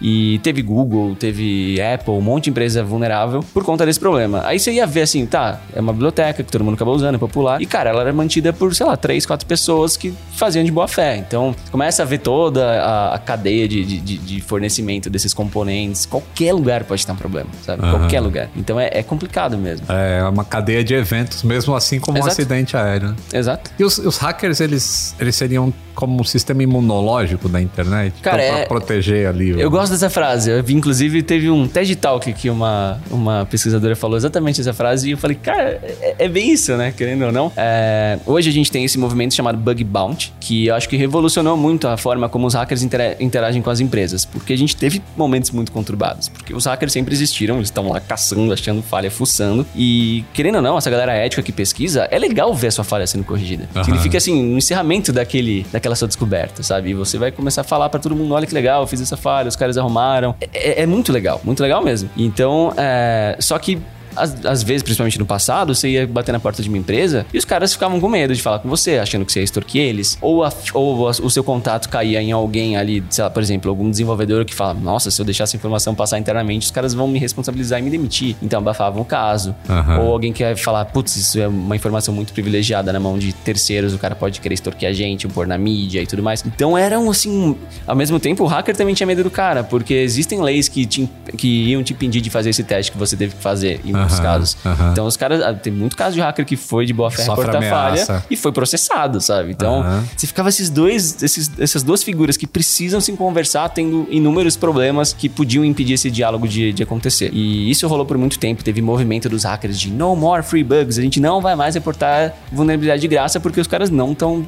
E 0.00 0.38
teve 0.42 0.62
Google, 0.62 1.14
teve 1.16 1.80
Apple, 1.80 2.14
um 2.14 2.20
monte 2.20 2.44
de 2.44 2.50
empresa 2.50 2.82
vulnerável 2.82 3.44
por 3.52 3.64
conta 3.64 3.84
desse 3.86 4.00
problema. 4.00 4.42
Aí 4.46 4.58
você 4.58 4.72
ia 4.72 4.86
ver 4.86 5.02
assim, 5.02 5.26
tá, 5.26 5.60
é 5.74 5.80
uma 5.80 5.92
biblioteca 5.92 6.42
que 6.42 6.50
todo 6.50 6.64
mundo 6.64 6.74
acaba 6.74 6.90
usando, 6.90 7.14
é 7.14 7.18
popular. 7.18 7.60
E, 7.60 7.66
cara, 7.66 7.90
ela 7.90 8.00
era 8.00 8.12
mantida 8.12 8.52
por, 8.52 8.74
sei 8.74 8.86
lá, 8.86 8.96
três, 8.96 9.26
quatro 9.26 9.46
pessoas 9.46 9.96
que 9.96 10.12
faziam 10.34 10.64
de 10.64 10.70
boa 10.70 10.88
fé. 10.88 11.16
Então, 11.16 11.54
começa 11.70 12.02
a 12.02 12.06
ver 12.06 12.18
toda 12.18 12.82
a, 12.82 13.14
a 13.14 13.18
cadeia 13.18 13.68
de, 13.68 13.84
de- 13.84 14.18
de, 14.18 14.40
fornecimento 14.40 15.08
desses 15.10 15.34
componentes. 15.34 16.06
Qualquer 16.06 16.52
lugar 16.52 16.84
pode 16.84 17.04
ter 17.06 17.12
um 17.12 17.16
problema, 17.16 17.48
sabe? 17.62 17.82
Aham. 17.82 17.98
Qualquer 17.98 18.20
lugar. 18.20 18.48
Então, 18.56 18.78
é, 18.80 18.90
é 18.92 19.02
complicado 19.02 19.56
mesmo. 19.58 19.86
É 19.90 20.22
uma 20.24 20.44
cadeia 20.44 20.84
de 20.84 20.94
eventos, 20.94 21.42
mesmo 21.42 21.74
assim 21.74 21.98
como 21.98 22.16
um 22.16 22.20
Exato. 22.20 22.32
acidente 22.32 22.76
aéreo. 22.76 23.14
Exato. 23.32 23.70
E 23.78 23.84
os, 23.84 23.98
os 23.98 24.18
hackers, 24.18 24.60
eles, 24.60 25.14
eles 25.18 25.34
seriam 25.34 25.72
como 25.94 26.20
um 26.20 26.24
sistema 26.24 26.62
imunológico 26.62 27.48
da 27.48 27.60
internet? 27.60 28.14
Cara, 28.22 28.42
então, 28.42 28.54
pra 28.54 28.62
é- 28.62 28.66
proteger 28.66 29.28
ali. 29.28 29.52
o- 29.52 29.60
Eu 29.60 29.70
gosto 29.70 29.92
dessa 29.92 30.10
frase. 30.10 30.50
Eu 30.50 30.62
vi, 30.62 30.74
inclusive, 30.74 31.22
teve 31.22 31.50
um 31.50 31.66
TED 31.68 31.96
Talk 31.96 32.32
que 32.32 32.48
uma, 32.50 33.00
uma 33.10 33.46
pesquisadora 33.50 33.94
falou 33.96 34.16
exatamente 34.16 34.60
essa 34.60 34.72
frase 34.72 35.08
e 35.08 35.12
eu 35.12 35.18
falei, 35.18 35.36
cara, 35.36 35.80
é, 35.82 36.14
é 36.18 36.28
bem 36.28 36.52
isso, 36.52 36.76
né? 36.76 36.92
Querendo 36.96 37.26
ou 37.26 37.32
não. 37.32 37.52
É, 37.56 38.18
hoje 38.26 38.48
a 38.48 38.52
gente 38.52 38.70
tem 38.70 38.84
esse 38.84 38.98
movimento 38.98 39.34
chamado 39.34 39.58
Bug 39.58 39.82
Bounty, 39.84 40.32
que 40.40 40.66
eu 40.66 40.74
acho 40.74 40.88
que 40.88 40.96
revolucionou 40.96 41.56
muito 41.56 41.86
a 41.88 41.96
forma 41.96 42.28
como 42.28 42.46
os 42.46 42.54
hackers 42.54 42.82
intera- 42.82 43.16
interagem 43.20 43.62
com 43.62 43.70
as 43.70 43.80
empresas, 43.80 44.24
porque 44.24 44.52
a 44.52 44.58
gente 44.58 44.76
teve 44.76 45.02
momentos 45.16 45.50
muito 45.50 45.70
conturbados, 45.72 46.28
porque 46.28 46.54
os 46.54 46.64
hackers 46.66 46.92
sempre 46.92 47.14
existiram, 47.14 47.56
eles 47.56 47.68
estão 47.68 47.88
lá 47.88 48.00
caçando, 48.00 48.52
achando 48.52 48.82
falha, 48.82 49.10
fuçando, 49.10 49.66
e 49.76 50.24
querendo 50.32 50.56
ou 50.56 50.62
não, 50.62 50.76
essa 50.78 50.90
galera 50.90 51.12
ética 51.12 51.42
que 51.42 51.52
pesquisa, 51.52 52.08
é 52.10 52.18
legal 52.18 52.54
ver 52.54 52.68
a 52.68 52.70
sua 52.70 52.84
falha 52.84 53.06
sendo 53.06 53.24
corrigida. 53.24 53.68
Aham. 53.74 53.84
Significa 53.84 54.18
assim, 54.18 54.42
no 54.42 54.58
encerramento 54.58 55.12
daquele, 55.12 55.66
daquela 55.72 55.89
sua 55.96 56.08
descoberta, 56.08 56.62
sabe? 56.62 56.90
E 56.90 56.94
você 56.94 57.18
vai 57.18 57.30
começar 57.30 57.60
a 57.62 57.64
falar 57.64 57.88
pra 57.88 58.00
todo 58.00 58.14
mundo: 58.16 58.34
olha 58.34 58.46
que 58.46 58.54
legal, 58.54 58.82
eu 58.82 58.86
fiz 58.86 59.00
essa 59.00 59.16
falha, 59.16 59.48
os 59.48 59.56
caras 59.56 59.76
arrumaram. 59.78 60.34
É, 60.40 60.48
é- 60.52 60.82
é 60.82 60.86
muito 60.86 61.12
legal, 61.12 61.40
muito 61.44 61.62
legal 61.62 61.82
mesmo. 61.82 62.08
Então, 62.16 62.72
é, 62.76 63.36
só 63.40 63.58
que. 63.58 63.78
Às, 64.16 64.44
às 64.44 64.62
vezes, 64.62 64.82
principalmente 64.82 65.18
no 65.18 65.26
passado, 65.26 65.74
você 65.74 65.88
ia 65.88 66.06
bater 66.06 66.32
na 66.32 66.40
porta 66.40 66.62
de 66.62 66.68
uma 66.68 66.78
empresa 66.78 67.26
e 67.32 67.38
os 67.38 67.44
caras 67.44 67.72
ficavam 67.72 68.00
com 68.00 68.08
medo 68.08 68.34
de 68.34 68.42
falar 68.42 68.58
com 68.58 68.68
você, 68.68 68.98
achando 68.98 69.24
que 69.24 69.32
você 69.32 69.40
ia 69.40 69.44
extorquir 69.44 69.80
eles. 69.82 70.18
Ou, 70.20 70.44
a- 70.44 70.52
ou 70.74 71.08
a- 71.08 71.12
o 71.12 71.30
seu 71.30 71.42
contato 71.44 71.88
caía 71.88 72.20
em 72.22 72.32
alguém 72.32 72.76
ali, 72.76 73.02
sei 73.10 73.24
lá, 73.24 73.30
por 73.30 73.42
exemplo, 73.42 73.70
algum 73.70 73.90
desenvolvedor 73.90 74.44
que 74.44 74.54
fala: 74.54 74.74
Nossa, 74.74 75.10
se 75.10 75.20
eu 75.20 75.24
deixar 75.24 75.44
essa 75.44 75.56
informação 75.56 75.94
passar 75.94 76.18
internamente, 76.18 76.64
os 76.66 76.70
caras 76.70 76.94
vão 76.94 77.06
me 77.08 77.18
responsabilizar 77.18 77.78
e 77.78 77.82
me 77.82 77.90
demitir. 77.90 78.36
Então 78.42 78.58
abafavam 78.58 79.02
o 79.02 79.04
caso. 79.04 79.54
Aham. 79.68 80.00
Ou 80.00 80.12
alguém 80.12 80.32
quer 80.32 80.56
falar, 80.56 80.84
putz, 80.86 81.16
isso 81.16 81.38
é 81.40 81.46
uma 81.48 81.76
informação 81.76 82.14
muito 82.14 82.32
privilegiada 82.32 82.92
na 82.92 83.00
mão 83.00 83.18
de 83.18 83.32
terceiros, 83.32 83.94
o 83.94 83.98
cara 83.98 84.14
pode 84.14 84.40
querer 84.40 84.54
extorquir 84.54 84.88
a 84.88 84.92
gente, 84.92 85.26
pôr 85.28 85.46
na 85.46 85.56
mídia 85.58 86.02
e 86.02 86.06
tudo 86.06 86.22
mais. 86.22 86.44
Então 86.46 86.76
eram 86.76 87.10
assim, 87.10 87.56
ao 87.86 87.94
mesmo 87.96 88.18
tempo 88.18 88.44
o 88.44 88.46
hacker 88.46 88.76
também 88.76 88.94
tinha 88.94 89.06
medo 89.06 89.22
do 89.22 89.30
cara, 89.30 89.62
porque 89.64 89.94
existem 89.94 90.40
leis 90.40 90.68
que, 90.68 90.86
te, 90.86 91.08
que 91.36 91.46
iam 91.70 91.82
te 91.82 91.92
impedir 91.92 92.20
de 92.20 92.30
fazer 92.30 92.50
esse 92.50 92.62
teste 92.64 92.92
que 92.92 92.98
você 92.98 93.16
teve 93.16 93.34
que 93.34 93.42
fazer 93.42 93.80
em 93.84 93.92
Aham, 94.04 94.22
casos. 94.22 94.56
Então 94.92 95.06
os 95.06 95.16
caras, 95.16 95.42
ah, 95.42 95.52
tem 95.54 95.72
muito 95.72 95.96
caso 95.96 96.14
de 96.14 96.20
hacker 96.20 96.44
que 96.44 96.56
foi 96.56 96.86
de 96.86 96.92
boa 96.92 97.10
fé 97.10 97.22
reportar 97.22 97.62
falha 97.68 98.24
e 98.30 98.36
foi 98.36 98.52
processado, 98.52 99.20
sabe? 99.20 99.50
Então 99.52 99.84
você 100.16 100.26
ficava 100.26 100.48
esses 100.48 100.70
dois, 100.70 101.22
esses, 101.22 101.50
essas 101.58 101.82
duas 101.82 102.02
figuras 102.02 102.36
que 102.36 102.46
precisam 102.46 103.00
se 103.00 103.12
conversar, 103.12 103.68
tendo 103.70 104.06
inúmeros 104.10 104.56
problemas 104.56 105.12
que 105.12 105.28
podiam 105.28 105.64
impedir 105.64 105.94
esse 105.94 106.10
diálogo 106.10 106.46
de, 106.48 106.72
de 106.72 106.82
acontecer. 106.82 107.30
E 107.32 107.70
isso 107.70 107.86
rolou 107.88 108.06
por 108.06 108.16
muito 108.18 108.38
tempo. 108.38 108.62
Teve 108.64 108.80
movimento 108.82 109.28
dos 109.28 109.44
hackers 109.44 109.78
de 109.78 109.90
no 109.90 110.14
more 110.16 110.42
free 110.42 110.64
bugs. 110.64 110.98
A 110.98 111.02
gente 111.02 111.20
não 111.20 111.40
vai 111.40 111.54
mais 111.56 111.74
reportar 111.74 112.32
vulnerabilidade 112.52 113.00
de 113.00 113.08
graça 113.08 113.38
porque 113.40 113.60
os 113.60 113.66
caras 113.66 113.90
não 113.90 114.12
estão 114.12 114.46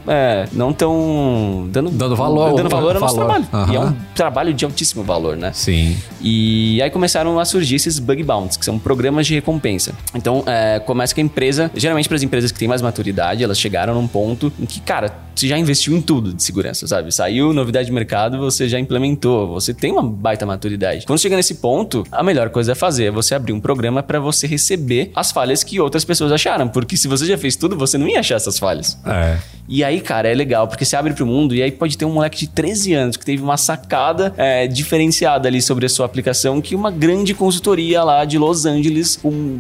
não 0.52 0.70
estão 0.70 1.68
dando, 1.70 1.90
Dando 1.90 2.16
valor- 2.16 2.54
dando 2.54 2.68
valor 2.68 2.94
ao 2.96 3.00
nosso 3.00 3.16
valor. 3.16 3.42
trabalho. 3.46 3.72
E 3.72 3.76
é 3.76 3.80
um 3.80 3.94
trabalho 4.14 4.54
de 4.54 4.64
altíssimo 4.64 5.02
valor, 5.02 5.36
né? 5.36 5.50
Sim. 5.54 5.96
E 6.20 6.80
aí 6.82 6.90
começaram 6.90 7.38
a 7.38 7.44
surgir 7.44 7.76
esses 7.76 7.98
bug 7.98 8.22
bounties, 8.22 8.56
que 8.56 8.64
são 8.64 8.78
programas 8.78 9.26
de 9.26 9.40
recompensa. 9.42 9.92
Então, 10.14 10.44
é, 10.46 10.78
começa 10.80 11.14
que 11.14 11.20
a 11.20 11.24
empresa, 11.24 11.70
geralmente 11.74 12.08
para 12.08 12.16
as 12.16 12.22
empresas 12.22 12.52
que 12.52 12.58
têm 12.58 12.68
mais 12.68 12.80
maturidade, 12.80 13.42
elas 13.42 13.58
chegaram 13.58 13.94
num 13.94 14.06
ponto 14.06 14.52
em 14.58 14.64
que, 14.64 14.80
cara, 14.80 15.12
você 15.34 15.48
já 15.48 15.58
investiu 15.58 15.96
em 15.96 16.00
tudo 16.00 16.32
de 16.32 16.42
segurança, 16.42 16.86
sabe? 16.86 17.12
Saiu 17.12 17.52
novidade 17.52 17.86
de 17.86 17.92
mercado, 17.92 18.38
você 18.38 18.68
já 18.68 18.78
implementou, 18.78 19.48
você 19.48 19.72
tem 19.74 19.92
uma 19.92 20.02
baita 20.02 20.44
maturidade. 20.46 21.06
Quando 21.06 21.18
chega 21.18 21.36
nesse 21.36 21.56
ponto, 21.56 22.04
a 22.12 22.22
melhor 22.22 22.50
coisa 22.50 22.72
a 22.72 22.74
fazer 22.74 23.04
é 23.06 23.10
você 23.10 23.34
abrir 23.34 23.52
um 23.52 23.60
programa 23.60 24.02
para 24.02 24.20
você 24.20 24.46
receber 24.46 25.10
as 25.14 25.32
falhas 25.32 25.62
que 25.64 25.80
outras 25.80 26.04
pessoas 26.04 26.32
acharam, 26.32 26.68
porque 26.68 26.96
se 26.96 27.08
você 27.08 27.26
já 27.26 27.38
fez 27.38 27.56
tudo, 27.56 27.76
você 27.76 27.96
não 27.98 28.08
ia 28.08 28.20
achar 28.20 28.36
essas 28.36 28.58
falhas. 28.58 28.98
É. 29.06 29.38
E 29.68 29.82
aí, 29.82 30.00
cara, 30.00 30.28
é 30.28 30.34
legal, 30.34 30.66
porque 30.68 30.84
você 30.84 30.96
abre 30.96 31.14
pro 31.14 31.24
mundo 31.24 31.54
e 31.54 31.62
aí 31.62 31.70
pode 31.70 31.96
ter 31.96 32.04
um 32.04 32.12
moleque 32.12 32.38
de 32.40 32.48
13 32.48 32.92
anos 32.94 33.16
que 33.16 33.24
teve 33.24 33.42
uma 33.42 33.56
sacada 33.56 34.34
é, 34.36 34.66
diferenciada 34.66 35.48
ali 35.48 35.62
sobre 35.62 35.86
a 35.86 35.88
sua 35.88 36.04
aplicação 36.04 36.60
que 36.60 36.74
uma 36.74 36.90
grande 36.90 37.32
consultoria 37.32 38.02
lá 38.02 38.24
de 38.24 38.36
Los 38.38 38.66
Angeles, 38.66 39.16
com 39.16 39.56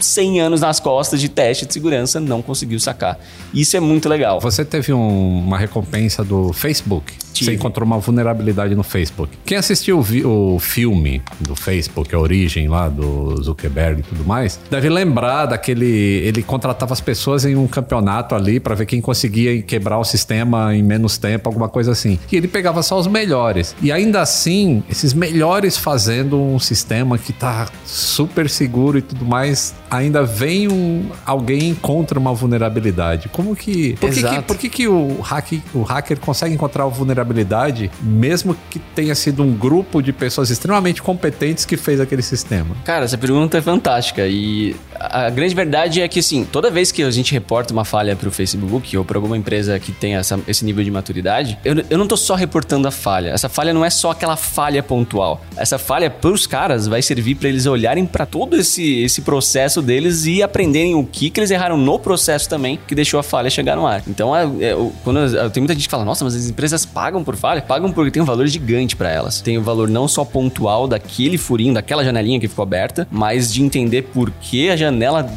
100 0.00 0.40
anos 0.40 0.60
nas 0.60 0.80
costas 0.80 1.20
de 1.20 1.28
teste 1.28 1.64
de 1.64 1.72
segurança, 1.72 2.20
não 2.20 2.42
conseguiu 2.42 2.78
sacar. 2.80 3.18
Isso 3.54 3.76
é 3.76 3.80
muito 3.80 4.08
legal. 4.08 4.40
Você 4.40 4.64
teve 4.64 4.92
um- 4.92 5.05
uma 5.08 5.58
recompensa 5.58 6.24
do 6.24 6.52
Facebook. 6.52 7.12
Tive. 7.36 7.50
Você 7.50 7.54
encontrou 7.54 7.86
uma 7.86 7.98
vulnerabilidade 7.98 8.74
no 8.74 8.82
Facebook. 8.82 9.36
Quem 9.44 9.58
assistiu 9.58 9.98
o, 9.98 10.54
o 10.54 10.58
filme 10.58 11.20
do 11.40 11.54
Facebook, 11.54 12.14
a 12.14 12.18
origem 12.18 12.66
lá 12.66 12.88
do 12.88 13.42
Zuckerberg 13.42 14.00
e 14.00 14.02
tudo 14.02 14.24
mais, 14.24 14.58
deve 14.70 14.88
lembrar 14.88 15.46
daquele. 15.46 15.86
Ele 15.86 16.42
contratava 16.42 16.94
as 16.94 17.00
pessoas 17.00 17.44
em 17.44 17.54
um 17.54 17.66
campeonato 17.66 18.34
ali 18.34 18.58
pra 18.58 18.74
ver 18.74 18.86
quem 18.86 19.02
conseguia 19.02 19.60
quebrar 19.60 19.98
o 19.98 20.04
sistema 20.04 20.74
em 20.74 20.82
menos 20.82 21.18
tempo, 21.18 21.48
alguma 21.48 21.68
coisa 21.68 21.92
assim. 21.92 22.18
E 22.32 22.36
ele 22.36 22.48
pegava 22.48 22.82
só 22.82 22.98
os 22.98 23.06
melhores. 23.06 23.76
E 23.82 23.92
ainda 23.92 24.22
assim, 24.22 24.82
esses 24.88 25.12
melhores 25.12 25.76
fazendo 25.76 26.40
um 26.40 26.58
sistema 26.58 27.18
que 27.18 27.34
tá 27.34 27.68
super 27.84 28.48
seguro 28.48 28.96
e 28.96 29.02
tudo 29.02 29.26
mais, 29.26 29.74
ainda 29.90 30.24
vem 30.24 30.68
um, 30.68 31.06
alguém 31.24 31.56
e 31.58 31.68
encontra 31.68 32.18
uma 32.18 32.32
vulnerabilidade. 32.32 33.28
Como 33.28 33.54
que. 33.54 33.94
Por 33.94 34.10
que, 34.10 34.22
que, 34.22 34.42
por 34.42 34.56
que, 34.56 34.68
que 34.68 34.88
o, 34.96 35.20
hack, 35.20 35.52
o 35.74 35.82
hacker 35.82 36.18
consegue 36.20 36.54
encontrar 36.54 36.84
a 36.84 36.88
vulnerabilidade, 36.88 37.90
mesmo 38.00 38.56
que 38.70 38.78
tenha 38.78 39.14
sido 39.14 39.42
um 39.42 39.52
grupo 39.52 40.02
de 40.02 40.12
pessoas 40.12 40.50
extremamente 40.50 41.02
competentes 41.02 41.64
que 41.64 41.76
fez 41.76 42.00
aquele 42.00 42.22
sistema? 42.22 42.74
Cara, 42.84 43.04
essa 43.04 43.18
pergunta 43.18 43.58
é 43.58 43.62
fantástica 43.62 44.26
e 44.26 44.74
a 44.98 45.28
grande 45.30 45.54
verdade 45.54 46.00
é 46.00 46.08
que, 46.08 46.20
assim, 46.20 46.44
toda 46.44 46.70
vez 46.70 46.90
que 46.90 47.02
a 47.02 47.10
gente 47.10 47.32
reporta 47.32 47.72
uma 47.72 47.84
falha 47.84 48.16
pro 48.16 48.30
Facebook 48.30 48.96
ou 48.96 49.04
pra 49.04 49.18
alguma 49.18 49.36
empresa 49.36 49.78
que 49.78 49.92
tenha 49.92 50.18
essa- 50.18 50.40
esse 50.48 50.64
nível 50.64 50.82
de 50.82 50.90
maturidade, 50.90 51.58
eu, 51.64 51.76
eu 51.90 51.98
não 51.98 52.06
tô 52.06 52.16
só 52.16 52.34
reportando 52.34 52.88
a 52.88 52.90
falha. 52.90 53.30
Essa 53.30 53.48
falha 53.48 53.72
não 53.72 53.84
é 53.84 53.90
só 53.90 54.10
aquela 54.10 54.36
falha 54.36 54.82
pontual. 54.82 55.44
Essa 55.56 55.78
falha 55.78 56.08
pros 56.10 56.46
caras 56.46 56.86
vai 56.86 57.02
servir 57.02 57.34
pra 57.34 57.48
eles 57.48 57.66
olharem 57.66 58.06
pra 58.06 58.24
todo 58.26 58.56
esse, 58.56 59.00
esse 59.02 59.20
processo 59.22 59.82
deles 59.82 60.24
e 60.26 60.42
aprenderem 60.42 60.94
o 60.94 61.04
que, 61.04 61.30
que 61.30 61.40
eles 61.40 61.50
erraram 61.50 61.76
no 61.76 61.98
processo 61.98 62.48
também 62.48 62.78
que 62.86 62.94
deixou 62.94 63.20
a 63.20 63.22
falha 63.22 63.50
chegar 63.50 63.76
no 63.76 63.86
ar. 63.86 64.02
Então, 64.08 64.34
é, 64.34 64.44
é, 64.60 64.74
quando 65.04 65.18
eu- 65.20 65.50
tem 65.50 65.60
muita 65.60 65.74
gente 65.74 65.84
que 65.84 65.90
fala, 65.90 66.04
nossa, 66.04 66.24
mas 66.24 66.34
as 66.34 66.48
empresas 66.48 66.84
pagam 66.84 67.22
por 67.24 67.36
falha? 67.36 67.60
Pagam 67.62 67.92
porque 67.92 68.10
tem 68.10 68.22
um 68.22 68.26
valor 68.26 68.46
gigante 68.46 68.96
pra 68.96 69.10
elas. 69.10 69.40
Tem 69.40 69.56
o 69.58 69.62
valor 69.62 69.88
não 69.88 70.06
só 70.08 70.24
pontual 70.24 70.86
daquele 70.88 71.38
furinho, 71.38 71.74
daquela 71.74 72.04
janelinha 72.04 72.40
que 72.40 72.48
ficou 72.48 72.62
aberta, 72.62 73.06
mas 73.10 73.52
de 73.52 73.62
entender 73.62 74.02
por 74.02 74.30
que 74.40 74.70
a 74.70 74.76
janela 74.76 75.30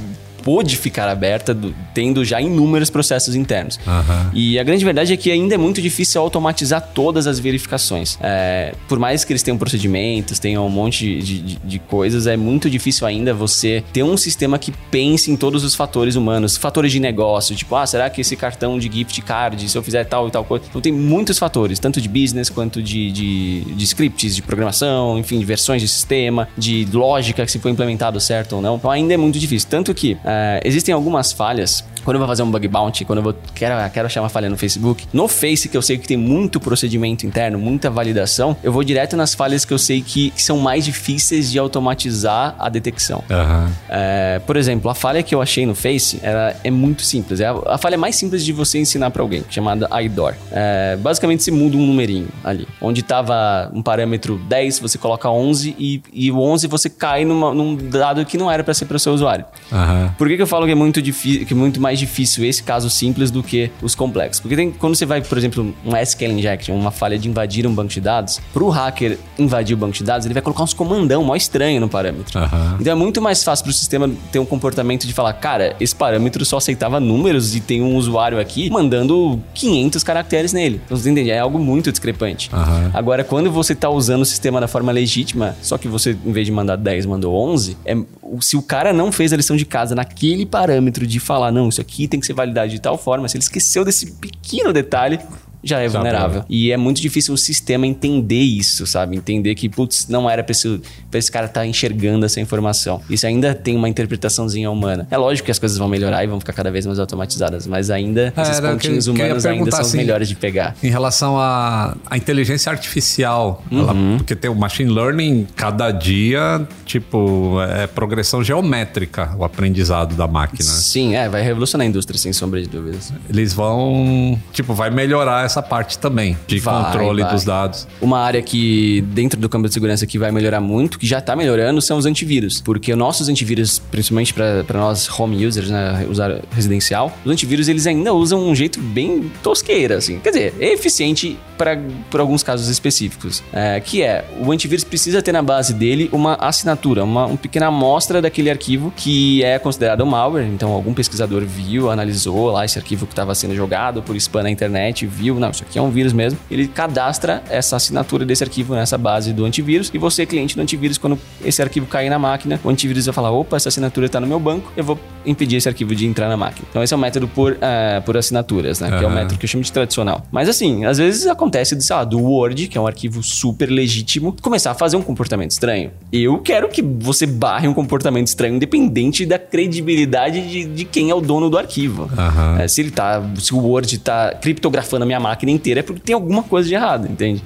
pôde 0.50 0.76
ficar 0.78 1.08
aberta, 1.08 1.54
do- 1.54 1.76
tendo 1.94 2.26
já 2.26 2.42
inúmeros 2.42 2.90
processos 2.90 3.36
internos. 3.36 3.80
Aham. 3.88 4.32
E 4.34 4.58
a 4.58 4.64
grande 4.64 4.84
verdade 4.84 5.14
é 5.14 5.18
que 5.18 5.30
ainda 5.32 5.54
é 5.54 5.58
muito 5.60 5.80
difícil 5.80 6.20
automatizar 6.20 6.82
todas 6.96 7.28
as 7.28 7.38
verificações. 7.40 8.18
É, 8.20 8.74
por 8.88 8.98
mais 8.98 9.24
que 9.24 9.32
eles 9.32 9.44
tenham 9.44 9.60
procedimentos, 9.60 10.40
tenham 10.40 10.66
um 10.66 10.70
monte 10.70 11.20
de, 11.22 11.40
de- 11.40 11.56
de 11.64 11.80
coisas, 11.80 12.26
é 12.26 12.36
muito 12.36 12.68
difícil 12.68 13.06
ainda 13.06 13.32
você 13.32 13.84
ter 13.94 14.02
um 14.02 14.18
sistema 14.18 14.58
que 14.58 14.72
pense 14.90 15.30
em 15.30 15.36
todos 15.38 15.64
os 15.64 15.76
fatores 15.76 16.16
humanos, 16.16 16.58
fatores 16.58 16.92
de 16.92 17.00
negócio, 17.00 17.56
tipo, 17.56 17.76
ah, 17.76 17.86
será 17.86 18.10
que 18.10 18.22
esse 18.22 18.36
cartão 18.36 18.80
de 18.80 18.90
gift 18.92 19.22
card, 19.22 19.70
se 19.70 19.78
eu 19.78 19.84
fizer 19.84 20.04
tal 20.06 20.28
e 20.28 20.32
tal 20.32 20.44
coisa. 20.44 20.66
Então 20.68 20.82
tem 20.82 20.92
muitos 20.92 21.38
fatores, 21.38 21.78
tanto 21.78 22.02
de 22.02 22.10
business 22.10 22.50
quanto 22.50 22.82
de, 22.82 23.12
de, 23.12 23.62
de 23.76 23.84
scripts, 23.86 24.36
de 24.36 24.42
programação, 24.42 25.20
enfim, 25.20 25.38
de 25.38 25.46
versões 25.46 25.80
de 25.82 25.88
sistema, 25.88 26.48
de 26.58 26.88
lógica, 26.92 27.48
se 27.48 27.60
foi 27.60 27.70
implementado 27.72 28.20
certo 28.20 28.56
ou 28.56 28.62
não. 28.64 28.78
Então 28.78 28.90
ainda 28.90 29.14
é 29.14 29.18
muito 29.18 29.38
difícil. 29.38 29.70
Tanto 29.70 29.94
que 29.94 30.18
é, 30.26 30.38
existem 30.63 30.93
algumas 30.93 31.32
falhas. 31.32 31.84
Quando 32.04 32.16
eu 32.16 32.20
vou 32.20 32.28
fazer 32.28 32.44
um 32.44 32.52
bug 32.52 32.68
bounty, 32.68 33.06
quando 33.06 33.20
eu 33.20 33.24
vou, 33.24 33.36
quero, 33.54 33.74
quero 33.92 34.06
achar 34.08 34.22
uma 34.22 34.30
falha 34.30 34.50
no 34.50 34.58
Facebook, 34.58 35.06
no 35.14 35.28
Face, 35.28 35.68
que 35.70 35.78
eu 35.78 35.82
sei 35.82 35.98
que 35.98 36.08
tem 36.08 36.18
muito 36.18 36.60
procedimento 36.60 37.26
interno, 37.26 37.58
muita 37.60 37.90
validação, 37.90 38.56
eu 38.64 38.72
vou 38.72 38.84
direto 38.84 39.16
nas 39.18 39.34
falhas 39.34 39.66
que 39.66 39.74
eu 39.74 39.78
sei 39.80 40.02
que, 40.02 40.32
que 40.32 40.42
são 40.42 40.58
mais 40.58 40.86
difíceis 40.86 41.52
de 41.52 41.58
automatizar 41.60 42.56
a 42.60 42.70
detecção. 42.70 43.24
Aham. 43.30 43.72
É, 43.90 44.40
por 44.46 44.56
exemplo, 44.58 44.90
a 44.92 44.96
falha 44.96 45.24
que 45.24 45.34
eu 45.34 45.42
achei 45.42 45.66
no 45.66 45.74
Face 45.76 46.20
era, 46.22 46.56
é 46.64 46.70
muito 46.72 47.02
simples. 47.04 47.40
É 47.40 47.48
a, 47.48 47.56
a 47.68 47.78
falha 47.78 47.98
mais 47.98 48.16
simples 48.16 48.44
de 48.46 48.54
você 48.54 48.78
ensinar 48.80 49.10
pra 49.12 49.22
alguém, 49.22 49.44
chamada 49.50 49.88
IDOR. 50.02 50.34
É, 50.52 50.98
basicamente, 50.98 51.44
você 51.44 51.52
muda 51.52 51.76
um 51.78 51.86
numerinho 51.86 52.28
ali. 52.44 52.68
Onde 52.82 53.02
tava 53.02 53.70
um 53.74 53.82
parâmetro 53.82 54.38
10, 54.48 54.80
você 54.80 54.98
coloca 54.98 55.30
11 55.30 55.76
e, 55.80 56.02
e 56.14 56.32
o 56.32 56.40
11 56.40 56.68
você 56.68 56.90
cai 56.90 57.26
numa- 57.26 57.54
num 57.54 57.76
dado 57.76 58.26
que 58.26 58.38
não 58.38 58.52
era 58.52 58.64
pra 58.64 58.74
ser 58.74 58.86
para 58.86 58.98
o 58.98 59.00
seu 59.00 59.14
usuário. 59.14 59.46
Aham. 59.72 60.14
Por 60.18 60.28
que, 60.28 60.36
que 60.36 60.42
eu 60.42 60.48
falo 60.48 60.66
que 60.66 60.72
é 60.72 60.76
muito 60.76 61.02
difícil, 61.02 61.46
que 61.46 61.54
é 61.54 61.56
muito 61.56 61.80
mais 61.82 61.88
difícil 61.97 62.43
esse 62.45 62.62
caso 62.62 62.89
simples 62.89 63.32
do 63.32 63.41
que 63.41 63.71
os 63.82 63.95
complexos? 63.95 64.39
Porque 64.41 64.56
tem, 64.56 64.69
quando 64.71 64.95
você 64.95 65.06
vai, 65.06 65.21
por 65.21 65.38
exemplo, 65.38 65.73
um 65.86 65.95
SQL 65.95 66.32
injection, 66.34 66.75
uma 66.75 66.91
falha 66.91 67.17
de 67.17 67.28
invadir 67.30 67.65
um 67.65 67.73
banco 67.73 67.89
de 67.89 68.02
dados, 68.02 68.39
pro 68.54 68.69
hacker 68.69 69.17
invadir 69.38 69.73
o 69.75 69.78
banco 69.78 69.93
de 69.93 70.04
dados, 70.04 70.25
ele 70.25 70.34
vai 70.34 70.43
colocar 70.43 70.63
uns 70.63 70.73
comandão 70.73 71.23
mó 71.23 71.36
estranho 71.36 71.80
no 71.80 71.88
parâmetro. 71.89 72.38
Aham. 72.38 72.78
Então 72.80 72.91
é 72.91 72.95
muito 72.95 73.21
mais 73.21 73.43
fácil 73.43 73.63
pro 73.63 73.73
sistema 73.73 74.10
ter 74.32 74.39
um 74.39 74.45
comportamento 74.45 75.08
de 75.08 75.13
falar, 75.13 75.34
cara, 75.34 75.75
esse 75.80 75.95
parâmetro 75.95 76.43
só 76.45 76.58
aceitava 76.58 76.99
números 76.99 77.56
e 77.56 77.62
tem 77.62 77.82
um 77.82 77.95
usuário 77.95 78.39
aqui 78.39 78.69
mandando 78.69 79.41
500 79.54 80.04
caracteres 80.04 80.52
nele. 80.54 80.82
Então 80.86 80.97
você 80.97 81.10
entende? 81.10 81.32
É 81.32 81.39
algo 81.39 81.58
muito 81.58 81.89
discrepante. 81.91 82.49
Aham. 82.54 82.91
Agora, 82.93 83.23
quando 83.23 83.49
você 83.52 83.73
tá 83.73 83.89
usando 83.89 84.21
o 84.21 84.25
sistema 84.25 84.60
da 84.60 84.67
forma 84.67 84.91
legítima, 84.91 85.56
só 85.62 85.78
que 85.78 85.88
você, 85.88 86.17
em 86.25 86.32
vez 86.32 86.45
de 86.45 86.52
mandar 86.52 86.75
10, 86.75 87.06
mandou 87.06 87.34
11, 87.36 87.78
é, 87.86 87.95
o- 87.95 88.06
se 88.42 88.56
o 88.56 88.62
cara 88.62 88.94
não 88.94 89.12
fez 89.12 89.34
a 89.34 89.38
lição 89.38 89.56
de 89.56 89.65
casa 89.65 89.96
naquele 89.96 90.46
parâmetro 90.46 91.06
de 91.06 91.20
falar, 91.20 91.52
não, 91.52 91.70
isso 91.70 91.82
aqui 91.82 92.08
tem 92.08 92.20
que 92.20 92.26
ser 92.26 92.34
validado 92.34 92.70
de 92.70 92.80
tal 92.80 92.98
forma, 92.98 93.28
se 93.28 93.38
ele 93.38 93.44
esqueceu 93.44 93.84
desse 93.84 94.12
pequeno 94.13 94.72
detalhe, 94.72 95.20
já 95.63 95.80
é 95.80 95.88
Já 95.89 95.98
vulnerável. 96.00 96.43
E 96.50 96.72
é 96.72 96.78
muito 96.78 97.02
difícil 97.02 97.34
o 97.34 97.38
sistema 97.38 97.86
entender 97.86 98.39
isso, 98.41 98.86
sabe? 98.88 99.15
Entender 99.17 99.56
que, 99.56 99.67
putz, 99.69 100.08
não 100.08 100.30
era 100.30 100.43
pra 100.43 100.52
esse, 100.52 100.82
pra 101.10 101.17
esse 101.19 101.32
cara 101.32 101.45
estar 101.48 101.65
enxergando 101.65 102.26
essa 102.26 102.39
informação. 102.39 103.02
Isso 103.10 103.26
ainda 103.28 103.54
tem 103.54 103.76
uma 103.76 103.89
interpretaçãozinha 103.89 104.69
humana. 104.72 105.08
É 105.12 105.17
lógico 105.17 105.45
que 105.45 105.52
as 105.52 105.60
coisas 105.60 105.78
vão 105.78 105.88
melhorar 105.88 106.24
e 106.24 106.28
vão 106.28 106.39
ficar 106.39 106.54
cada 106.54 106.72
vez 106.72 106.86
mais 106.86 107.00
automatizadas, 107.00 107.67
mas 107.67 107.89
ainda 107.89 108.34
É, 108.36 108.41
esses 108.41 108.60
que- 108.60 108.67
pontinhos 108.67 109.06
que 109.06 109.12
humanos 109.12 109.45
ainda 109.45 109.50
perguntar, 109.58 109.78
são 109.78 109.86
assim, 109.86 109.98
melhores 109.98 110.28
de 110.30 110.36
pegar. 110.36 110.76
Em 110.84 110.89
relação 110.89 111.38
à, 111.39 111.95
inteligência 112.15 112.72
artificial, 112.72 113.63
ela- 113.72 113.95
porque 114.17 114.36
tem 114.36 114.50
o 114.50 114.56
machine 114.56 114.89
learning, 114.91 115.48
cada 115.56 115.91
dia, 115.91 116.67
tipo, 116.86 117.58
é 117.62 117.88
progressão 117.88 118.43
geométrica 118.43 119.36
o 119.38 119.43
aprendizado 119.43 120.15
da 120.15 120.28
máquina. 120.28 120.63
Sim, 120.69 121.15
é, 121.15 121.28
vai 121.30 121.41
revolucionar 121.41 121.86
a 121.86 121.89
indústria, 121.89 122.17
sem 122.17 122.32
sombra 122.34 122.62
de 122.62 122.67
dúvidas. 122.67 123.12
Eles 123.30 123.54
vão, 123.54 124.39
tipo, 124.54 124.74
vai 124.74 124.89
melhorar 124.89 125.49
essa 125.50 125.62
parte 125.62 125.98
também 125.98 126.38
de 126.48 126.60
Vai, 126.60 126.84
controle 126.84 127.24
vai. 127.24 127.34
dos 127.34 127.44
dados. 127.44 127.88
Uma 128.02 128.20
área 128.20 128.42
que, 128.42 129.02
dentro 129.08 129.40
do 129.40 129.50
campo 129.50 129.68
de 129.68 129.74
segurança, 129.74 130.06
que 130.06 130.18
vai 130.18 130.32
melhorar 130.32 130.62
muito, 130.62 131.00
que 131.00 131.08
já 131.08 131.20
tá 131.20 131.36
melhorando, 131.36 131.82
são 131.82 131.98
os 131.98 132.06
antivírus. 132.06 132.62
Porque 132.62 132.92
os 132.92 132.98
nossos 132.98 133.28
antivírus, 133.30 133.80
principalmente 133.80 134.34
para 134.34 134.80
nós 134.80 135.10
home 135.20 135.46
users, 135.46 135.70
né, 135.70 136.06
usar 136.10 136.40
residencial, 136.52 137.12
os 137.26 137.32
antivírus 137.32 137.68
eles 137.68 137.88
ainda 137.88 138.14
usam 138.14 138.40
um 138.40 138.56
jeito 138.56 138.80
bem 138.80 139.32
tosqueira, 139.44 139.98
assim. 139.98 140.20
Quer 140.20 140.30
dizer, 140.30 140.54
é 140.60 140.74
eficiente 140.74 141.38
para 141.58 141.78
por 142.10 142.20
alguns 142.20 142.42
casos 142.42 142.68
específicos. 142.70 143.44
É, 143.52 143.80
que 143.80 144.02
é, 144.02 144.26
o 144.40 144.52
antivírus 144.52 144.84
precisa 144.84 145.22
ter 145.22 145.32
na 145.32 145.42
base 145.42 145.74
dele 145.74 146.10
uma 146.14 146.36
assinatura, 146.36 147.04
uma, 147.04 147.26
uma 147.26 147.38
pequena 147.38 147.68
amostra 147.68 148.22
daquele 148.22 148.50
arquivo 148.50 148.94
que 148.96 149.44
é 149.44 149.60
considerado 149.60 150.02
um 150.04 150.06
malware. 150.06 150.46
Então, 150.46 150.72
algum 150.72 150.94
pesquisador 150.94 151.44
viu, 151.44 151.90
analisou 151.90 152.52
lá 152.52 152.64
esse 152.64 152.78
arquivo 152.78 153.06
que 153.06 153.12
estava 153.12 153.36
sendo 153.36 153.56
jogado 153.56 154.02
por 154.02 154.16
spam 154.16 154.44
na 154.44 154.50
internet, 154.50 155.06
viu, 155.06 155.38
não, 155.39 155.49
isso 155.49 155.63
aqui 155.63 155.78
é 155.78 155.82
um 155.82 155.89
vírus 155.89 156.13
mesmo. 156.13 156.39
Ele 156.49 156.67
cadastra 156.67 157.43
essa 157.49 157.75
assinatura 157.75 158.25
desse 158.25 158.43
arquivo 158.43 158.75
nessa 158.75 158.97
base 158.97 159.34
do 159.34 159.45
antivírus 159.45 159.89
e 159.93 159.97
você, 159.97 160.25
cliente 160.25 160.56
do 160.56 160.62
antivírus, 160.62 160.97
quando 160.97 161.17
esse 161.43 161.62
arquivo 161.62 161.86
cair 161.86 162.10
na 162.10 162.19
máquina, 162.19 162.60
o 162.63 162.69
antivírus 162.69 163.06
vai 163.06 163.13
falar, 163.13 163.32
opa, 163.32 163.58
essa 163.58 163.69
assinatura 163.69 164.06
está 164.06 164.19
no 164.19 164.28
meu 164.28 164.39
banco, 164.39 164.71
eu 164.75 164.84
vou 164.84 164.99
impedir 165.25 165.58
esse 165.58 165.67
arquivo 165.67 165.95
de 165.95 166.06
entrar 166.06 166.30
na 166.30 166.38
máquina. 166.38 166.67
Então, 166.69 166.84
esse 166.84 166.93
é 166.93 166.97
o 166.97 166.99
método 166.99 167.28
por, 167.28 167.58
ah, 167.62 168.02
por 168.02 168.17
assinaturas, 168.17 168.80
né? 168.80 168.97
Que 168.97 169.04
é 169.04 169.08
o 169.08 169.12
método 169.12 169.38
que 169.38 169.45
eu 169.45 169.49
chamo 169.49 169.63
de 169.63 169.71
tradicional. 169.71 170.25
Mas 170.32 170.49
assim, 170.49 170.86
às 170.86 170.97
vezes 170.97 171.28
acontece 171.28 171.75
do, 171.75 171.82
sei 171.82 171.95
lá, 171.95 172.04
do 172.04 172.19
Word, 172.19 172.67
que 172.67 172.78
é 172.78 172.82
um 172.82 172.88
arquivo 172.88 173.21
super 173.23 173.69
legítimo, 173.69 174.36
começar 174.41 174.71
a 174.71 174.73
fazer 174.73 174.97
um 174.97 175.02
comportamento 175.02 175.52
estranho. 175.52 175.91
Eu 176.12 176.38
quero 176.39 176.69
que 176.69 176.82
você 176.82 177.25
barre 177.25 177.67
um 177.67 177.73
comportamento 177.73 178.28
estranho, 178.28 178.56
independente 178.56 179.25
da 179.25 179.38
credibilidade 179.38 180.47
de, 180.47 180.65
de 180.65 180.86
quem 180.86 181.10
é 181.10 181.15
o 181.15 181.21
dono 181.21 181.49
do 181.49 181.58
arquivo. 181.58 182.10
Aham. 182.17 182.60
É, 182.60 182.67
se 182.67 182.82
ele 182.82 182.91
tá. 182.91 183.21
Se 183.38 183.54
o 183.54 183.60
Word 183.60 183.97
tá 183.99 184.34
criptografando 184.34 185.04
a 185.04 185.06
minha 185.06 185.19
máquina 185.19 185.29
inteira 185.50 185.80
é 185.82 185.84
porque 185.84 186.02
tem 186.02 186.13
alguma 186.13 186.44
coisa 186.44 186.68
de 186.68 186.76
errado, 186.76 187.08
entende? 187.10 187.44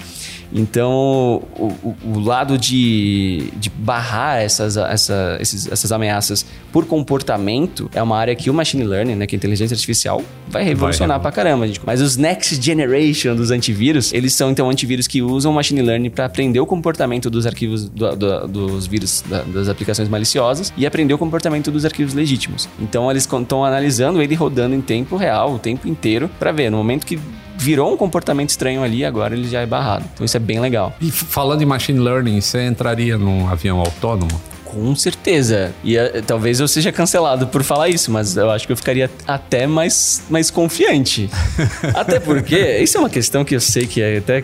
Então, 0.53 1.41
o, 1.57 1.65
o, 1.83 1.95
o 2.13 2.19
lado 2.19 2.59
de, 2.59 3.49
de 3.57 3.71
barrar 3.71 4.39
essas, 4.39 4.77
essa, 4.77 5.37
esses, 5.39 5.71
essas 5.71 5.91
ameaças 5.91 6.45
por 6.71 6.85
comportamento 6.85 7.89
é 7.93 8.01
uma 8.03 8.15
área 8.17 8.35
que 8.35 8.51
o 8.51 8.53
machine 8.53 8.83
learning, 8.83 9.15
né, 9.15 9.25
que 9.25 9.35
é 9.35 9.37
a 9.37 9.39
inteligência 9.39 9.73
artificial, 9.73 10.21
vai 10.47 10.63
revolucionar 10.63 11.17
vai, 11.17 11.31
pra 11.31 11.43
caramba. 11.43 11.65
Gente. 11.65 11.81
Mas 11.83 12.01
os 12.01 12.17
next 12.17 12.61
generation 12.61 13.35
dos 13.35 13.49
antivírus, 13.49 14.13
eles 14.13 14.33
são 14.33 14.51
então 14.51 14.69
antivírus 14.69 15.07
que 15.07 15.23
usam 15.23 15.51
machine 15.51 15.81
learning 15.81 16.11
para 16.11 16.25
aprender 16.25 16.59
o 16.59 16.67
comportamento 16.67 17.31
dos 17.31 17.47
arquivos 17.47 17.89
do, 17.89 18.15
do, 18.15 18.47
dos 18.47 18.85
vírus 18.85 19.23
da, 19.27 19.41
das 19.41 19.67
aplicações 19.67 20.07
maliciosas 20.07 20.71
e 20.77 20.85
aprender 20.85 21.15
o 21.15 21.17
comportamento 21.17 21.71
dos 21.71 21.83
arquivos 21.83 22.13
legítimos. 22.13 22.69
Então, 22.79 23.09
eles 23.09 23.27
estão 23.27 23.65
analisando 23.65 24.21
ele 24.21 24.35
rodando 24.35 24.75
em 24.75 24.81
tempo 24.81 25.15
real, 25.15 25.55
o 25.55 25.59
tempo 25.59 25.87
inteiro, 25.87 26.29
para 26.37 26.51
ver 26.51 26.69
no 26.69 26.77
momento 26.77 27.07
que 27.07 27.19
virou 27.63 27.93
um 27.93 27.97
comportamento 27.97 28.49
estranho 28.49 28.83
ali, 28.83 29.05
agora 29.05 29.33
ele 29.33 29.47
já 29.47 29.61
é 29.61 29.65
barrado. 29.65 30.03
Então 30.13 30.25
isso 30.25 30.35
é 30.35 30.39
bem 30.39 30.59
legal. 30.59 30.93
E 30.99 31.09
falando 31.09 31.61
em 31.61 31.65
machine 31.65 31.97
learning, 31.97 32.41
você 32.41 32.65
entraria 32.65 33.17
num 33.17 33.47
avião 33.47 33.79
autônomo? 33.79 34.41
Com 34.65 34.93
certeza. 34.95 35.71
E 35.81 35.97
uh, 35.97 36.21
talvez 36.27 36.59
eu 36.59 36.67
seja 36.67 36.91
cancelado 36.91 37.47
por 37.47 37.63
falar 37.63 37.87
isso, 37.87 38.11
mas 38.11 38.35
eu 38.35 38.51
acho 38.51 38.65
que 38.65 38.73
eu 38.73 38.77
ficaria 38.77 39.09
até 39.25 39.65
mais, 39.65 40.23
mais 40.29 40.51
confiante. 40.51 41.29
até 41.95 42.19
porque, 42.19 42.79
isso 42.79 42.97
é 42.97 42.99
uma 42.99 43.09
questão 43.09 43.45
que 43.45 43.55
eu 43.55 43.61
sei 43.61 43.87
que 43.87 44.01
é 44.01 44.17
até 44.17 44.43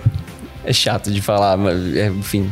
é 0.63 0.73
chato 0.73 1.11
de 1.11 1.21
falar, 1.21 1.57
mas 1.57 1.95
é, 1.95 2.07
enfim, 2.07 2.49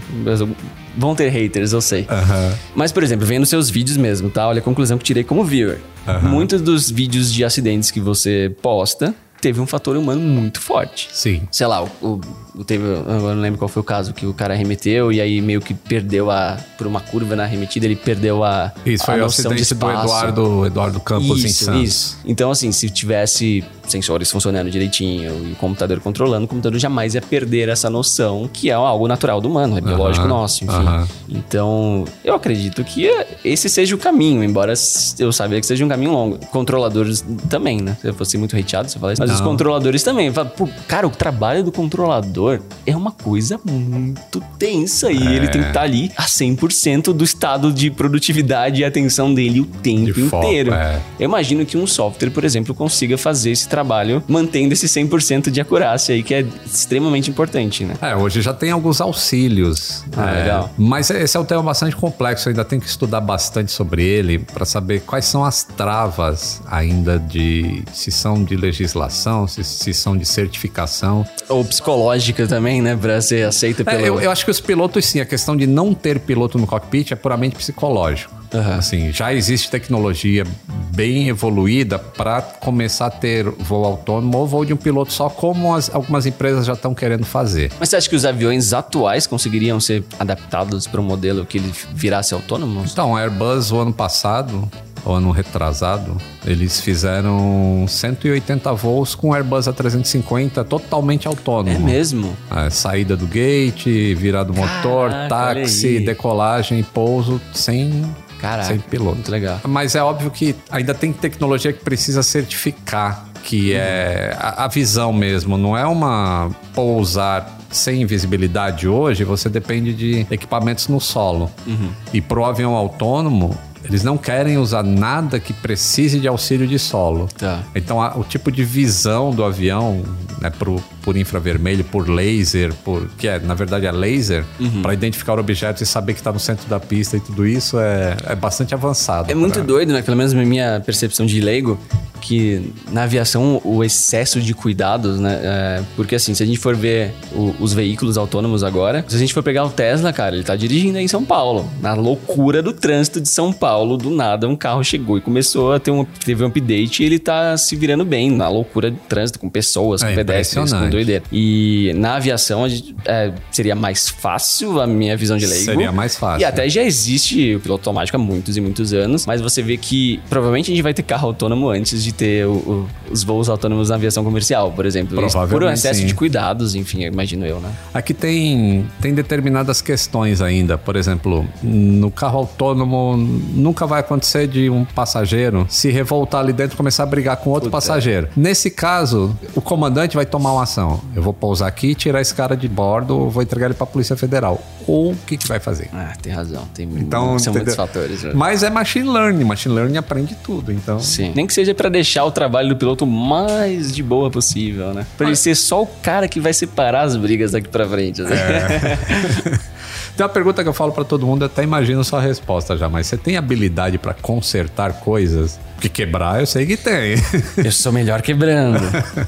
vão 0.98 1.16
ter 1.16 1.30
haters, 1.30 1.72
eu 1.72 1.82
sei. 1.82 2.02
Uhum. 2.02 2.58
Mas, 2.76 2.92
por 2.92 3.04
exemplo, 3.04 3.26
vendo 3.26 3.46
seus 3.46 3.70
vídeos 3.70 3.96
mesmo, 3.96 4.30
tá? 4.30 4.48
Olha 4.48 4.60
a 4.60 4.64
conclusão 4.64 4.98
que 4.98 5.04
tirei 5.04 5.24
como 5.24 5.44
viewer. 5.44 5.80
Uhum. 6.08 6.30
Muitos 6.30 6.62
dos 6.62 6.90
vídeos 6.90 7.32
de 7.32 7.46
acidentes 7.46 7.92
que 7.92 8.00
você 8.00 8.54
posta 8.62 9.14
teve 9.40 9.60
um 9.60 9.68
fator 9.68 9.96
humano 9.96 10.22
muito 10.22 10.60
forte. 10.60 11.10
Sim. 11.12 11.48
Sei 11.52 11.66
lá, 11.66 11.84
o, 11.84 12.22
o, 12.56 12.64
teve, 12.64 12.84
eu 12.84 13.04
não 13.04 13.42
lembro 13.42 13.60
qual 13.60 13.68
foi 13.68 13.82
o 13.82 13.86
caso 13.86 14.14
que 14.14 14.26
o 14.26 14.34
cara 14.34 14.56
remeteu 14.56 15.12
e 15.12 15.22
aí 15.22 15.42
meio 15.42 15.62
que 15.62 15.74
perdeu 15.74 16.32
a. 16.32 16.58
Por 16.78 16.88
uma 16.88 17.00
curva 17.02 17.36
na 17.36 17.46
remetida, 17.46 17.86
ele 17.86 17.96
perdeu 17.96 18.44
a. 18.44 18.72
Isso 18.86 19.04
a 19.04 19.06
foi 19.06 19.22
o 19.22 19.26
acidente 19.26 19.74
do 19.74 19.90
Eduardo, 19.90 20.66
Eduardo 20.66 21.00
Campos 21.00 21.40
isso, 21.40 21.48
em 21.48 21.52
Santos. 21.52 21.82
Isso. 21.82 22.18
Então, 22.26 22.52
assim, 22.52 22.72
se 22.72 22.90
tivesse 22.90 23.64
sensores 23.92 24.32
funcionando 24.32 24.70
direitinho 24.70 25.48
e 25.48 25.52
o 25.54 25.56
computador 25.56 26.00
controlando, 26.00 26.46
o 26.46 26.48
computador 26.48 26.80
jamais 26.80 27.16
ia 27.16 27.22
perder 27.22 27.70
essa 27.70 27.90
noção 27.90 28.50
que 28.52 28.70
é 28.70 28.74
algo 28.74 29.08
natural 29.08 29.42
do 29.42 29.48
humano, 29.50 29.78
é 29.78 29.82
biológico 29.82 30.26
uh 30.26 30.30
-huh, 30.30 30.34
nosso, 30.34 30.64
enfim. 30.64 30.76
Uh 30.76 30.84
-huh. 30.84 31.08
Então, 31.30 32.06
eu 32.24 32.34
acredito 32.34 32.84
que 32.84 33.10
esse 33.44 33.70
seja 33.70 33.96
o 33.96 33.98
caminho, 33.98 34.44
embora 34.44 34.74
eu 35.20 35.32
saiba 35.32 35.60
que 35.60 35.66
seja 35.66 35.84
um 35.84 35.90
caminho 35.90 36.12
longo. 36.12 36.38
Controladores 36.48 37.24
também, 37.50 37.82
né? 37.82 37.98
Se 38.02 38.08
eu 38.08 38.14
fosse 38.14 38.38
muito 38.38 38.56
hateado, 38.58 38.90
você 38.90 39.00
fala 39.00 39.14
isso. 39.14 39.22
Mas 39.22 39.30
Não. 39.30 39.36
os 39.36 39.42
controladores 39.42 40.04
também. 40.04 40.32
Fala, 40.32 40.52
cara, 40.88 41.08
o 41.08 41.10
trabalho 41.10 41.64
do 41.64 41.72
controlador 41.72 42.60
é 42.86 42.96
uma 42.96 43.12
coisa 43.12 43.60
muito 43.66 44.42
tensa 44.58 45.12
e 45.12 45.28
é. 45.28 45.32
ele 45.34 45.48
tem 45.48 45.62
que 45.62 45.68
estar 45.68 45.82
ali 45.82 46.12
a 46.16 46.24
100% 46.24 47.14
do 47.14 47.24
estado 47.24 47.72
de 47.72 47.90
produtividade 47.90 48.82
e 48.82 48.86
atenção 48.86 49.34
dele 49.34 49.62
o 49.62 49.66
tempo 49.66 50.14
de 50.14 50.22
inteiro. 50.22 50.72
Foco, 50.72 50.82
é. 50.82 51.02
Eu 51.20 51.26
imagino 51.26 51.66
que 51.66 51.78
um 51.78 51.88
software, 51.88 52.30
por 52.30 52.44
exemplo, 52.44 52.74
consiga 52.74 53.18
fazer 53.18 53.52
esse 53.52 53.68
trabalho 53.68 53.77
trabalho 53.78 54.24
mantendo 54.28 54.74
esse 54.74 54.88
100% 54.88 55.52
de 55.52 55.62
acurácia 55.62 56.16
aí, 56.16 56.24
que 56.24 56.34
é 56.34 56.44
extremamente 56.66 57.30
importante, 57.30 57.86
né? 57.86 57.94
É, 58.02 58.16
hoje 58.16 58.42
já 58.42 58.54
tem 58.54 58.72
alguns 58.72 59.00
auxílios. 59.00 60.04
Ah, 60.16 60.32
é, 60.32 60.40
legal. 60.42 60.74
Mas 60.78 61.12
esse 61.12 61.38
é 61.38 61.40
um 61.40 61.46
tema 61.46 61.62
bastante 61.62 61.96
complexo, 61.96 62.50
ainda 62.50 62.66
tem 62.66 62.80
que 62.80 62.88
estudar 62.88 63.22
bastante 63.22 63.72
sobre 63.72 64.04
ele 64.04 64.40
para 64.40 64.66
saber 64.66 65.02
quais 65.02 65.26
são 65.26 65.46
as 65.46 65.64
travas 65.64 66.62
ainda 66.66 67.20
de 67.20 67.84
se 67.94 68.12
são 68.12 68.44
de 68.44 68.56
legislação, 68.56 69.48
se, 69.48 69.64
se 69.64 69.94
são 69.94 70.18
de 70.18 70.26
certificação. 70.26 71.26
Ou 71.48 71.64
psicológica 71.64 72.48
também, 72.48 72.82
né? 72.82 72.98
Pra 73.00 73.22
ser 73.22 73.46
aceita 73.46 73.86
pelo... 73.86 73.98
É, 73.98 74.10
eu, 74.10 74.20
eu 74.20 74.32
acho 74.32 74.44
que 74.44 74.52
os 74.52 74.60
pilotos, 74.60 75.06
sim, 75.06 75.20
a 75.20 75.26
questão 75.26 75.56
de 75.56 75.68
não 75.68 75.94
ter 75.94 76.20
piloto 76.20 76.58
no 76.58 76.66
cockpit 76.66 77.12
é 77.12 77.16
puramente 77.16 77.56
psicológico. 77.56 78.37
Uhum. 78.54 78.74
Assim, 78.78 79.12
já 79.12 79.34
existe 79.34 79.70
tecnologia 79.70 80.46
bem 80.94 81.28
evoluída 81.28 82.00
para 82.00 82.42
começar 82.42 83.08
a 83.08 83.12
ter 83.12 83.50
voo 83.50 83.86
autônomo 83.86 84.38
ou 84.38 84.48
voo 84.48 84.66
de 84.66 84.74
um 84.74 84.78
piloto 84.78 85.14
só, 85.14 85.30
como 85.30 85.76
as, 85.76 85.94
algumas 85.94 86.26
empresas 86.26 86.66
já 86.66 86.74
estão 86.74 86.94
querendo 86.94 87.26
fazer. 87.26 87.72
Mas 87.80 87.90
você 87.90 87.98
acha 87.98 88.10
que 88.10 88.16
os 88.16 88.26
aviões 88.26 88.74
atuais 88.74 89.28
conseguiriam 89.28 89.80
ser 89.80 90.04
adaptados 90.20 90.88
para 90.88 91.00
um 91.00 91.04
modelo 91.04 91.46
que 91.46 91.58
ele 91.58 91.72
virasse 91.94 92.34
autônomo? 92.34 92.84
Então, 92.90 93.16
a 93.16 93.22
Airbus, 93.22 93.72
o 93.72 93.80
ano 93.80 93.94
passado, 93.94 94.70
o 95.06 95.12
ano 95.12 95.32
retrasado, 95.32 96.18
eles 96.46 96.80
fizeram 96.80 97.86
180 97.88 98.74
voos 98.74 99.16
com 99.16 99.34
Airbus 99.34 99.68
A350 99.68 100.66
totalmente 100.66 101.28
autônomo. 101.28 101.76
É 101.76 101.80
mesmo? 101.80 102.36
É, 102.50 102.70
saída 102.70 103.16
do 103.16 103.28
gate, 103.28 104.16
virada 104.16 104.52
do 104.52 104.58
motor, 104.58 105.12
táxi, 105.30 106.00
decolagem, 106.00 106.84
pouso 106.84 107.40
sem 107.54 108.04
Caraca, 108.40 108.68
sem 108.68 108.80
piloto. 108.80 109.16
Muito 109.16 109.32
legal. 109.32 109.60
Mas 109.68 109.96
é 109.96 110.02
óbvio 110.02 110.30
que 110.32 110.56
ainda 110.70 110.94
tem 110.94 111.12
tecnologia 111.12 111.74
que 111.74 111.84
precisa 111.84 112.22
certificar, 112.24 113.26
que 113.44 113.72
uhum. 113.72 113.78
é 113.80 114.38
a, 114.40 114.66
a 114.66 114.68
visão 114.68 115.12
mesmo. 115.12 115.58
Não 115.58 115.78
é 115.78 115.86
uma 115.86 116.50
pousar 116.74 117.58
sem 117.70 118.06
visibilidade 118.06 118.88
hoje, 118.88 119.24
você 119.24 119.50
depende 119.50 119.94
de 119.94 120.26
equipamentos 120.32 120.88
no 120.88 121.00
solo. 121.00 121.52
Uhum. 121.66 121.90
E 122.14 122.22
pro 122.22 122.46
avião 122.46 122.74
autônomo, 122.76 123.58
eles 123.88 124.04
não 124.04 124.18
querem 124.18 124.58
usar 124.58 124.84
nada 124.84 125.40
que 125.40 125.54
precise 125.54 126.20
de 126.20 126.28
auxílio 126.28 126.68
de 126.68 126.78
solo. 126.78 127.28
Tá. 127.38 127.64
Então, 127.74 128.02
a, 128.02 128.18
o 128.18 128.24
tipo 128.24 128.52
de 128.52 128.64
visão 128.64 129.32
do 129.32 129.44
avião, 129.44 130.04
né, 130.42 130.50
pro, 130.50 130.82
por 131.02 131.16
infravermelho, 131.16 131.84
por 131.84 132.10
laser, 132.10 132.74
por 132.84 133.08
que 133.18 133.28
é, 133.28 133.40
na 133.40 133.54
verdade, 133.54 133.86
é 133.86 133.92
laser, 133.92 134.44
uhum. 134.60 134.82
para 134.82 134.94
identificar 134.94 135.40
objetos 135.40 135.82
e 135.82 135.86
saber 135.86 136.14
que 136.14 136.20
está 136.20 136.32
no 136.32 136.40
centro 136.40 136.68
da 136.68 136.80
pista 136.80 137.18
e 137.18 137.20
tudo 137.20 137.46
isso 137.46 137.80
é, 137.80 138.18
é 138.26 138.36
bastante 138.36 138.74
avançado. 138.74 139.26
É 139.26 139.34
pra... 139.34 139.36
muito 139.36 139.64
doido, 139.64 139.94
né? 139.94 140.02
Pelo 140.02 140.18
menos 140.18 140.34
na 140.34 140.44
minha 140.44 140.82
percepção 140.86 141.26
de 141.26 141.40
leigo, 141.40 141.80
que 142.20 142.74
na 142.92 143.04
aviação 143.04 143.62
o 143.64 143.84
excesso 143.84 144.42
de 144.42 144.54
cuidados, 144.54 145.20
né? 145.20 145.40
É, 145.42 145.84
porque 145.96 146.16
assim, 146.16 146.34
se 146.34 146.44
a 146.44 146.46
gente 146.46 146.60
for 146.60 146.76
ver 146.76 147.14
o, 147.34 147.56
os 147.60 147.74
veículos 147.74 148.18
autônomos 148.18 148.64
agora, 148.64 149.06
se 149.08 149.16
a 149.16 149.20
gente 149.20 149.34
for 149.34 149.44
pegar 149.44 149.64
o 149.64 149.70
Tesla, 149.70 150.12
cara, 150.12 150.36
ele 150.36 150.44
tá 150.44 150.56
dirigindo 150.56 150.98
aí 150.98 151.06
em 151.06 151.08
São 151.08 151.24
Paulo, 151.24 151.70
na 151.82 151.94
loucura 151.94 152.62
do 152.62 152.74
trânsito 152.74 153.22
de 153.22 153.30
São 153.30 153.54
Paulo, 153.54 153.77
do 153.86 154.10
nada 154.10 154.48
um 154.48 154.56
carro 154.56 154.84
chegou 154.84 155.18
e 155.18 155.22
começou 155.22 155.74
a 155.74 155.80
ter 155.80 155.92
um, 155.92 156.04
teve 156.04 156.44
um 156.44 156.48
update 156.48 157.04
e 157.04 157.06
ele 157.06 157.20
tá 157.20 157.58
se 157.58 157.76
virando 157.76 158.06
bem 158.06 158.32
na 158.32 158.50
loucura 158.50 158.90
de 158.90 158.98
trânsito, 158.98 159.40
com 159.40 159.50
pessoas, 159.50 160.02
com 160.02 160.10
é 160.10 160.16
pedestres, 160.16 160.74
com 160.74 160.90
doideira. 160.90 161.24
E 161.32 161.92
na 161.96 162.16
aviação 162.16 162.66
é, 163.06 163.32
seria 163.52 163.76
mais 163.76 164.10
fácil, 164.10 164.80
a 164.80 164.88
minha 164.88 165.16
visão 165.16 165.38
de 165.38 165.46
leigo. 165.46 165.66
Seria 165.66 165.92
mais 165.92 166.16
fácil. 166.16 166.42
E 166.42 166.46
até 166.46 166.68
já 166.70 166.84
existe 166.84 167.56
o 167.56 167.60
piloto 167.60 167.90
automático 167.90 168.18
há 168.18 168.20
muitos 168.20 168.58
e 168.58 168.62
muitos 168.62 168.94
anos, 168.94 169.26
mas 169.26 169.42
você 169.42 169.62
vê 169.62 169.78
que 169.78 170.20
provavelmente 170.30 170.72
a 170.72 170.74
gente 170.74 170.84
vai 170.84 170.94
ter 170.94 171.04
carro 171.04 171.28
autônomo 171.28 171.70
antes 171.70 172.04
de 172.04 172.14
ter 172.14 172.46
o, 172.46 172.52
o, 172.52 172.88
os 173.12 173.24
voos 173.24 173.50
autônomos 173.50 173.90
na 173.90 173.96
aviação 173.96 174.24
comercial, 174.24 174.72
por 174.72 174.86
exemplo. 174.86 175.16
Provavelmente 175.16 175.52
por 175.52 175.64
um 175.64 175.72
excesso 175.72 176.02
sim. 176.02 176.06
de 176.06 176.14
cuidados, 176.14 176.76
enfim, 176.76 177.04
imagino 177.04 177.46
eu, 177.46 177.60
né? 177.60 177.72
Aqui 177.94 178.14
tem, 178.14 178.86
tem 179.02 179.14
determinadas 179.14 179.82
questões 179.82 180.42
ainda. 180.42 180.78
Por 180.78 180.96
exemplo, 180.96 181.46
no 181.62 182.12
carro 182.12 182.40
autônomo 182.40 183.18
nunca 183.58 183.86
vai 183.86 184.00
acontecer 184.00 184.48
de 184.48 184.70
um 184.70 184.86
passageiro 184.86 185.66
se 185.70 185.90
revoltar 185.90 186.42
ali 186.42 186.54
dentro 186.54 186.76
e 186.76 186.78
começar 186.78 187.04
a 187.04 187.06
brigar 187.06 187.38
com 187.38 187.50
outro 187.50 187.70
Puta. 187.70 187.78
passageiro. 187.78 188.30
Nesse 188.36 188.70
caso, 188.70 189.36
o 189.56 189.62
comandante 189.62 190.16
vai 190.16 190.26
tomar 190.26 190.54
uma 190.54 190.64
ação. 190.64 191.02
Eu 191.16 191.22
vou 191.22 191.34
pousar 191.34 191.68
aqui, 191.68 191.96
tirar 191.96 192.22
esse 192.22 192.34
cara 192.34 192.56
de 192.56 192.68
bordo, 192.68 193.30
vou 193.30 193.42
entregar 193.42 193.66
ele 193.66 193.74
para 193.74 193.84
a 193.84 193.88
Polícia 193.88 194.16
Federal. 194.16 194.62
Ou 194.86 195.12
o 195.12 195.16
que, 195.16 195.36
que 195.36 195.48
vai 195.48 195.60
fazer? 195.60 195.90
Ah, 195.92 196.14
tem 196.22 196.32
razão. 196.32 196.64
Tem 196.74 196.88
então, 196.98 197.38
são 197.40 197.54
muitos 197.54 197.76
fatores. 197.76 198.24
Né? 198.24 198.32
Mas 198.34 198.64
é 198.64 198.70
machine 198.70 199.10
learning. 199.10 199.44
Machine 199.44 199.76
learning 199.76 199.98
aprende 199.98 200.36
tudo, 200.36 200.72
então... 200.72 201.00
Sim. 201.00 201.34
Nem 201.36 201.46
que 201.46 201.54
seja 201.54 201.74
para 201.74 201.90
deixar 201.90 202.24
o 202.24 202.32
trabalho 202.32 202.70
do 202.70 202.76
piloto 202.76 203.06
mais 203.06 203.94
de 203.94 204.02
boa 204.02 204.30
possível, 204.32 204.94
né? 204.94 205.06
Pra 205.18 205.28
ele 205.28 205.36
ser 205.36 205.56
só 205.56 205.84
o 205.84 205.88
cara 206.02 206.28
que 206.28 206.40
vai 206.40 206.54
separar 206.54 207.02
as 207.02 207.18
brigas 207.18 207.52
daqui 207.52 207.68
pra 207.68 207.88
frente. 207.88 208.22
Né? 208.22 208.30
É. 208.32 209.60
Tem 210.18 210.26
uma 210.26 210.30
pergunta 210.30 210.64
que 210.64 210.68
eu 210.68 210.74
falo 210.74 210.92
para 210.92 211.04
todo 211.04 211.28
mundo, 211.28 211.46
até 211.46 211.62
imagino 211.62 212.04
sua 212.04 212.20
resposta 212.20 212.76
já, 212.76 212.90
mas 212.90 213.06
você 213.06 213.16
tem 213.16 213.38
habilidade 213.38 214.00
para 214.00 214.16
consertar 214.16 214.94
coisas? 214.94 215.60
Porque 215.76 215.90
quebrar 215.90 216.40
eu 216.40 216.48
sei 216.48 216.66
que 216.66 216.76
tem. 216.76 217.18
Eu 217.64 217.72
sou 217.72 217.92
melhor 217.92 218.24
quebrando. 218.24 218.80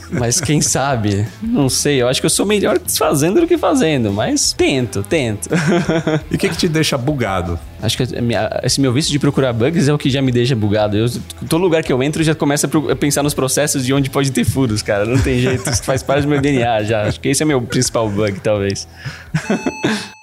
mas 0.09 0.41
quem 0.41 0.61
sabe? 0.61 1.27
Não 1.43 1.69
sei. 1.69 2.01
Eu 2.01 2.07
acho 2.07 2.19
que 2.19 2.25
eu 2.25 2.29
sou 2.29 2.43
melhor 2.43 2.79
desfazendo 2.79 3.39
do 3.39 3.45
que 3.45 3.55
fazendo. 3.55 4.11
Mas 4.11 4.51
tento, 4.51 5.03
tento. 5.03 5.47
E 6.31 6.33
o 6.33 6.37
que, 6.39 6.49
que 6.49 6.57
te 6.57 6.67
deixa 6.67 6.97
bugado? 6.97 7.59
Acho 7.79 7.95
que 7.95 8.03
esse 8.63 8.81
meu 8.81 8.91
vício 8.91 9.11
de 9.11 9.19
procurar 9.19 9.53
bugs 9.53 9.87
é 9.87 9.93
o 9.93 9.97
que 9.97 10.09
já 10.09 10.23
me 10.23 10.31
deixa 10.31 10.55
bugado. 10.55 10.97
Eu, 10.97 11.07
todo 11.47 11.61
lugar 11.61 11.83
que 11.83 11.93
eu 11.93 12.01
entro 12.01 12.23
já 12.23 12.33
começa 12.33 12.67
a 12.67 12.95
pensar 12.95 13.21
nos 13.21 13.35
processos 13.35 13.85
de 13.85 13.93
onde 13.93 14.09
pode 14.09 14.31
ter 14.31 14.43
furos, 14.43 14.81
cara. 14.81 15.05
Não 15.05 15.19
tem 15.19 15.39
jeito. 15.39 15.69
Isso 15.69 15.83
faz 15.83 16.01
parte 16.01 16.23
do 16.23 16.29
meu 16.29 16.41
DNA 16.41 16.81
já. 16.81 17.03
Acho 17.03 17.19
que 17.19 17.29
esse 17.29 17.43
é 17.43 17.45
meu 17.45 17.61
principal 17.61 18.09
bug, 18.09 18.39
talvez. 18.39 18.87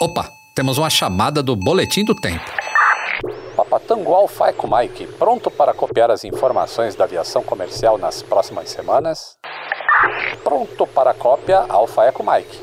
Opa, 0.00 0.28
temos 0.54 0.76
uma 0.76 0.90
chamada 0.90 1.40
do 1.40 1.54
Boletim 1.54 2.04
do 2.04 2.14
Tempo. 2.16 2.44
Papatango 3.56 4.12
Alfa 4.12 4.48
Eco 4.48 4.68
Mike, 4.68 5.06
pronto 5.18 5.52
para 5.52 5.72
copiar 5.72 6.10
as 6.10 6.24
informações 6.24 6.96
da 6.96 7.04
aviação 7.04 7.44
comercial 7.44 7.96
nas 7.96 8.20
próximas 8.20 8.68
semanas? 8.70 9.36
Pronto 10.42 10.84
para 10.88 11.14
cópia 11.14 11.64
Alpha 11.68 12.08
Echo 12.08 12.24
Mike. 12.28 12.60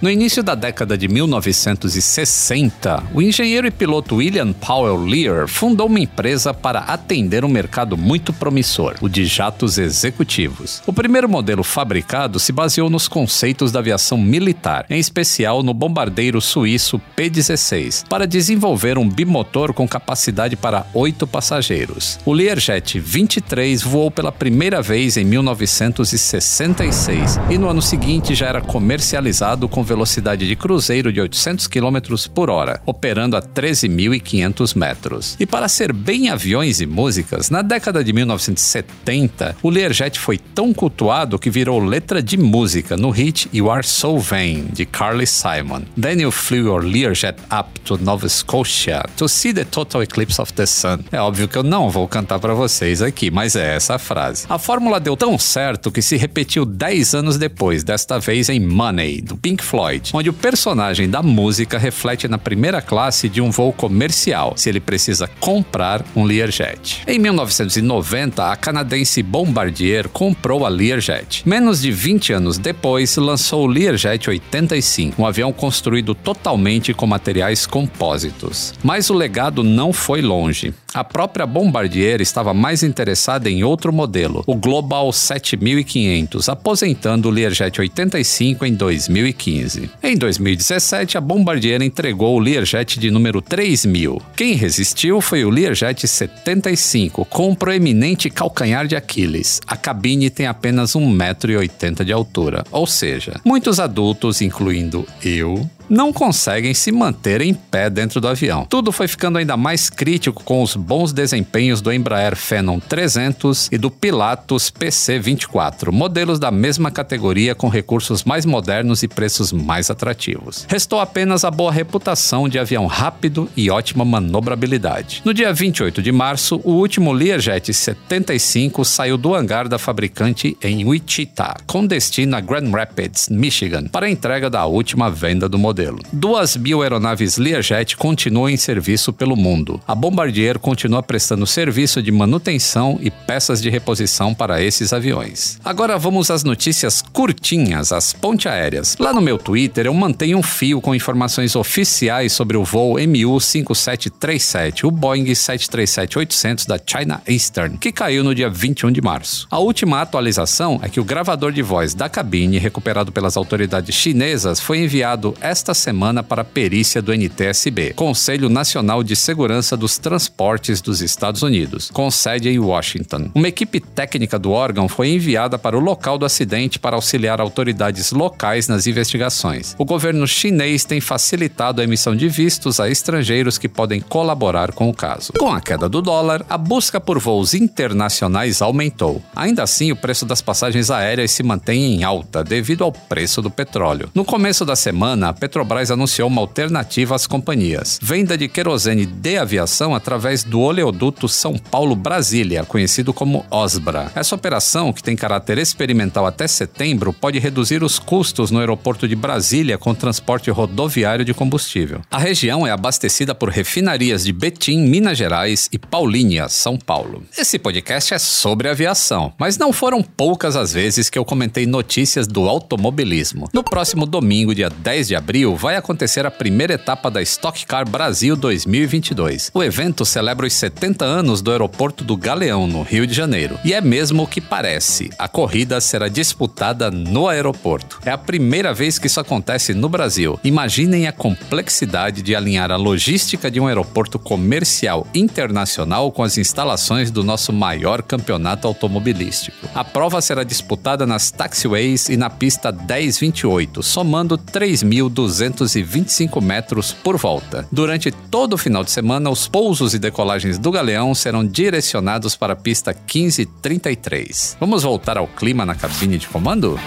No 0.00 0.08
início 0.08 0.44
da 0.44 0.54
década 0.54 0.96
de 0.96 1.08
1960, 1.08 3.02
o 3.12 3.20
engenheiro 3.20 3.66
e 3.66 3.70
piloto 3.72 4.14
William 4.14 4.52
Powell 4.52 5.04
Lear 5.04 5.48
fundou 5.48 5.88
uma 5.88 5.98
empresa 5.98 6.54
para 6.54 6.78
atender 6.78 7.44
um 7.44 7.48
mercado 7.48 7.96
muito 7.96 8.32
promissor, 8.32 8.94
o 9.00 9.08
de 9.08 9.26
jatos 9.26 9.76
executivos. 9.76 10.80
O 10.86 10.92
primeiro 10.92 11.28
modelo 11.28 11.64
fabricado 11.64 12.38
se 12.38 12.52
baseou 12.52 12.88
nos 12.88 13.08
conceitos 13.08 13.72
da 13.72 13.80
aviação 13.80 14.16
militar, 14.16 14.86
em 14.88 15.00
especial 15.00 15.64
no 15.64 15.74
bombardeiro 15.74 16.40
suíço 16.40 17.00
P-16, 17.16 18.06
para 18.06 18.24
desenvolver 18.24 18.98
um 18.98 19.08
bimotor 19.08 19.72
com 19.72 19.88
capacidade 19.88 20.54
para 20.54 20.86
oito 20.94 21.26
passageiros. 21.26 22.20
O 22.24 22.32
Learjet 22.32 23.00
23 23.00 23.82
voou 23.82 24.12
pela 24.12 24.30
primeira 24.30 24.80
vez 24.80 25.16
em 25.16 25.24
1966 25.24 27.40
e 27.50 27.58
no 27.58 27.68
ano 27.68 27.82
seguinte 27.82 28.32
já 28.32 28.46
era 28.46 28.60
comercializado 28.60 29.68
com 29.68 29.87
velocidade 29.88 30.46
de 30.46 30.54
cruzeiro 30.54 31.12
de 31.12 31.20
800 31.20 31.66
km 31.66 31.98
por 32.34 32.50
hora, 32.50 32.80
operando 32.84 33.36
a 33.36 33.42
13.500 33.42 34.76
metros. 34.76 35.36
E 35.40 35.46
para 35.46 35.68
ser 35.68 35.92
bem 35.92 36.28
aviões 36.28 36.80
e 36.80 36.86
músicas, 36.86 37.48
na 37.48 37.62
década 37.62 38.04
de 38.04 38.12
1970, 38.12 39.56
o 39.62 39.70
Learjet 39.70 40.18
foi 40.18 40.36
tão 40.36 40.74
cultuado 40.74 41.38
que 41.38 41.50
virou 41.50 41.82
letra 41.82 42.22
de 42.22 42.36
música 42.36 42.96
no 42.96 43.10
hit 43.10 43.48
You 43.52 43.70
Are 43.70 43.86
So 43.86 44.18
Vain, 44.18 44.66
de 44.72 44.84
Carly 44.84 45.26
Simon. 45.26 45.82
Then 46.00 46.20
you 46.20 46.30
flew 46.30 46.66
your 46.66 46.84
Learjet 46.84 47.38
up 47.50 47.80
to 47.80 47.96
Nova 47.96 48.28
Scotia 48.28 49.02
to 49.16 49.28
see 49.28 49.54
the 49.54 49.64
total 49.64 50.02
eclipse 50.02 50.40
of 50.40 50.52
the 50.52 50.66
sun. 50.66 50.98
É 51.10 51.18
óbvio 51.18 51.48
que 51.48 51.56
eu 51.56 51.62
não 51.62 51.88
vou 51.88 52.06
cantar 52.06 52.38
para 52.38 52.52
vocês 52.52 53.00
aqui, 53.00 53.30
mas 53.30 53.56
é 53.56 53.76
essa 53.76 53.94
a 53.94 53.98
frase. 53.98 54.44
A 54.48 54.58
fórmula 54.58 55.00
deu 55.00 55.16
tão 55.16 55.38
certo 55.38 55.90
que 55.90 56.02
se 56.02 56.16
repetiu 56.16 56.66
10 56.66 57.14
anos 57.14 57.38
depois, 57.38 57.82
desta 57.82 58.18
vez 58.18 58.48
em 58.48 58.60
Money, 58.60 59.22
do 59.22 59.36
Pink 59.36 59.64
Floyd 59.64 59.77
Floyd, 59.78 60.10
onde 60.12 60.28
o 60.28 60.32
personagem 60.32 61.08
da 61.08 61.22
música 61.22 61.78
reflete 61.78 62.26
na 62.26 62.36
primeira 62.36 62.82
classe 62.82 63.28
de 63.28 63.40
um 63.40 63.48
voo 63.48 63.72
comercial, 63.72 64.54
se 64.56 64.68
ele 64.68 64.80
precisa 64.80 65.30
comprar 65.38 66.04
um 66.16 66.24
Learjet. 66.24 67.02
Em 67.06 67.16
1990, 67.16 68.50
a 68.50 68.56
canadense 68.56 69.22
Bombardier 69.22 70.08
comprou 70.08 70.66
a 70.66 70.68
Learjet. 70.68 71.44
Menos 71.46 71.80
de 71.80 71.92
20 71.92 72.32
anos 72.32 72.58
depois, 72.58 73.16
lançou 73.18 73.62
o 73.62 73.66
Learjet 73.68 74.28
85, 74.28 75.22
um 75.22 75.24
avião 75.24 75.52
construído 75.52 76.12
totalmente 76.12 76.92
com 76.92 77.06
materiais 77.06 77.64
compósitos. 77.64 78.74
Mas 78.82 79.10
o 79.10 79.14
legado 79.14 79.62
não 79.62 79.92
foi 79.92 80.20
longe. 80.20 80.74
A 80.92 81.04
própria 81.04 81.46
Bombardier 81.46 82.20
estava 82.20 82.52
mais 82.52 82.82
interessada 82.82 83.48
em 83.48 83.62
outro 83.62 83.92
modelo, 83.92 84.42
o 84.46 84.56
Global 84.56 85.12
7500, 85.12 86.48
aposentando 86.48 87.28
o 87.28 87.30
Learjet 87.30 87.80
85 87.80 88.64
em 88.64 88.74
2015. 88.74 89.67
Em 90.02 90.16
2017, 90.16 91.18
a 91.18 91.20
Bombardier 91.20 91.82
entregou 91.82 92.36
o 92.36 92.38
Learjet 92.38 92.98
de 92.98 93.10
número 93.10 93.42
3000. 93.42 94.20
Quem 94.36 94.54
resistiu 94.54 95.20
foi 95.20 95.44
o 95.44 95.50
Learjet 95.50 96.06
75, 96.06 97.24
com 97.26 97.50
um 97.50 97.54
proeminente 97.54 98.30
calcanhar 98.30 98.86
de 98.86 98.96
Aquiles. 98.96 99.60
A 99.66 99.76
cabine 99.76 100.30
tem 100.30 100.46
apenas 100.46 100.92
1,80m 100.92 102.04
de 102.04 102.12
altura, 102.12 102.64
ou 102.70 102.86
seja, 102.86 103.40
muitos 103.44 103.80
adultos, 103.80 104.40
incluindo 104.40 105.06
eu, 105.22 105.68
não 105.88 106.12
conseguem 106.12 106.74
se 106.74 106.92
manter 106.92 107.40
em 107.40 107.54
pé 107.54 107.88
dentro 107.88 108.20
do 108.20 108.28
avião. 108.28 108.66
Tudo 108.68 108.92
foi 108.92 109.08
ficando 109.08 109.38
ainda 109.38 109.56
mais 109.56 109.88
crítico 109.88 110.42
com 110.44 110.62
os 110.62 110.76
bons 110.76 111.12
desempenhos 111.12 111.80
do 111.80 111.92
Embraer 111.92 112.36
Phenom 112.36 112.78
300 112.78 113.68
e 113.72 113.78
do 113.78 113.90
Pilatus 113.90 114.70
PC-24, 114.70 115.90
modelos 115.90 116.38
da 116.38 116.50
mesma 116.50 116.90
categoria 116.90 117.54
com 117.54 117.68
recursos 117.68 118.24
mais 118.24 118.44
modernos 118.44 119.02
e 119.02 119.08
preços 119.08 119.52
mais 119.52 119.90
atrativos. 119.90 120.66
Restou 120.68 121.00
apenas 121.00 121.44
a 121.44 121.50
boa 121.50 121.72
reputação 121.72 122.48
de 122.48 122.58
avião 122.58 122.86
rápido 122.86 123.48
e 123.56 123.70
ótima 123.70 124.04
manobrabilidade. 124.04 125.22
No 125.24 125.32
dia 125.32 125.52
28 125.52 126.02
de 126.02 126.12
março, 126.12 126.60
o 126.64 126.72
último 126.72 127.12
Learjet 127.12 127.72
75 127.72 128.84
saiu 128.84 129.16
do 129.16 129.34
hangar 129.34 129.68
da 129.68 129.78
fabricante 129.78 130.56
em 130.62 130.84
Wichita, 130.84 131.54
com 131.66 131.86
destino 131.86 132.36
a 132.36 132.40
Grand 132.40 132.70
Rapids, 132.70 133.28
Michigan, 133.28 133.84
para 133.84 134.06
a 134.06 134.10
entrega 134.10 134.50
da 134.50 134.66
última 134.66 135.10
venda 135.10 135.48
do 135.48 135.58
modelo 135.58 135.77
modelo. 135.78 135.98
Duas 136.12 136.56
mil 136.56 136.82
aeronaves 136.82 137.36
Learjet 137.36 137.96
continuam 137.96 138.48
em 138.48 138.56
serviço 138.56 139.12
pelo 139.12 139.36
mundo. 139.36 139.80
A 139.86 139.94
Bombardier 139.94 140.58
continua 140.58 141.02
prestando 141.02 141.46
serviço 141.46 142.02
de 142.02 142.10
manutenção 142.10 142.98
e 143.00 143.10
peças 143.10 143.62
de 143.62 143.70
reposição 143.70 144.34
para 144.34 144.60
esses 144.60 144.92
aviões. 144.92 145.58
Agora 145.64 145.96
vamos 145.96 146.30
às 146.30 146.42
notícias 146.42 147.00
curtinhas, 147.00 147.92
as 147.92 148.12
ponte 148.12 148.48
aéreas. 148.48 148.96
Lá 148.98 149.12
no 149.12 149.20
meu 149.20 149.38
Twitter 149.38 149.86
eu 149.86 149.94
mantenho 149.94 150.38
um 150.38 150.42
fio 150.42 150.80
com 150.80 150.94
informações 150.94 151.54
oficiais 151.54 152.32
sobre 152.32 152.56
o 152.56 152.64
voo 152.64 152.98
MU-5737, 152.98 154.84
o 154.84 154.90
Boeing 154.90 155.24
737-800 155.26 156.66
da 156.66 156.78
China 156.84 157.22
Eastern, 157.26 157.76
que 157.78 157.92
caiu 157.92 158.24
no 158.24 158.34
dia 158.34 158.50
21 158.50 158.90
de 158.90 159.00
março. 159.00 159.46
A 159.50 159.58
última 159.58 160.00
atualização 160.00 160.80
é 160.82 160.88
que 160.88 161.00
o 161.00 161.04
gravador 161.04 161.52
de 161.52 161.62
voz 161.62 161.94
da 161.94 162.08
cabine, 162.08 162.58
recuperado 162.58 163.12
pelas 163.12 163.36
autoridades 163.36 163.94
chinesas, 163.94 164.60
foi 164.60 164.78
enviado 164.78 165.34
esta 165.40 165.67
esta 165.68 165.74
semana 165.74 166.22
para 166.22 166.40
a 166.40 166.44
perícia 166.46 167.02
do 167.02 167.12
NTSB, 167.12 167.92
Conselho 167.92 168.48
Nacional 168.48 169.02
de 169.02 169.14
Segurança 169.14 169.76
dos 169.76 169.98
Transportes 169.98 170.80
dos 170.80 171.02
Estados 171.02 171.42
Unidos, 171.42 171.90
com 171.90 172.10
sede 172.10 172.48
em 172.48 172.58
Washington. 172.58 173.30
Uma 173.34 173.48
equipe 173.48 173.78
técnica 173.78 174.38
do 174.38 174.50
órgão 174.50 174.88
foi 174.88 175.10
enviada 175.10 175.58
para 175.58 175.76
o 175.76 175.80
local 175.80 176.16
do 176.16 176.24
acidente 176.24 176.78
para 176.78 176.96
auxiliar 176.96 177.38
autoridades 177.38 178.12
locais 178.12 178.66
nas 178.66 178.86
investigações. 178.86 179.74
O 179.76 179.84
governo 179.84 180.26
chinês 180.26 180.86
tem 180.86 181.02
facilitado 181.02 181.82
a 181.82 181.84
emissão 181.84 182.16
de 182.16 182.30
vistos 182.30 182.80
a 182.80 182.88
estrangeiros 182.88 183.58
que 183.58 183.68
podem 183.68 184.00
colaborar 184.00 184.72
com 184.72 184.88
o 184.88 184.94
caso. 184.94 185.34
Com 185.38 185.52
a 185.52 185.60
queda 185.60 185.86
do 185.86 186.00
dólar, 186.00 186.46
a 186.48 186.56
busca 186.56 186.98
por 186.98 187.18
voos 187.18 187.52
internacionais 187.52 188.62
aumentou. 188.62 189.22
Ainda 189.36 189.64
assim, 189.64 189.92
o 189.92 189.96
preço 189.96 190.24
das 190.24 190.40
passagens 190.40 190.90
aéreas 190.90 191.30
se 191.30 191.42
mantém 191.42 191.92
em 191.92 192.04
alta 192.04 192.42
devido 192.42 192.84
ao 192.84 192.92
preço 192.92 193.42
do 193.42 193.50
petróleo. 193.50 194.08
No 194.14 194.24
começo 194.24 194.64
da 194.64 194.74
semana, 194.74 195.28
a 195.28 195.34
Petrobras 195.58 195.90
anunciou 195.90 196.28
uma 196.28 196.40
alternativa 196.40 197.16
às 197.16 197.26
companhias: 197.26 197.98
venda 198.00 198.38
de 198.38 198.46
querosene 198.46 199.04
de 199.04 199.36
aviação 199.36 199.92
através 199.92 200.44
do 200.44 200.60
oleoduto 200.60 201.28
São 201.28 201.58
Paulo-Brasília, 201.58 202.62
conhecido 202.62 203.12
como 203.12 203.44
OSBRA. 203.50 204.12
Essa 204.14 204.36
operação, 204.36 204.92
que 204.92 205.02
tem 205.02 205.16
caráter 205.16 205.58
experimental 205.58 206.26
até 206.26 206.46
setembro, 206.46 207.12
pode 207.12 207.40
reduzir 207.40 207.82
os 207.82 207.98
custos 207.98 208.52
no 208.52 208.60
aeroporto 208.60 209.08
de 209.08 209.16
Brasília 209.16 209.76
com 209.76 209.92
transporte 209.92 210.48
rodoviário 210.48 211.24
de 211.24 211.34
combustível. 211.34 212.02
A 212.08 212.18
região 212.18 212.64
é 212.64 212.70
abastecida 212.70 213.34
por 213.34 213.48
refinarias 213.48 214.24
de 214.24 214.32
Betim, 214.32 214.78
Minas 214.82 215.18
Gerais 215.18 215.68
e 215.72 215.78
Paulínia, 215.78 216.48
São 216.48 216.78
Paulo. 216.78 217.24
Esse 217.36 217.58
podcast 217.58 218.14
é 218.14 218.18
sobre 218.18 218.68
aviação, 218.68 219.32
mas 219.36 219.58
não 219.58 219.72
foram 219.72 220.04
poucas 220.04 220.54
as 220.54 220.72
vezes 220.72 221.10
que 221.10 221.18
eu 221.18 221.24
comentei 221.24 221.66
notícias 221.66 222.28
do 222.28 222.48
automobilismo. 222.48 223.48
No 223.52 223.64
próximo 223.64 224.06
domingo, 224.06 224.54
dia 224.54 224.70
10 224.70 225.08
de 225.08 225.16
abril, 225.16 225.47
abril 225.48 225.56
vai 225.56 225.76
acontecer 225.76 226.26
a 226.26 226.30
primeira 226.30 226.74
etapa 226.74 227.10
da 227.10 227.22
Stock 227.22 227.64
Car 227.64 227.88
Brasil 227.88 228.36
2022. 228.36 229.50
O 229.54 229.62
evento 229.62 230.04
celebra 230.04 230.46
os 230.46 230.52
70 230.52 231.04
anos 231.04 231.40
do 231.40 231.50
aeroporto 231.50 232.04
do 232.04 232.16
Galeão, 232.16 232.66
no 232.66 232.82
Rio 232.82 233.06
de 233.06 233.14
Janeiro. 233.14 233.58
E 233.64 233.72
é 233.72 233.80
mesmo 233.80 234.22
o 234.22 234.26
que 234.26 234.40
parece: 234.40 235.10
a 235.18 235.28
corrida 235.28 235.80
será 235.80 236.08
disputada 236.08 236.90
no 236.90 237.28
aeroporto. 237.28 238.00
É 238.04 238.10
a 238.10 238.18
primeira 238.18 238.74
vez 238.74 238.98
que 238.98 239.06
isso 239.06 239.20
acontece 239.20 239.72
no 239.74 239.88
Brasil. 239.88 240.38
Imaginem 240.44 241.06
a 241.06 241.12
complexidade 241.12 242.22
de 242.22 242.34
alinhar 242.34 242.70
a 242.70 242.76
logística 242.76 243.50
de 243.50 243.60
um 243.60 243.66
aeroporto 243.66 244.18
comercial 244.18 245.06
internacional 245.14 246.12
com 246.12 246.22
as 246.22 246.36
instalações 246.36 247.10
do 247.10 247.24
nosso 247.24 247.52
maior 247.52 248.02
campeonato 248.02 248.66
automobilístico. 248.66 249.68
A 249.74 249.84
prova 249.84 250.20
será 250.20 250.42
disputada 250.42 251.06
nas 251.06 251.30
taxiways 251.30 252.08
e 252.08 252.16
na 252.16 252.28
pista 252.28 252.72
1028, 252.72 253.82
somando 253.82 254.36
3.200 254.36 255.27
225 255.28 256.40
metros 256.40 256.92
por 256.92 257.16
volta. 257.16 257.66
Durante 257.70 258.10
todo 258.10 258.54
o 258.54 258.58
final 258.58 258.82
de 258.82 258.90
semana, 258.90 259.30
os 259.30 259.46
pousos 259.46 259.94
e 259.94 259.98
decolagens 259.98 260.58
do 260.58 260.70
Galeão 260.70 261.14
serão 261.14 261.46
direcionados 261.46 262.34
para 262.34 262.54
a 262.54 262.56
pista 262.56 262.92
1533. 262.92 264.56
Vamos 264.58 264.82
voltar 264.82 265.18
ao 265.18 265.26
clima 265.26 265.64
na 265.64 265.74
cabine 265.74 266.18
de 266.18 266.26
comando? 266.26 266.78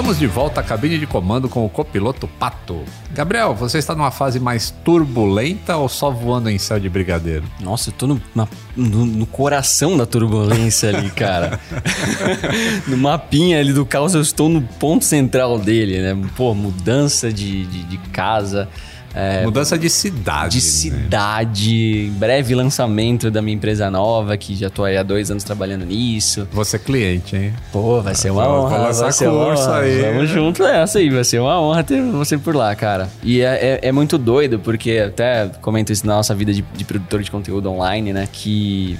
Estamos 0.00 0.18
de 0.18 0.26
volta 0.26 0.62
à 0.62 0.64
cabine 0.64 0.98
de 0.98 1.06
comando 1.06 1.46
com 1.46 1.62
o 1.62 1.68
copiloto 1.68 2.26
Pato. 2.26 2.84
Gabriel, 3.12 3.54
você 3.54 3.76
está 3.76 3.94
numa 3.94 4.10
fase 4.10 4.40
mais 4.40 4.70
turbulenta 4.82 5.76
ou 5.76 5.90
só 5.90 6.10
voando 6.10 6.48
em 6.48 6.56
céu 6.56 6.80
de 6.80 6.88
brigadeiro? 6.88 7.44
Nossa, 7.60 7.90
eu 7.90 7.92
tô 7.92 8.06
no, 8.06 8.22
na, 8.34 8.48
no, 8.74 9.04
no 9.04 9.26
coração 9.26 9.98
da 9.98 10.06
turbulência 10.06 10.88
ali, 10.88 11.10
cara. 11.10 11.60
no 12.88 12.96
mapinha 12.96 13.60
ali 13.60 13.74
do 13.74 13.84
caos, 13.84 14.14
eu 14.14 14.22
estou 14.22 14.48
no 14.48 14.62
ponto 14.62 15.04
central 15.04 15.58
dele, 15.58 16.00
né? 16.00 16.18
Pô, 16.34 16.54
mudança 16.54 17.30
de, 17.30 17.66
de, 17.66 17.84
de 17.84 17.98
casa 18.08 18.70
Mudança 19.44 19.76
de 19.78 19.90
cidade. 19.90 20.54
de 20.56 20.60
cidade, 20.60 22.12
breve 22.16 22.54
lançamento 22.54 23.30
da 23.30 23.42
minha 23.42 23.54
empresa 23.56 23.90
nova, 23.90 24.36
que 24.36 24.54
já 24.54 24.70
tô 24.70 24.84
aí 24.84 24.96
há 24.96 25.02
dois 25.02 25.30
anos 25.30 25.42
trabalhando 25.44 25.84
nisso. 25.84 26.46
Você 26.52 26.76
é 26.76 26.78
cliente, 26.78 27.36
hein? 27.36 27.52
Pô, 27.72 28.00
vai 28.00 28.14
ser 28.14 28.30
uma 28.30 28.44
Vou- 28.46 28.60
honra. 28.66 28.70
vou 28.76 28.86
lançar 28.86 29.10
vai 29.10 29.28
curso 29.30 29.70
aí. 29.70 30.02
Vamos 30.02 30.28
junto 30.30 30.62
nessa 30.62 30.98
aí, 30.98 31.10
vai 31.10 31.24
ser 31.24 31.40
uma 31.40 31.60
honra 31.60 31.82
ter 31.82 32.00
você 32.02 32.38
por 32.38 32.54
lá, 32.54 32.74
cara. 32.74 33.08
E 33.22 33.40
é, 33.40 33.78
é- 33.82 33.88
é 33.88 33.92
muito 33.92 34.16
doido, 34.16 34.58
porque 34.58 34.98
até 34.98 35.50
comento 35.60 35.92
isso 35.92 36.06
na 36.06 36.14
nossa 36.16 36.34
vida 36.34 36.52
de, 36.52 36.62
de 36.62 36.84
produtor 36.84 37.22
de 37.22 37.30
conteúdo 37.30 37.70
online, 37.70 38.12
né? 38.12 38.28
Que 38.32 38.98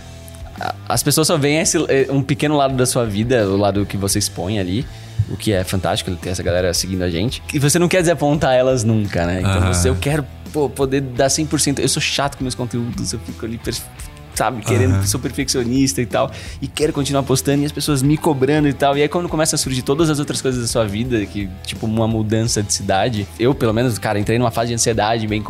as 0.88 1.02
pessoas 1.02 1.26
só 1.26 1.36
veem 1.38 1.58
esse, 1.60 1.78
eh, 1.88 2.06
um 2.10 2.22
pequeno 2.22 2.56
lado 2.56 2.74
da 2.74 2.84
sua 2.84 3.06
vida, 3.06 3.48
o 3.48 3.56
lado 3.56 3.86
que 3.86 3.96
você 3.96 4.18
expõe 4.18 4.58
ali. 4.58 4.84
O 5.30 5.36
que 5.36 5.52
é 5.52 5.62
fantástico, 5.62 6.14
ter 6.16 6.30
essa 6.30 6.42
galera 6.42 6.74
seguindo 6.74 7.02
a 7.02 7.10
gente. 7.10 7.42
E 7.54 7.58
você 7.58 7.78
não 7.78 7.88
quer 7.88 8.00
desapontar 8.00 8.54
elas 8.54 8.82
nunca, 8.82 9.24
né? 9.26 9.40
Então 9.40 9.72
você, 9.72 9.88
eu 9.88 9.96
quero 9.96 10.26
pô, 10.52 10.68
poder 10.68 11.00
dar 11.00 11.28
100%. 11.28 11.78
Eu 11.78 11.88
sou 11.88 12.02
chato 12.02 12.36
com 12.36 12.44
meus 12.44 12.54
conteúdos, 12.54 13.12
eu 13.12 13.20
fico 13.20 13.46
ali, 13.46 13.58
sabe, 14.40 14.62
querendo, 14.62 15.06
sou 15.06 15.20
perfeccionista 15.20 16.00
e 16.00 16.06
tal. 16.06 16.30
E 16.62 16.66
quero 16.66 16.94
continuar 16.94 17.22
postando 17.24 17.62
e 17.62 17.66
as 17.66 17.72
pessoas 17.72 18.02
me 18.02 18.16
cobrando 18.16 18.68
e 18.68 18.72
tal. 18.72 18.96
E 18.96 19.02
aí 19.02 19.08
quando 19.08 19.28
começa 19.28 19.54
a 19.54 19.58
surgir 19.58 19.82
todas 19.82 20.08
as 20.08 20.18
outras 20.18 20.40
coisas 20.40 20.62
da 20.62 20.66
sua 20.66 20.86
vida, 20.86 21.26
que 21.26 21.46
tipo 21.62 21.84
uma 21.84 22.08
mudança 22.08 22.62
de 22.62 22.72
cidade, 22.72 23.28
eu 23.38 23.54
pelo 23.54 23.74
menos, 23.74 23.98
cara, 23.98 24.18
entrei 24.18 24.38
numa 24.38 24.50
fase 24.50 24.68
de 24.68 24.74
ansiedade 24.74 25.26
bem, 25.26 25.44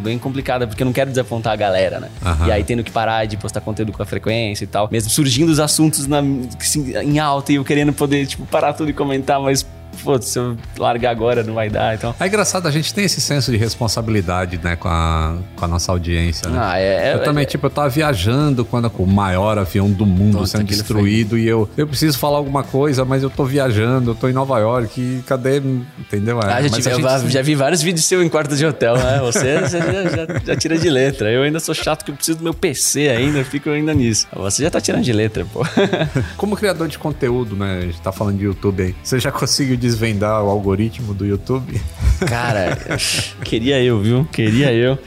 bem 0.00 0.16
complicada, 0.16 0.64
porque 0.64 0.80
eu 0.80 0.84
não 0.84 0.92
quero 0.92 1.10
desapontar 1.10 1.54
a 1.54 1.56
galera, 1.56 1.98
né? 1.98 2.08
Aham. 2.24 2.46
E 2.46 2.52
aí 2.52 2.62
tendo 2.62 2.84
que 2.84 2.90
parar 2.92 3.24
de 3.24 3.36
postar 3.36 3.60
conteúdo 3.60 3.90
com 3.90 4.00
a 4.00 4.06
frequência 4.06 4.62
e 4.62 4.68
tal. 4.68 4.88
Mesmo 4.92 5.10
surgindo 5.10 5.50
os 5.50 5.58
assuntos 5.58 6.06
na, 6.06 6.20
assim, 6.60 6.96
em 6.98 7.18
alta 7.18 7.50
e 7.50 7.56
eu 7.56 7.64
querendo 7.64 7.92
poder, 7.92 8.26
tipo, 8.26 8.46
parar 8.46 8.74
tudo 8.74 8.90
e 8.90 8.92
comentar, 8.92 9.40
mas, 9.40 9.66
pô, 10.04 10.20
se 10.20 10.38
eu 10.38 10.56
largar 10.78 11.10
agora 11.10 11.42
não 11.42 11.54
vai 11.54 11.68
dar, 11.70 11.94
então... 11.94 12.14
É 12.20 12.26
engraçado, 12.26 12.66
a 12.68 12.70
gente 12.70 12.92
tem 12.94 13.04
esse 13.04 13.20
senso 13.20 13.50
de 13.50 13.56
responsabilidade, 13.56 14.58
né, 14.62 14.76
com 14.76 14.88
a, 14.88 15.36
com 15.56 15.64
a 15.64 15.68
nossa 15.68 15.90
audiência, 15.92 16.48
né? 16.48 16.58
Ah, 16.60 16.78
é... 16.78 17.14
Eu 17.14 17.18
é- 17.18 17.24
também, 17.24 17.44
tipo, 17.44 17.66
eu 17.66 17.70
tava 17.70 17.88
viajando 17.88 18.64
quando 18.64 18.90
o 18.98 19.06
maior 19.06 19.58
avião 19.58 19.90
do 19.90 20.04
mundo 20.06 20.46
sendo 20.46 20.64
destruído 20.64 21.38
e 21.38 21.46
eu, 21.46 21.68
eu 21.76 21.86
preciso 21.86 22.18
falar 22.18 22.38
alguma 22.38 22.62
coisa, 22.62 23.04
mas 23.04 23.22
eu 23.22 23.30
tô 23.30 23.44
viajando, 23.44 24.10
eu 24.10 24.14
tô 24.14 24.28
em 24.28 24.32
Nova 24.32 24.58
York, 24.58 25.00
e 25.00 25.22
cadê, 25.26 25.58
entendeu? 25.98 26.40
É, 26.40 26.52
Ah, 26.52 26.62
já, 26.62 26.68
tive- 26.70 26.90
eu 26.90 26.96
gente- 27.00 27.30
já 27.32 27.42
vi 27.42 27.54
vários 27.54 27.82
vídeos 27.82 28.04
seu 28.04 28.22
em 28.22 28.28
quarto 28.28 28.54
de 28.56 28.64
hotel, 28.66 28.96
né? 28.96 29.18
Você, 29.20 29.60
você 29.60 29.78
já, 29.80 30.02
já- 30.08 30.40
já 30.44 30.56
tira 30.56 30.78
de 30.78 30.88
letra. 30.90 31.30
Eu 31.30 31.42
ainda 31.42 31.58
sou 31.60 31.74
chato 31.74 32.04
que 32.04 32.10
eu 32.10 32.14
preciso 32.14 32.38
do 32.38 32.44
meu 32.44 32.54
PC 32.54 33.08
ainda, 33.08 33.44
fico 33.44 33.70
ainda 33.70 33.92
nisso. 33.94 34.26
Você 34.34 34.62
já 34.62 34.70
tá 34.70 34.80
tirando 34.80 35.02
de 35.02 35.12
letra, 35.12 35.44
pô. 35.52 35.62
Como 36.36 36.56
criador 36.56 36.88
de 36.88 36.98
conteúdo, 36.98 37.56
né, 37.56 37.78
a 37.78 37.80
gente 37.82 38.00
tá 38.00 38.12
falando 38.12 38.38
de 38.38 38.44
YouTube 38.44 38.82
aí, 38.82 38.94
você 39.02 39.18
já 39.18 39.30
conseguiu 39.32 39.75
desvendar 39.76 40.42
o 40.42 40.48
algoritmo 40.48 41.12
do 41.14 41.24
YouTube? 41.26 41.80
Cara, 42.26 42.76
queria 43.44 43.82
eu, 43.82 44.00
viu? 44.00 44.24
Queria 44.32 44.72
eu. 44.72 44.98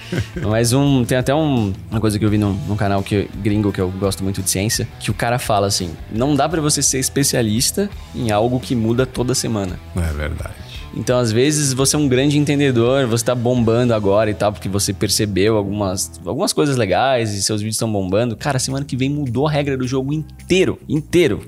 Mas 0.47 0.73
um, 0.73 1.03
tem 1.03 1.17
até 1.17 1.33
um- 1.33 1.73
uma 1.89 1.99
coisa 1.99 2.17
que 2.19 2.25
eu 2.25 2.29
vi 2.29 2.37
num, 2.37 2.53
num 2.67 2.75
canal 2.75 3.01
que, 3.01 3.27
gringo 3.41 3.71
que 3.71 3.81
eu 3.81 3.89
gosto 3.91 4.23
muito 4.23 4.41
de 4.41 4.49
ciência, 4.49 4.87
que 4.99 5.09
o 5.09 5.13
cara 5.13 5.39
fala 5.39 5.67
assim: 5.67 5.91
não 6.11 6.35
dá 6.35 6.47
pra 6.47 6.61
você 6.61 6.81
ser 6.81 6.99
especialista 6.99 7.89
em 8.15 8.31
algo 8.31 8.59
que 8.59 8.75
muda 8.75 9.05
toda 9.05 9.33
semana. 9.35 9.79
Não 9.95 10.03
é 10.03 10.11
verdade. 10.13 10.53
Então, 10.95 11.19
às 11.19 11.31
vezes, 11.31 11.71
você 11.71 11.95
é 11.95 11.99
um 11.99 12.07
grande 12.07 12.35
entendedor, 12.37 13.05
você 13.05 13.23
tá 13.23 13.35
bombando 13.35 13.93
agora 13.93 14.31
e 14.31 14.33
tal, 14.33 14.51
porque 14.51 14.67
você 14.67 14.91
percebeu 14.91 15.55
algumas, 15.55 16.19
algumas 16.25 16.51
coisas 16.51 16.77
legais 16.77 17.31
e 17.33 17.43
seus 17.43 17.61
vídeos 17.61 17.75
estão 17.75 17.91
bombando. 17.91 18.35
Cara, 18.35 18.57
semana 18.57 18.83
que 18.83 18.97
vem 18.97 19.07
mudou 19.07 19.47
a 19.47 19.51
regra 19.51 19.77
do 19.77 19.87
jogo 19.87 20.11
inteiro. 20.11 20.79
Inteiro. 20.89 21.47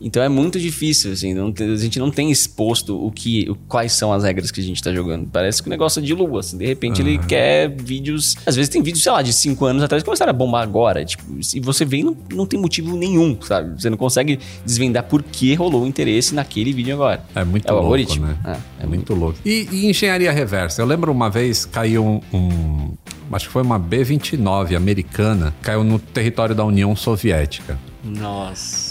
Então 0.00 0.22
é 0.22 0.28
muito 0.28 0.58
difícil, 0.60 1.12
assim, 1.12 1.34
tem- 1.52 1.72
a 1.72 1.76
gente 1.76 1.98
não 1.98 2.10
tem 2.10 2.30
exposto 2.30 2.96
o 3.02 3.10
que, 3.10 3.48
o- 3.50 3.54
quais 3.68 3.92
são 3.92 4.12
as 4.12 4.22
regras 4.24 4.50
que 4.50 4.60
a 4.60 4.62
gente 4.64 4.82
tá 4.82 4.92
jogando. 4.92 5.28
Parece 5.32 5.62
que 5.62 5.68
o 5.68 5.70
negócio 5.70 6.00
é 6.00 6.02
de 6.02 6.12
lua, 6.14 6.40
assim, 6.40 6.58
de 6.58 6.66
repente 6.66 7.00
ele 7.00 7.18
quer 7.18 7.68
vídeos. 7.70 8.34
Às 8.44 8.56
vezes 8.56 8.68
tem 8.68 8.82
vídeos, 8.82 9.02
sei 9.02 9.12
lá, 9.12 9.22
de 9.22 9.32
5 9.32 9.64
anos 9.64 9.82
atrás 9.82 10.02
que 10.02 10.04
começaram 10.04 10.30
a 10.30 10.32
bombar 10.34 10.62
agora. 10.62 11.04
Tipo, 11.04 11.24
e 11.54 11.60
você 11.60 11.84
vê 11.84 12.02
não, 12.02 12.16
não 12.32 12.46
tem 12.46 12.60
motivo 12.60 12.96
nenhum, 12.96 13.36
sabe? 13.40 13.80
Você 13.80 13.88
não 13.88 13.96
consegue 13.96 14.38
desvendar 14.64 15.04
por 15.04 15.22
que 15.22 15.54
rolou 15.54 15.82
o 15.82 15.86
interesse 15.86 16.34
naquele 16.34 16.72
vídeo 16.72 16.94
agora. 16.94 17.24
É 17.34 17.44
muito 17.44 17.66
É 17.66 17.70
o 17.70 17.74
louco, 17.74 17.84
algoritmo. 17.86 18.26
né? 18.26 18.36
É, 18.80 18.84
É 18.84 18.86
muito 18.86 19.14
louco. 19.14 19.38
E, 19.44 19.68
e 19.72 19.86
engenharia 19.90 20.30
reversa? 20.30 20.82
Eu 20.82 20.86
lembro 20.86 21.10
uma 21.10 21.30
vez 21.30 21.64
caiu 21.64 22.04
um, 22.04 22.36
um- 22.36 22.90
Acho 23.32 23.46
que 23.46 23.52
foi 23.52 23.62
uma 23.62 23.76
B-29 23.78 24.76
americana, 24.76 25.52
caiu 25.60 25.82
no 25.82 25.98
território 25.98 26.54
da 26.54 26.64
União 26.64 26.94
Soviética. 26.94 27.76
Nossa. 28.04 28.85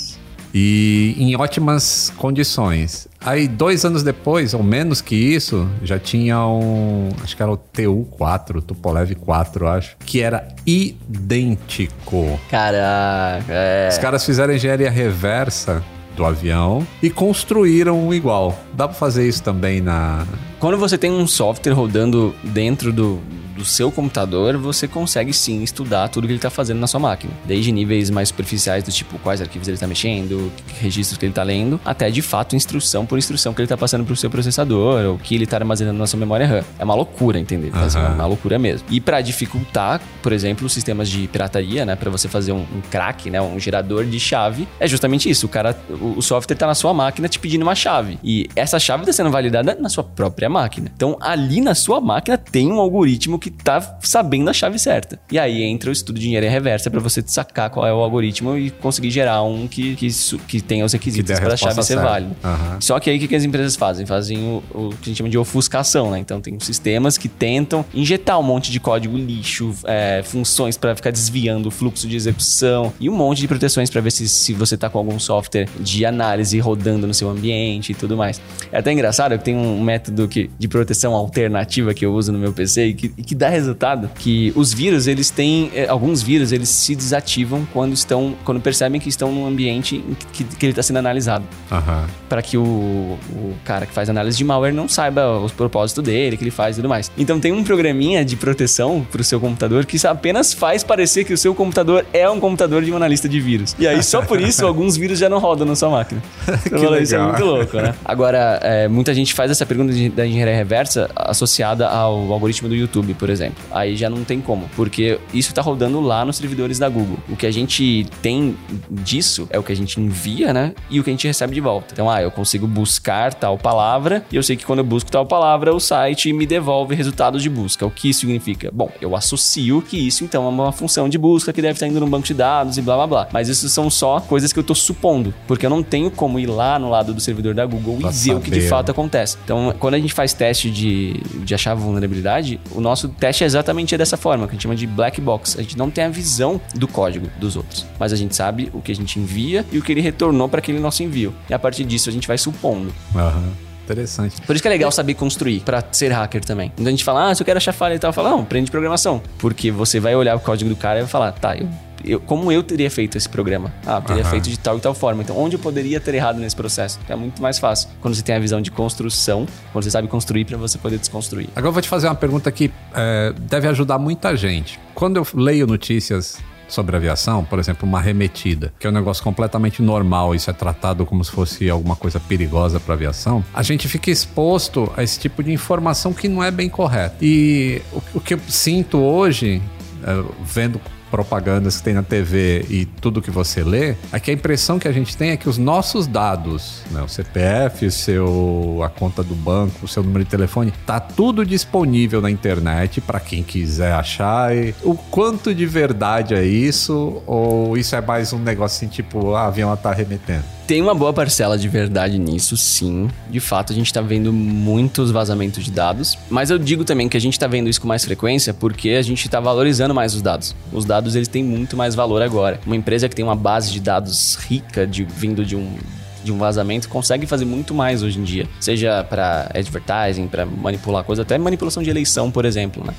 E 0.57 1.13
em 1.19 1.35
ótimas 1.35 2.13
condições. 2.15 3.09
Aí, 3.19 3.45
dois 3.45 3.83
anos 3.83 4.03
depois, 4.03 4.53
ou 4.53 4.63
menos 4.63 5.01
que 5.01 5.13
isso, 5.13 5.67
já 5.83 5.99
tinha 5.99 6.39
um. 6.47 7.09
Acho 7.21 7.35
que 7.35 7.43
era 7.43 7.51
o 7.51 7.57
TU-4, 7.57 8.61
Tupolev 8.61 9.15
4, 9.15 9.67
acho. 9.67 9.97
Que 10.05 10.21
era 10.21 10.47
idêntico. 10.65 12.39
Caraca, 12.49 13.45
é. 13.49 13.89
Os 13.91 13.97
caras 13.97 14.25
fizeram 14.25 14.53
engenharia 14.53 14.89
reversa 14.89 15.83
do 16.15 16.23
avião 16.23 16.87
e 17.03 17.09
construíram 17.09 17.99
um 18.07 18.13
igual. 18.13 18.57
Dá 18.73 18.87
pra 18.87 18.95
fazer 18.95 19.27
isso 19.27 19.43
também 19.43 19.81
na. 19.81 20.25
Quando 20.57 20.77
você 20.77 20.97
tem 20.97 21.11
um 21.11 21.27
software 21.27 21.73
rodando 21.73 22.33
dentro 22.45 22.93
do, 22.93 23.19
do 23.55 23.63
seu 23.63 23.91
computador, 23.91 24.57
você 24.57 24.87
consegue 24.87 25.33
sim 25.33 25.63
estudar 25.63 26.09
tudo 26.09 26.27
que 26.27 26.33
ele 26.33 26.37
está 26.37 26.49
fazendo 26.49 26.79
na 26.79 26.87
sua 26.87 26.99
máquina. 26.99 27.33
Desde 27.45 27.71
níveis 27.71 28.09
mais 28.09 28.29
superficiais 28.29 28.83
do 28.83 28.91
tipo 28.91 29.17
quais 29.19 29.41
arquivos 29.41 29.67
ele 29.67 29.75
está 29.75 29.87
mexendo, 29.87 30.51
que 30.67 30.83
registros 30.83 31.17
que 31.17 31.25
ele 31.25 31.31
está 31.31 31.43
lendo, 31.43 31.79
até 31.85 32.09
de 32.09 32.21
fato 32.21 32.55
instrução 32.55 33.05
por 33.05 33.17
instrução 33.17 33.53
que 33.53 33.61
ele 33.61 33.65
está 33.65 33.77
passando 33.77 34.03
para 34.03 34.13
o 34.13 34.15
seu 34.15 34.29
processador, 34.29 35.05
ou 35.05 35.17
que 35.17 35.35
ele 35.35 35.45
está 35.45 35.57
armazenando 35.57 35.97
na 35.97 36.07
sua 36.07 36.19
memória 36.19 36.45
RAM. 36.47 36.63
É 36.77 36.83
uma 36.83 36.95
loucura, 36.95 37.39
entender? 37.39 37.71
Assim, 37.75 37.97
é 37.97 38.01
uma 38.01 38.25
loucura 38.25 38.59
mesmo. 38.59 38.87
E 38.89 38.99
para 38.99 39.21
dificultar, 39.21 40.01
por 40.21 40.33
exemplo, 40.33 40.65
os 40.65 40.73
sistemas 40.73 41.09
de 41.09 41.27
pirataria, 41.27 41.85
né, 41.85 41.95
para 41.95 42.11
você 42.11 42.27
fazer 42.27 42.51
um, 42.51 42.61
um 42.61 42.81
crack, 42.89 43.29
né, 43.29 43.41
um 43.41 43.59
gerador 43.59 44.05
de 44.05 44.19
chave, 44.19 44.67
é 44.79 44.87
justamente 44.87 45.29
isso. 45.29 45.45
O 45.45 45.49
cara, 45.49 45.77
o, 45.89 46.17
o 46.17 46.21
software 46.21 46.55
está 46.55 46.67
na 46.67 46.75
sua 46.75 46.93
máquina 46.93 47.27
te 47.27 47.39
pedindo 47.39 47.63
uma 47.63 47.75
chave. 47.75 48.19
E 48.23 48.49
essa 48.55 48.79
chave 48.79 49.03
está 49.03 49.13
sendo 49.13 49.31
validada 49.31 49.77
na 49.79 49.89
sua 49.89 50.03
própria 50.03 50.49
máquina. 50.49 50.91
Então, 50.95 51.17
ali 51.21 51.61
na 51.61 51.73
sua 51.75 52.01
máquina 52.01 52.37
tem 52.37 52.71
um 52.71 52.79
algoritmo 52.79 53.39
que 53.39 53.44
tá 53.51 53.97
sabendo 54.01 54.49
a 54.49 54.53
chave 54.53 54.77
certa. 54.79 55.19
E 55.31 55.39
aí 55.39 55.63
entra 55.63 55.89
o 55.89 55.93
estudo 55.93 56.19
de 56.19 56.27
engenharia 56.27 56.49
reversa 56.49 56.89
para 56.89 56.99
você 56.99 57.23
sacar 57.25 57.69
qual 57.69 57.85
é 57.85 57.93
o 57.93 57.97
algoritmo 57.97 58.57
e 58.57 58.69
conseguir 58.69 59.11
gerar 59.11 59.43
um 59.43 59.67
que, 59.67 59.95
que, 59.95 60.07
que 60.47 60.61
tenha 60.61 60.85
os 60.85 60.93
requisitos 60.93 61.39
para 61.39 61.53
a 61.53 61.57
chave 61.57 61.81
ser 61.83 61.97
válida. 61.97 62.35
Aham. 62.43 62.77
Só 62.79 62.99
que 62.99 63.09
aí 63.09 63.17
o 63.17 63.19
que, 63.19 63.27
que 63.27 63.35
as 63.35 63.43
empresas 63.43 63.75
fazem? 63.75 64.05
Fazem 64.05 64.37
o, 64.37 64.63
o 64.73 64.89
que 64.89 65.03
a 65.03 65.05
gente 65.05 65.17
chama 65.17 65.29
de 65.29 65.37
ofuscação, 65.37 66.11
né? 66.11 66.19
Então 66.19 66.41
tem 66.41 66.59
sistemas 66.59 67.17
que 67.17 67.27
tentam 67.27 67.85
injetar 67.93 68.39
um 68.39 68.43
monte 68.43 68.71
de 68.71 68.79
código 68.79 69.17
lixo, 69.17 69.73
é, 69.85 70.21
funções 70.23 70.77
para 70.77 70.95
ficar 70.95 71.11
desviando 71.11 71.69
o 71.69 71.71
fluxo 71.71 72.07
de 72.07 72.15
execução 72.15 72.93
e 72.99 73.09
um 73.09 73.15
monte 73.15 73.41
de 73.41 73.47
proteções 73.47 73.89
para 73.89 74.01
ver 74.01 74.11
se, 74.11 74.27
se 74.27 74.53
você 74.53 74.77
tá 74.77 74.89
com 74.89 74.97
algum 74.97 75.19
software 75.19 75.67
de 75.79 76.05
análise 76.05 76.57
rodando 76.59 77.07
no 77.07 77.13
seu 77.13 77.29
ambiente 77.29 77.91
e 77.91 77.95
tudo 77.95 78.17
mais. 78.17 78.41
É 78.71 78.79
até 78.79 78.91
engraçado 78.91 79.37
que 79.37 79.43
tem 79.43 79.55
um 79.55 79.81
método 79.81 80.27
que, 80.27 80.49
de 80.57 80.67
proteção 80.67 81.13
alternativa 81.13 81.93
que 81.93 82.05
eu 82.05 82.13
uso 82.13 82.31
no 82.31 82.39
meu 82.39 82.53
PC 82.53 82.87
e 82.87 82.93
que, 82.93 83.13
e 83.17 83.23
que 83.23 83.34
dá 83.35 83.49
resultado 83.49 84.09
que 84.17 84.51
os 84.55 84.73
vírus, 84.73 85.07
eles 85.07 85.29
têm 85.29 85.71
é, 85.75 85.87
alguns 85.87 86.21
vírus, 86.21 86.51
eles 86.51 86.69
se 86.69 86.95
desativam 86.95 87.67
quando 87.73 87.93
estão 87.93 88.35
quando 88.43 88.59
percebem 88.61 88.99
que 88.99 89.09
estão 89.09 89.31
num 89.31 89.45
ambiente 89.45 90.03
que, 90.31 90.43
que 90.43 90.65
ele 90.65 90.71
está 90.71 90.81
sendo 90.83 90.97
analisado 90.97 91.43
Aham. 91.71 92.05
para 92.29 92.41
que 92.41 92.57
o, 92.57 92.61
o 92.63 93.53
cara 93.63 93.85
que 93.85 93.93
faz 93.93 94.09
análise 94.09 94.37
de 94.37 94.43
malware 94.43 94.73
não 94.73 94.87
saiba 94.87 95.39
os 95.39 95.51
propósitos 95.51 96.03
dele, 96.03 96.37
que 96.37 96.43
ele 96.43 96.51
faz 96.51 96.75
e 96.75 96.79
tudo 96.79 96.89
mais. 96.89 97.11
Então 97.17 97.39
tem 97.39 97.51
um 97.51 97.63
programinha 97.63 98.23
de 98.23 98.35
proteção 98.35 99.05
pro 99.11 99.23
seu 99.23 99.39
computador 99.39 99.85
que 99.85 100.05
apenas 100.07 100.53
faz 100.53 100.83
parecer 100.83 101.23
que 101.25 101.33
o 101.33 101.37
seu 101.37 101.53
computador 101.55 102.05
é 102.13 102.29
um 102.29 102.39
computador 102.39 102.83
de 102.83 102.91
um 102.91 102.95
analista 102.95 103.27
de 103.27 103.39
vírus. 103.39 103.75
E 103.79 103.87
aí 103.87 104.01
só 104.03 104.21
por 104.21 104.39
isso 104.39 104.65
alguns 104.67 104.95
vírus 104.97 105.19
já 105.19 105.29
não 105.29 105.39
rodam 105.39 105.65
na 105.67 105.75
sua 105.75 105.89
máquina. 105.89 106.21
Isso 107.01 107.15
é 107.15 107.19
muito 107.19 107.43
louco, 107.43 107.77
né? 107.77 107.93
Agora, 108.03 108.59
é, 108.61 108.87
muita 108.87 109.13
gente 109.13 109.33
faz 109.33 109.49
essa 109.51 109.65
pergunta 109.65 109.91
de- 109.93 110.09
da 110.09 110.25
engenharia 110.25 110.55
reversa 110.55 111.09
associada 111.15 111.87
ao 111.87 112.31
algoritmo 112.31 112.69
do 112.69 112.75
YouTube, 112.75 113.13
por 113.15 113.24
exemplo. 113.29 113.63
Aí 113.71 113.95
já 113.95 114.09
não 114.09 114.23
tem 114.23 114.41
como, 114.41 114.69
porque 114.75 115.19
isso 115.33 115.53
tá 115.53 115.61
rodando 115.61 115.99
lá 116.01 116.23
nos 116.25 116.37
servidores 116.37 116.79
da 116.79 116.89
Google. 116.89 117.17
O 117.29 117.35
que 117.35 117.45
a 117.45 117.51
gente 117.51 118.05
tem 118.21 118.55
disso 118.89 119.47
é 119.49 119.59
o 119.59 119.63
que 119.63 119.71
a 119.71 119.75
gente 119.75 119.99
envia, 119.99 120.53
né? 120.53 120.73
E 120.89 120.99
o 120.99 121.03
que 121.03 121.09
a 121.09 121.13
gente 121.13 121.27
recebe 121.27 121.53
de 121.53 121.61
volta. 121.61 121.87
Então, 121.93 122.09
ah, 122.09 122.21
eu 122.21 122.31
consigo 122.31 122.67
buscar 122.67 123.33
tal 123.33 123.57
palavra 123.57 124.25
e 124.31 124.35
eu 124.35 124.43
sei 124.43 124.55
que 124.55 124.65
quando 124.65 124.79
eu 124.79 124.85
busco 124.85 125.11
tal 125.11 125.25
palavra, 125.25 125.73
o 125.73 125.79
site 125.79 126.31
me 126.33 126.45
devolve 126.45 126.95
resultados 126.95 127.41
de 127.41 127.49
busca. 127.49 127.85
O 127.85 127.91
que 127.91 128.09
isso 128.09 128.21
significa? 128.21 128.69
Bom, 128.73 128.89
eu 129.01 129.15
associo 129.15 129.81
que 129.81 129.97
isso 129.97 130.23
então 130.23 130.45
é 130.45 130.49
uma 130.49 130.71
função 130.71 131.07
de 131.09 131.17
busca 131.17 131.51
que 131.53 131.61
deve 131.61 131.73
estar 131.73 131.87
indo 131.87 131.99
no 131.99 132.07
banco 132.07 132.25
de 132.25 132.33
dados 132.33 132.77
e 132.77 132.81
blá 132.81 132.95
blá 132.95 133.07
blá. 133.07 133.27
Mas 133.31 133.49
isso 133.49 133.67
são 133.69 133.89
só 133.89 134.19
coisas 134.19 134.51
que 134.51 134.59
eu 134.59 134.63
tô 134.63 134.75
supondo, 134.75 135.33
porque 135.47 135.65
eu 135.65 135.69
não 135.69 135.83
tenho 135.83 136.09
como 136.11 136.39
ir 136.39 136.47
lá 136.47 136.77
no 136.79 136.89
lado 136.89 137.13
do 137.13 137.21
servidor 137.21 137.53
da 137.53 137.65
Google 137.65 137.97
Pra 137.97 138.09
e 138.09 138.13
ver 138.13 138.35
o 138.35 138.39
que 138.41 138.49
de 138.49 138.57
saber. 138.57 138.69
fato 138.69 138.91
acontece. 138.91 139.37
Então, 139.43 139.73
quando 139.79 139.93
a 139.95 139.99
gente 139.99 140.13
faz 140.13 140.33
teste 140.33 140.69
de, 140.69 141.13
de 141.43 141.53
achar 141.53 141.73
vulnerabilidade, 141.75 142.59
o 142.71 142.81
nosso 142.81 143.09
teste 143.19 143.43
é 143.43 143.47
exatamente 143.47 143.97
dessa 143.97 144.17
forma, 144.17 144.45
que 144.45 144.51
a 144.51 144.53
gente 144.53 144.63
chama 144.63 144.75
de 144.75 144.87
black 144.87 145.19
box. 145.21 145.57
A 145.57 145.61
gente 145.61 145.77
não 145.77 145.89
tem 145.89 146.03
a 146.03 146.09
visão 146.09 146.59
do 146.73 146.87
código 146.87 147.27
dos 147.39 147.55
outros, 147.55 147.85
mas 147.99 148.13
a 148.13 148.15
gente 148.15 148.35
sabe 148.35 148.69
o 148.73 148.81
que 148.81 148.91
a 148.91 148.95
gente 148.95 149.19
envia 149.19 149.65
e 149.71 149.77
o 149.77 149.81
que 149.81 149.91
ele 149.91 150.01
retornou 150.01 150.47
para 150.47 150.59
aquele 150.59 150.79
nosso 150.79 151.03
envio. 151.03 151.33
E 151.49 151.53
a 151.53 151.59
partir 151.59 151.83
disso 151.83 152.09
a 152.09 152.11
gente 152.11 152.27
vai 152.27 152.37
supondo. 152.37 152.93
Aham. 153.15 153.64
Interessante. 153.85 154.41
Por 154.41 154.55
isso 154.55 154.61
que 154.61 154.67
é 154.67 154.71
legal 154.71 154.91
saber 154.91 155.13
construir 155.13 155.61
pra 155.61 155.83
ser 155.91 156.11
hacker 156.11 156.43
também. 156.43 156.71
Então 156.75 156.87
a 156.87 156.89
gente 156.89 157.03
fala, 157.03 157.29
ah, 157.29 157.35
se 157.35 157.41
eu 157.41 157.45
quero 157.45 157.57
achar 157.57 157.71
falha 157.73 157.93
e 157.95 157.99
tal, 157.99 158.11
fala, 158.11 158.29
não, 158.31 158.41
aprende 158.41 158.69
programação. 158.71 159.21
Porque 159.37 159.71
você 159.71 159.99
vai 159.99 160.15
olhar 160.15 160.35
o 160.35 160.39
código 160.39 160.69
do 160.69 160.75
cara 160.75 160.99
e 160.99 161.01
vai 161.03 161.09
falar, 161.09 161.31
tá, 161.33 161.55
eu, 161.55 161.67
eu- 162.03 162.19
como 162.19 162.51
eu 162.51 162.61
teria 162.63 162.89
feito 162.89 163.17
esse 163.17 163.29
programa? 163.29 163.71
Ah, 163.85 164.01
teria 164.01 164.21
Aham. 164.23 164.31
feito 164.31 164.49
de 164.49 164.57
tal 164.59 164.77
e 164.77 164.81
tal 164.81 164.93
forma. 164.93 165.21
Então, 165.23 165.37
onde 165.37 165.55
eu 165.55 165.59
poderia 165.59 165.99
ter 165.99 166.13
errado 166.15 166.37
nesse 166.39 166.55
processo? 166.55 166.99
É 167.07 167.15
muito 167.15 167.41
mais 167.41 167.57
fácil. 167.59 167.89
Quando 168.01 168.15
você 168.15 168.21
tem 168.23 168.35
a 168.35 168.39
visão 168.39 168.61
de 168.61 168.71
construção, 168.71 169.45
quando 169.71 169.83
você 169.83 169.91
sabe 169.91 170.07
construir 170.07 170.45
pra 170.45 170.57
você 170.57 170.77
poder 170.77 170.97
desconstruir. 170.97 171.47
Agora 171.55 171.67
eu 171.69 171.73
vou 171.73 171.81
te 171.81 171.87
fazer 171.89 172.07
uma 172.07 172.15
pergunta 172.15 172.51
que 172.51 172.71
é, 172.93 173.33
deve 173.39 173.67
ajudar 173.67 173.97
muita 173.99 174.35
gente. 174.35 174.79
Quando 174.93 175.17
eu 175.17 175.27
leio 175.33 175.65
notícias 175.67 176.37
sobre 176.67 176.95
aviação, 176.95 177.43
por 177.43 177.59
exemplo, 177.59 177.87
uma 177.87 177.99
arremetida, 177.99 178.73
que 178.79 178.87
é 178.87 178.89
um 178.89 178.93
negócio 178.93 179.23
completamente 179.23 179.81
normal, 179.81 180.33
isso 180.35 180.49
é 180.49 180.53
tratado 180.53 181.05
como 181.05 181.23
se 181.23 181.31
fosse 181.31 181.69
alguma 181.69 181.95
coisa 181.95 182.19
perigosa 182.19 182.79
para 182.79 182.93
aviação, 182.93 183.43
a 183.53 183.63
gente 183.63 183.87
fica 183.87 184.09
exposto 184.09 184.91
a 184.95 185.03
esse 185.03 185.19
tipo 185.19 185.43
de 185.43 185.51
informação 185.51 186.13
que 186.13 186.27
não 186.27 186.43
é 186.43 186.51
bem 186.51 186.69
correta. 186.69 187.15
E 187.21 187.81
o, 187.91 188.01
o 188.15 188.21
que 188.21 188.33
eu 188.33 188.39
sinto 188.47 188.97
hoje, 188.97 189.61
é, 190.03 190.23
vendo 190.43 190.79
propagandas 191.09 191.77
que 191.77 191.83
tem 191.83 191.93
na 191.93 192.03
TV 192.03 192.65
e 192.69 192.85
tudo 192.85 193.21
que 193.21 193.31
você 193.31 193.63
lê, 193.63 193.95
é 194.11 194.19
que 194.19 194.31
a 194.31 194.33
impressão 194.33 194.79
que 194.79 194.87
a 194.87 194.91
gente 194.91 195.15
tem 195.15 195.31
é 195.31 195.37
que 195.37 195.47
os 195.47 195.57
nossos 195.57 196.07
dados, 196.07 196.81
né, 196.91 197.01
o 197.01 197.07
CPF, 197.07 197.89
seu, 197.91 198.81
a 198.83 198.89
conta 198.89 199.23
do 199.23 199.35
banco, 199.35 199.85
o 199.85 199.87
seu 199.87 200.03
número 200.03 200.23
de 200.23 200.29
telefone, 200.29 200.73
tá 200.85 200.99
tudo 200.99 201.45
disponível 201.45 202.21
na 202.21 202.29
internet 202.29 203.01
para 203.01 203.19
quem 203.19 203.43
quiser 203.43 203.93
achar. 203.93 204.55
E 204.55 204.73
o 204.83 204.95
quanto 204.95 205.53
de 205.53 205.65
verdade 205.65 206.33
é 206.33 206.43
isso? 206.43 207.21
Ou 207.25 207.77
isso 207.77 207.95
é 207.95 208.01
mais 208.01 208.33
um 208.33 208.39
negócio 208.39 208.77
assim, 208.77 208.87
tipo, 208.87 209.35
ah, 209.35 209.47
avião 209.47 209.75
tá 209.75 209.89
arremetendo? 209.89 210.54
Tem 210.67 210.81
uma 210.81 210.95
boa 210.95 211.13
parcela 211.13 211.57
de 211.57 211.67
verdade 211.67 212.17
nisso, 212.17 212.57
sim. 212.57 213.07
De 213.29 213.39
fato, 213.39 213.71
a 213.71 213.75
gente 213.75 213.93
tá 213.93 214.01
vendo 214.01 214.33
muitos 214.33 215.11
vazamentos 215.11 215.63
de 215.63 215.69
dados. 215.69 216.17
Mas 216.29 216.49
eu 216.49 216.57
digo 216.57 216.83
também 216.83 217.07
que 217.07 217.15
a 217.15 217.21
gente 217.21 217.37
tá 217.37 217.45
vendo 217.45 217.69
isso 217.69 217.79
com 217.79 217.87
mais 217.87 218.03
frequência 218.03 218.51
porque 218.51 218.89
a 218.89 219.01
gente 219.03 219.29
tá 219.29 219.39
valorizando 219.39 219.93
mais 219.93 220.15
os 220.15 220.23
dados. 220.23 220.55
Os 220.73 220.83
dados, 220.83 221.15
eles 221.15 221.27
têm 221.27 221.43
muito 221.43 221.77
mais 221.77 221.93
valor 221.93 222.21
agora. 222.21 222.59
Uma 222.65 222.75
empresa 222.75 223.07
que 223.07 223.15
tem 223.15 223.23
uma 223.23 223.35
base 223.35 223.71
de 223.71 223.79
dados 223.79 224.35
rica, 224.47 224.87
de, 224.87 225.03
vindo 225.03 225.45
de 225.45 225.55
um 225.55 225.77
de 226.23 226.31
um 226.31 226.39
vazamento 226.39 226.89
consegue 226.89 227.27
fazer 227.27 227.45
muito 227.45 227.71
mais 227.71 228.01
hoje 228.01 228.19
em 228.19 228.23
dia, 228.23 228.49
seja 228.59 229.03
para 229.03 229.47
advertising, 229.53 230.27
para 230.27 230.43
manipular 230.43 231.03
coisa, 231.03 231.21
até 231.21 231.37
manipulação 231.37 231.83
de 231.83 231.89
eleição, 231.91 232.31
por 232.31 232.45
exemplo, 232.45 232.83
né? 232.83 232.95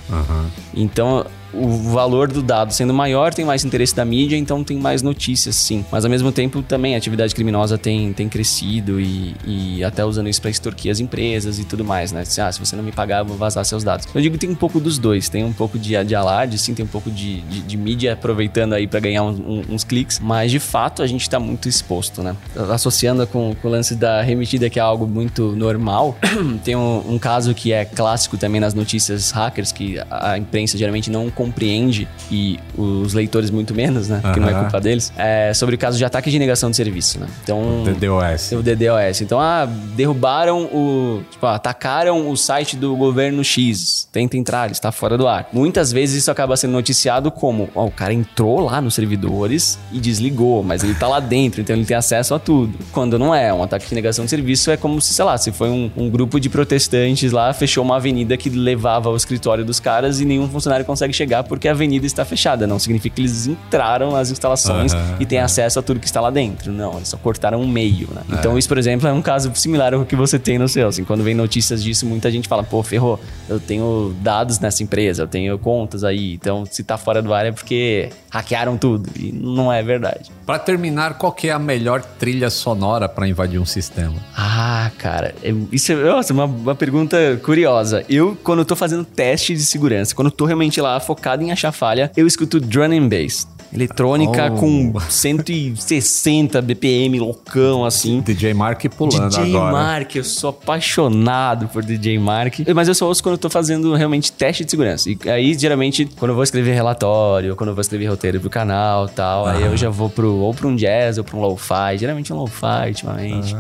Então, 0.73 1.27
o 1.53 1.69
valor 1.93 2.29
do 2.29 2.43
dado 2.43 2.73
sendo 2.73 2.93
maior, 2.93 3.33
tem 3.33 3.45
mais 3.45 3.65
interesse 3.65 3.95
da 3.95 4.05
mídia, 4.05 4.37
então 4.37 4.63
tem 4.63 4.79
mais 4.79 5.03
notícias, 5.03 5.57
sim. 5.57 5.85
Mas 5.91 6.05
ao 6.05 6.11
mesmo 6.11 6.33
tempo, 6.33 6.63
também 6.63 6.95
a 6.95 6.99
atividade 6.99 7.35
criminosa 7.35 7.79
tem, 7.79 8.13
tem 8.13 8.29
crescido 8.29 9.01
e, 9.01 9.35
e 9.45 9.85
até 9.85 10.05
usando 10.05 10.29
isso 10.29 10.41
para 10.41 10.51
extorquir 10.51 10.91
as 10.91 11.01
empresas 11.01 11.59
e 11.59 11.65
tudo 11.65 11.85
mais, 11.85 12.13
né? 12.13 12.25
Se, 12.25 12.41
ah, 12.41 12.51
se 12.51 12.59
você 12.59 12.77
não 12.77 12.83
me 12.83 12.93
pagar, 12.93 13.21
eu 13.21 13.25
vou 13.25 13.37
vazar 13.37 13.65
seus 13.65 13.85
dados. 13.85 14.07
Eu 14.15 14.21
digo 14.21 14.35
que 14.35 14.41
tem 14.41 14.51
um 14.51 14.55
pouco 14.55 14.81
dos 14.81 14.99
dois. 14.99 15.29
Tem 15.29 15.45
um 15.45 15.53
pouco 15.53 15.79
de, 15.79 16.03
de 16.05 16.15
alarde, 16.15 16.59
sim, 16.59 16.75
tem 16.75 16.85
um 16.85 16.89
pouco 16.89 17.11
de, 17.11 17.41
de, 17.43 17.61
de 17.61 17.77
mídia 17.77 18.13
aproveitando 18.13 18.75
aí 18.75 18.87
para 18.87 19.01
ganhar 19.01 19.23
uns, 19.23 19.85
cliques, 19.85 20.19
mas 20.19 20.51
de 20.51 20.59
fato 20.59 21.03
a 21.03 21.07
gente 21.07 21.29
tá 21.29 21.39
muito 21.39 21.69
exposto, 21.69 22.23
né? 22.23 22.37
Associando 22.71 23.27
com, 23.27 23.55
com 23.61 23.69
o 23.69 23.71
lance 23.71 23.95
da 23.95 24.21
remetida, 24.23 24.69
que 24.69 24.79
é 24.79 24.83
algo 24.83 25.07
muito 25.07 25.53
normal, 25.53 26.17
tem 26.65 26.75
um, 26.75 27.15
um 27.15 27.19
caso 27.19 27.55
que 27.55 27.73
é 27.73 27.85
clássico 27.85 28.37
também 28.37 28.61
nas 28.61 28.75
notícias 28.75 29.31
hackers, 29.31 29.71
que 29.71 29.97
a 30.11 30.37
imprensa 30.37 30.77
geralmente 30.77 31.11
não 31.11 31.31
compreende 31.37 32.09
e 32.33 32.59
os 32.77 33.13
leitores 33.13 33.51
muito 33.51 33.75
menos, 33.75 34.09
né? 34.09 34.21
Porque 34.23 34.41
não 34.41 34.49
é 34.49 34.55
culpa 34.55 34.81
deles. 34.81 35.13
É 35.17 35.53
sobre 35.55 35.75
o 35.75 35.79
caso 35.79 35.99
de 35.99 36.05
ataque 36.05 36.31
de 36.31 36.39
negação 36.39 36.71
de 36.71 36.77
serviço, 36.77 37.21
né? 37.21 37.29
Então. 37.45 37.85
DDoS. 37.85 38.53
O 38.53 38.63
DDoS. 38.63 39.21
Então, 39.21 39.39
ah, 39.39 39.69
derrubaram 39.95 40.65
o. 40.65 41.23
Tipo, 41.31 41.47
ah, 41.47 41.55
atacaram 41.55 42.29
o 42.31 42.37
site 42.37 42.77
do 42.77 42.97
governo 42.97 43.45
X. 43.45 44.09
Tenta 44.11 44.37
entrar, 44.37 44.65
ele 44.65 44.73
está 44.73 44.91
fora 44.91 45.19
do 45.19 45.29
ar. 45.29 45.49
Muitas 45.53 45.93
vezes 45.93 46.23
isso 46.23 46.31
acaba 46.31 46.57
sendo 46.57 46.73
noticiado 46.73 47.31
como: 47.31 47.69
ó, 47.75 47.85
o 47.85 47.91
cara 47.91 48.13
entrou 48.13 48.61
lá 48.61 48.81
nos 48.81 48.95
servidores 48.95 49.79
e 49.93 50.01
desligou, 50.01 50.63
mas 50.63 50.83
ele 50.83 50.95
tá 50.95 51.07
lá 51.07 51.21
dentro, 51.21 51.61
então 51.61 51.77
ele 51.77 51.85
tem 51.85 51.97
acesso 51.97 52.35
a 52.35 52.39
tudo. 52.39 52.77
Quando 52.93 53.19
não 53.19 53.35
é, 53.35 53.53
um 53.53 53.63
ataque 53.63 53.89
de 53.89 53.95
negação 53.95 54.25
de 54.25 54.31
serviço 54.31 54.71
é 54.71 54.77
como 54.77 55.01
se, 55.01 55.13
sei 55.13 55.25
lá, 55.25 55.37
se 55.37 55.53
foi 55.53 55.69
um, 55.69 55.91
um 55.97 56.09
grupo 56.09 56.41
de 56.41 56.49
protestantes 56.49 57.31
lá, 57.31 57.53
fechou 57.53 57.85
uma 57.85 57.97
avenida 57.97 58.37
que 58.37 58.49
levava 58.49 59.11
ao 59.11 59.17
escritório 59.17 59.65
dos 59.65 59.79
caras 59.79 60.21
e 60.21 60.25
nenhum 60.25 60.49
funcionário 60.49 60.85
consegue 60.85 61.13
chegar 61.13 61.26
porque 61.45 61.69
a 61.69 61.73
avenida 61.73 62.07
está 62.07 62.25
fechada. 62.25 62.67
Não 62.67 62.79
significa 62.79 63.15
que 63.17 63.23
eles 63.23 63.47
entraram 63.47 64.13
nas 64.13 64.31
instalações 64.31 64.93
Aham, 64.93 65.17
e 65.21 65.27
têm 65.27 65.39
acesso 65.39 65.79
a 65.79 65.83
tudo 65.83 66.01
que 66.01 66.07
está 66.07 66.21
lá 66.21 66.31
dentro. 66.31 66.73
Não, 66.73 66.95
eles 66.97 67.09
só 67.09 67.17
cortaram 67.17 67.61
um 67.61 67.69
meio, 67.69 68.09
né? 68.15 68.23
Então, 68.31 68.57
isso, 68.59 68.69
por 68.69 68.79
exemplo, 68.79 69.07
é 69.09 69.13
um 69.13 69.23
caso 69.23 69.51
similar 69.55 69.95
ao 69.95 70.05
que 70.05 70.15
você 70.17 70.39
tem 70.39 70.59
no 70.59 70.69
seu. 70.69 70.89
Assim, 70.89 71.05
quando 71.05 71.23
vem 71.23 71.35
notícias 71.35 71.83
disso, 71.83 72.07
muita 72.07 72.31
gente 72.31 72.49
fala, 72.49 72.63
pô, 72.63 72.83
ferrou, 72.83 73.19
eu 73.49 73.59
tenho 73.61 74.15
dados 74.21 74.59
nessa 74.61 74.83
empresa, 74.83 75.23
eu 75.23 75.27
tenho 75.29 75.59
contas 75.59 76.05
aí. 76.05 76.35
Então, 76.35 76.65
se 76.71 76.83
tá 76.85 76.97
fora 76.97 77.21
do 77.23 77.33
ar 77.35 77.47
é 77.47 77.53
porque 77.53 78.11
hackearam 78.31 78.77
tudo. 78.77 79.09
E 79.19 79.33
não 79.33 79.73
é 79.73 79.83
verdade. 79.83 80.31
Para 80.45 80.59
terminar, 80.59 81.15
qual 81.19 81.33
que 81.33 81.49
é 81.49 81.53
a 81.53 81.59
melhor 81.59 82.03
trilha 82.03 82.51
sonora 82.51 83.09
para 83.09 83.27
invadir 83.27 83.59
um 83.61 83.65
sistema? 83.67 84.15
Ah, 84.37 84.91
cara, 84.99 85.35
eu- 85.43 85.69
isso 85.73 85.91
é 85.93 85.97
nossa, 85.97 86.33
uma, 86.33 86.45
uma 86.45 86.75
pergunta 86.75 87.17
curiosa. 87.43 88.05
Eu, 88.09 88.37
quando 88.45 88.61
eu 88.61 88.65
tô 88.65 88.77
fazendo 88.77 89.05
teste 89.05 89.55
de 89.55 89.65
segurança, 89.65 90.15
quando 90.15 90.27
eu 90.29 90.33
tô 90.33 90.45
realmente 90.45 90.81
lá 90.81 90.99
focado 91.01 91.16
em 91.43 91.51
achar 91.53 91.73
falha, 91.73 92.11
eu 92.17 92.27
escuto 92.27 92.61
drum 92.61 92.85
and 92.93 93.09
bass. 93.09 93.47
Eletrônica 93.75 94.53
Oh. 94.53 94.57
com 94.57 94.93
160 95.01 96.63
BPM, 96.63 97.19
loucão, 97.19 97.85
assim. 97.85 98.21
DJ 98.21 98.55
Mark 98.55 98.83
pulando 98.97 99.29
DJ 99.29 99.55
agora. 99.57 99.73
Mark, 99.73 100.15
eu 100.15 100.23
sou 100.25 100.51
apaixonado 100.51 101.67
por 101.69 101.83
DJ 101.85 102.17
Mark. 102.19 102.61
Mas 102.75 102.87
eu 102.89 102.95
só 102.95 103.07
ouço 103.07 103.23
quando 103.23 103.33
eu 103.35 103.39
tô 103.39 103.51
fazendo 103.51 103.93
realmente 103.95 104.31
teste 104.33 104.65
de 104.65 104.71
segurança. 104.71 105.11
E 105.11 105.19
aí, 105.29 105.53
geralmente, 105.59 106.07
quando 106.17 106.31
eu 106.31 106.35
vou 106.37 106.45
escrever 106.45 106.75
relatório, 106.75 107.57
quando 107.57 107.71
eu 107.71 107.75
vou 107.75 107.83
escrever 107.83 108.07
roteiro 108.07 108.41
pro 108.41 108.49
canal 108.49 109.09
tal, 109.09 109.47
aí 109.47 109.63
eu 109.63 109.77
já 109.77 109.91
vou 109.91 110.09
pro, 110.09 110.33
ou 110.37 110.55
pra 110.55 110.69
um 110.69 110.77
jazz 110.77 111.19
ou 111.19 111.25
pra 111.25 111.37
um 111.37 111.41
lo-fi. 111.41 111.99
Geralmente 111.99 112.33
um 112.33 112.37
lo-fi, 112.37 112.89
ultimamente. 112.89 113.55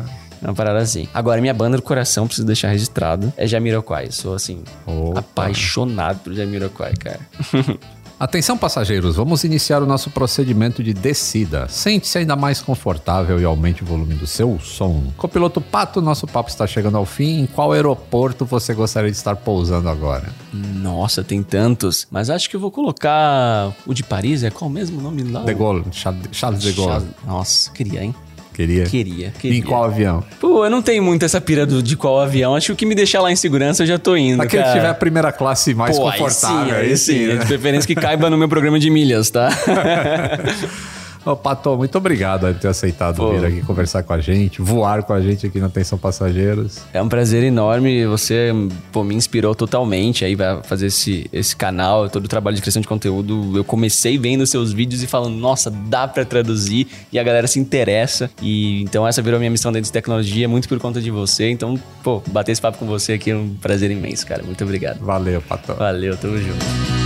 Uma 0.47 0.55
parada 0.55 0.78
assim. 0.78 1.09
Agora, 1.12 1.40
minha 1.40 1.53
banda 1.53 1.76
do 1.76 1.82
coração, 1.82 2.26
preciso 2.26 2.47
deixar 2.47 2.68
registrado, 2.68 3.32
é 3.36 3.47
Jamiroquai. 3.47 4.12
Sou, 4.12 4.34
assim, 4.34 4.62
Opa. 4.86 5.18
apaixonado 5.18 6.20
por 6.20 6.32
Jamiroquai, 6.32 6.94
cara. 6.94 7.20
Atenção, 8.18 8.57
passageiros, 8.57 9.16
vamos 9.16 9.44
iniciar 9.44 9.82
o 9.82 9.86
nosso 9.86 10.09
procedimento 10.09 10.82
de 10.82 10.94
descida. 10.94 11.68
Sente-se 11.68 12.16
ainda 12.16 12.34
mais 12.34 12.62
confortável 12.62 13.38
e 13.38 13.44
aumente 13.44 13.82
o 13.82 13.86
volume 13.86 14.14
do 14.14 14.26
seu 14.26 14.59
som. 14.59 15.03
Copiloto 15.18 15.61
Pato, 15.61 16.01
nosso 16.01 16.26
papo 16.26 16.49
está 16.49 16.66
chegando 16.66 16.97
ao 16.97 17.05
fim. 17.05 17.40
Em 17.40 17.47
qual 17.47 17.72
aeroporto 17.72 18.47
você 18.47 18.72
gostaria 18.72 19.11
de 19.11 19.16
estar 19.18 19.36
pousando 19.36 19.90
agora? 19.90 20.32
Nossa, 20.51 21.22
tem 21.22 21.42
tantos. 21.42 22.07
Mas 22.11 22.30
acho 22.30 22.49
que 22.49 22.57
eu 22.57 22.61
vou 22.61 22.70
colocar 22.70 23.74
o 23.86 23.92
de 23.92 24.03
Paris. 24.03 24.42
É 24.44 24.51
qual 24.51 24.70
mesmo 24.70 24.99
o 24.99 25.03
nome 25.03 25.22
lá? 25.22 25.42
De 25.42 25.53
Gaulle, 25.53 25.84
Charles 25.92 26.62
de 26.62 26.72
Gaulle. 26.72 27.09
Nossa, 27.26 27.70
queria, 27.70 28.03
hein? 28.03 28.14
Queria? 28.57 28.85
Queria, 28.85 29.35
queria. 29.39 29.59
Em 29.59 29.63
qual 29.63 29.85
avião? 29.85 30.25
Pô, 30.41 30.65
eu 30.65 30.71
não 30.71 30.81
tenho 30.81 31.03
muito 31.03 31.27
essa 31.27 31.39
pira 31.43 31.67
do, 31.67 31.83
de 31.83 31.95
qual 31.95 32.19
avião. 32.19 32.57
Acho 32.57 32.69
que 32.69 32.73
o 32.73 32.77
que 32.77 32.87
me 32.87 32.95
deixar 32.95 33.21
lá 33.21 33.31
em 33.31 33.37
segurança 33.37 33.83
eu 33.83 33.87
já 33.87 33.99
tô 33.99 34.17
indo. 34.17 34.43
Aquele 34.43 34.63
que 34.63 34.73
tiver 34.73 34.89
a 34.89 34.95
primeira 34.95 35.31
classe 35.31 35.75
mais 35.75 35.95
Pô, 35.95 36.09
aí 36.09 36.19
confortável. 36.19 36.75
sim, 36.75 36.81
aí 36.81 36.97
sim. 36.97 37.27
né? 37.27 37.37
De 37.37 37.47
preferência 37.47 37.87
que 37.87 37.95
caiba 37.95 38.31
no 38.31 38.39
meu 38.39 38.49
programa 38.49 38.79
de 38.79 38.89
milhas, 38.89 39.29
tá? 39.29 39.51
Ô, 41.27 41.35
Pato, 41.35 41.77
muito 41.77 41.99
obrigado 41.99 42.47
por 42.47 42.55
ter 42.55 42.68
aceitado 42.68 43.16
Pô. 43.16 43.33
vir 43.33 43.45
aqui 43.45 43.61
conversar 43.62 44.05
com 44.05 44.12
a 44.12 44.20
gente, 44.20 44.62
voar 44.62 45.03
com 45.03 45.12
a 45.12 45.20
gente 45.20 45.45
aqui 45.45 45.59
na 45.59 45.66
Atenção 45.66 45.99
Passageiros. 45.99 46.83
É 46.93 47.03
um 47.03 47.09
prazer 47.09 47.43
enorme. 47.43 48.07
Você 48.07 48.53
pô, 48.93 49.03
me 49.03 49.12
inspirou 49.12 49.53
totalmente 49.53 50.24
aí 50.24 50.37
pra 50.37 50.62
fazer 50.62 50.87
esse, 50.87 51.29
esse 51.33 51.57
canal, 51.57 52.09
todo 52.09 52.27
o 52.27 52.29
trabalho 52.29 52.55
de 52.55 52.62
criação 52.62 52.81
de 52.81 52.87
conteúdo. 52.87 53.57
Eu 53.57 53.64
comecei 53.64 54.16
vendo 54.16 54.47
seus 54.47 54.72
vídeos 54.72 55.03
e 55.03 55.09
falando, 55.09 55.35
nossa, 55.35 55.68
dá 55.68 56.07
pra 56.07 56.24
traduzir 56.24 56.87
e 57.12 57.18
a 57.18 57.24
galera 57.24 57.49
se 57.49 57.59
interessa. 57.59 58.31
E 58.41 58.83
então 58.83 59.05
essa 59.05 59.20
virou 59.20 59.41
minha 59.41 59.51
missão 59.51 59.72
dentro 59.72 59.87
de 59.87 59.93
tecnologia, 59.93 60.49
muito 60.49 60.68
por 60.68 60.79
conta 60.79 61.01
de 61.01 61.11
você. 61.11 61.51
Então, 61.51 61.77
pô, 62.05 62.22
bater 62.29 62.53
esse 62.53 62.61
papo 62.61 62.79
com 62.79 62.87
você 62.87 63.14
aqui 63.14 63.33
é 63.33 63.37
um 63.37 63.53
prazer 63.61 63.91
imenso, 63.91 64.24
cara. 64.24 64.45
Muito 64.45 64.62
obrigado. 64.62 65.01
Valeu, 65.01 65.43
Pato. 65.43 65.74
Valeu, 65.74 66.16
tamo 66.16 66.39
junto. 66.39 67.06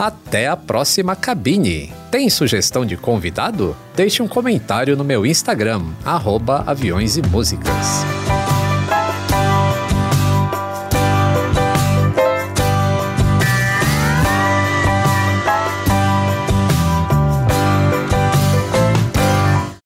Até 0.00 0.48
a 0.48 0.56
próxima 0.56 1.14
cabine! 1.14 1.92
Tem 2.10 2.30
sugestão 2.30 2.86
de 2.86 2.96
convidado? 2.96 3.76
Deixe 3.94 4.22
um 4.22 4.26
comentário 4.26 4.96
no 4.96 5.04
meu 5.04 5.26
Instagram, 5.26 5.82
arroba 6.02 6.64
Aviões 6.66 7.18
e 7.18 7.22
Músicas. 7.22 8.02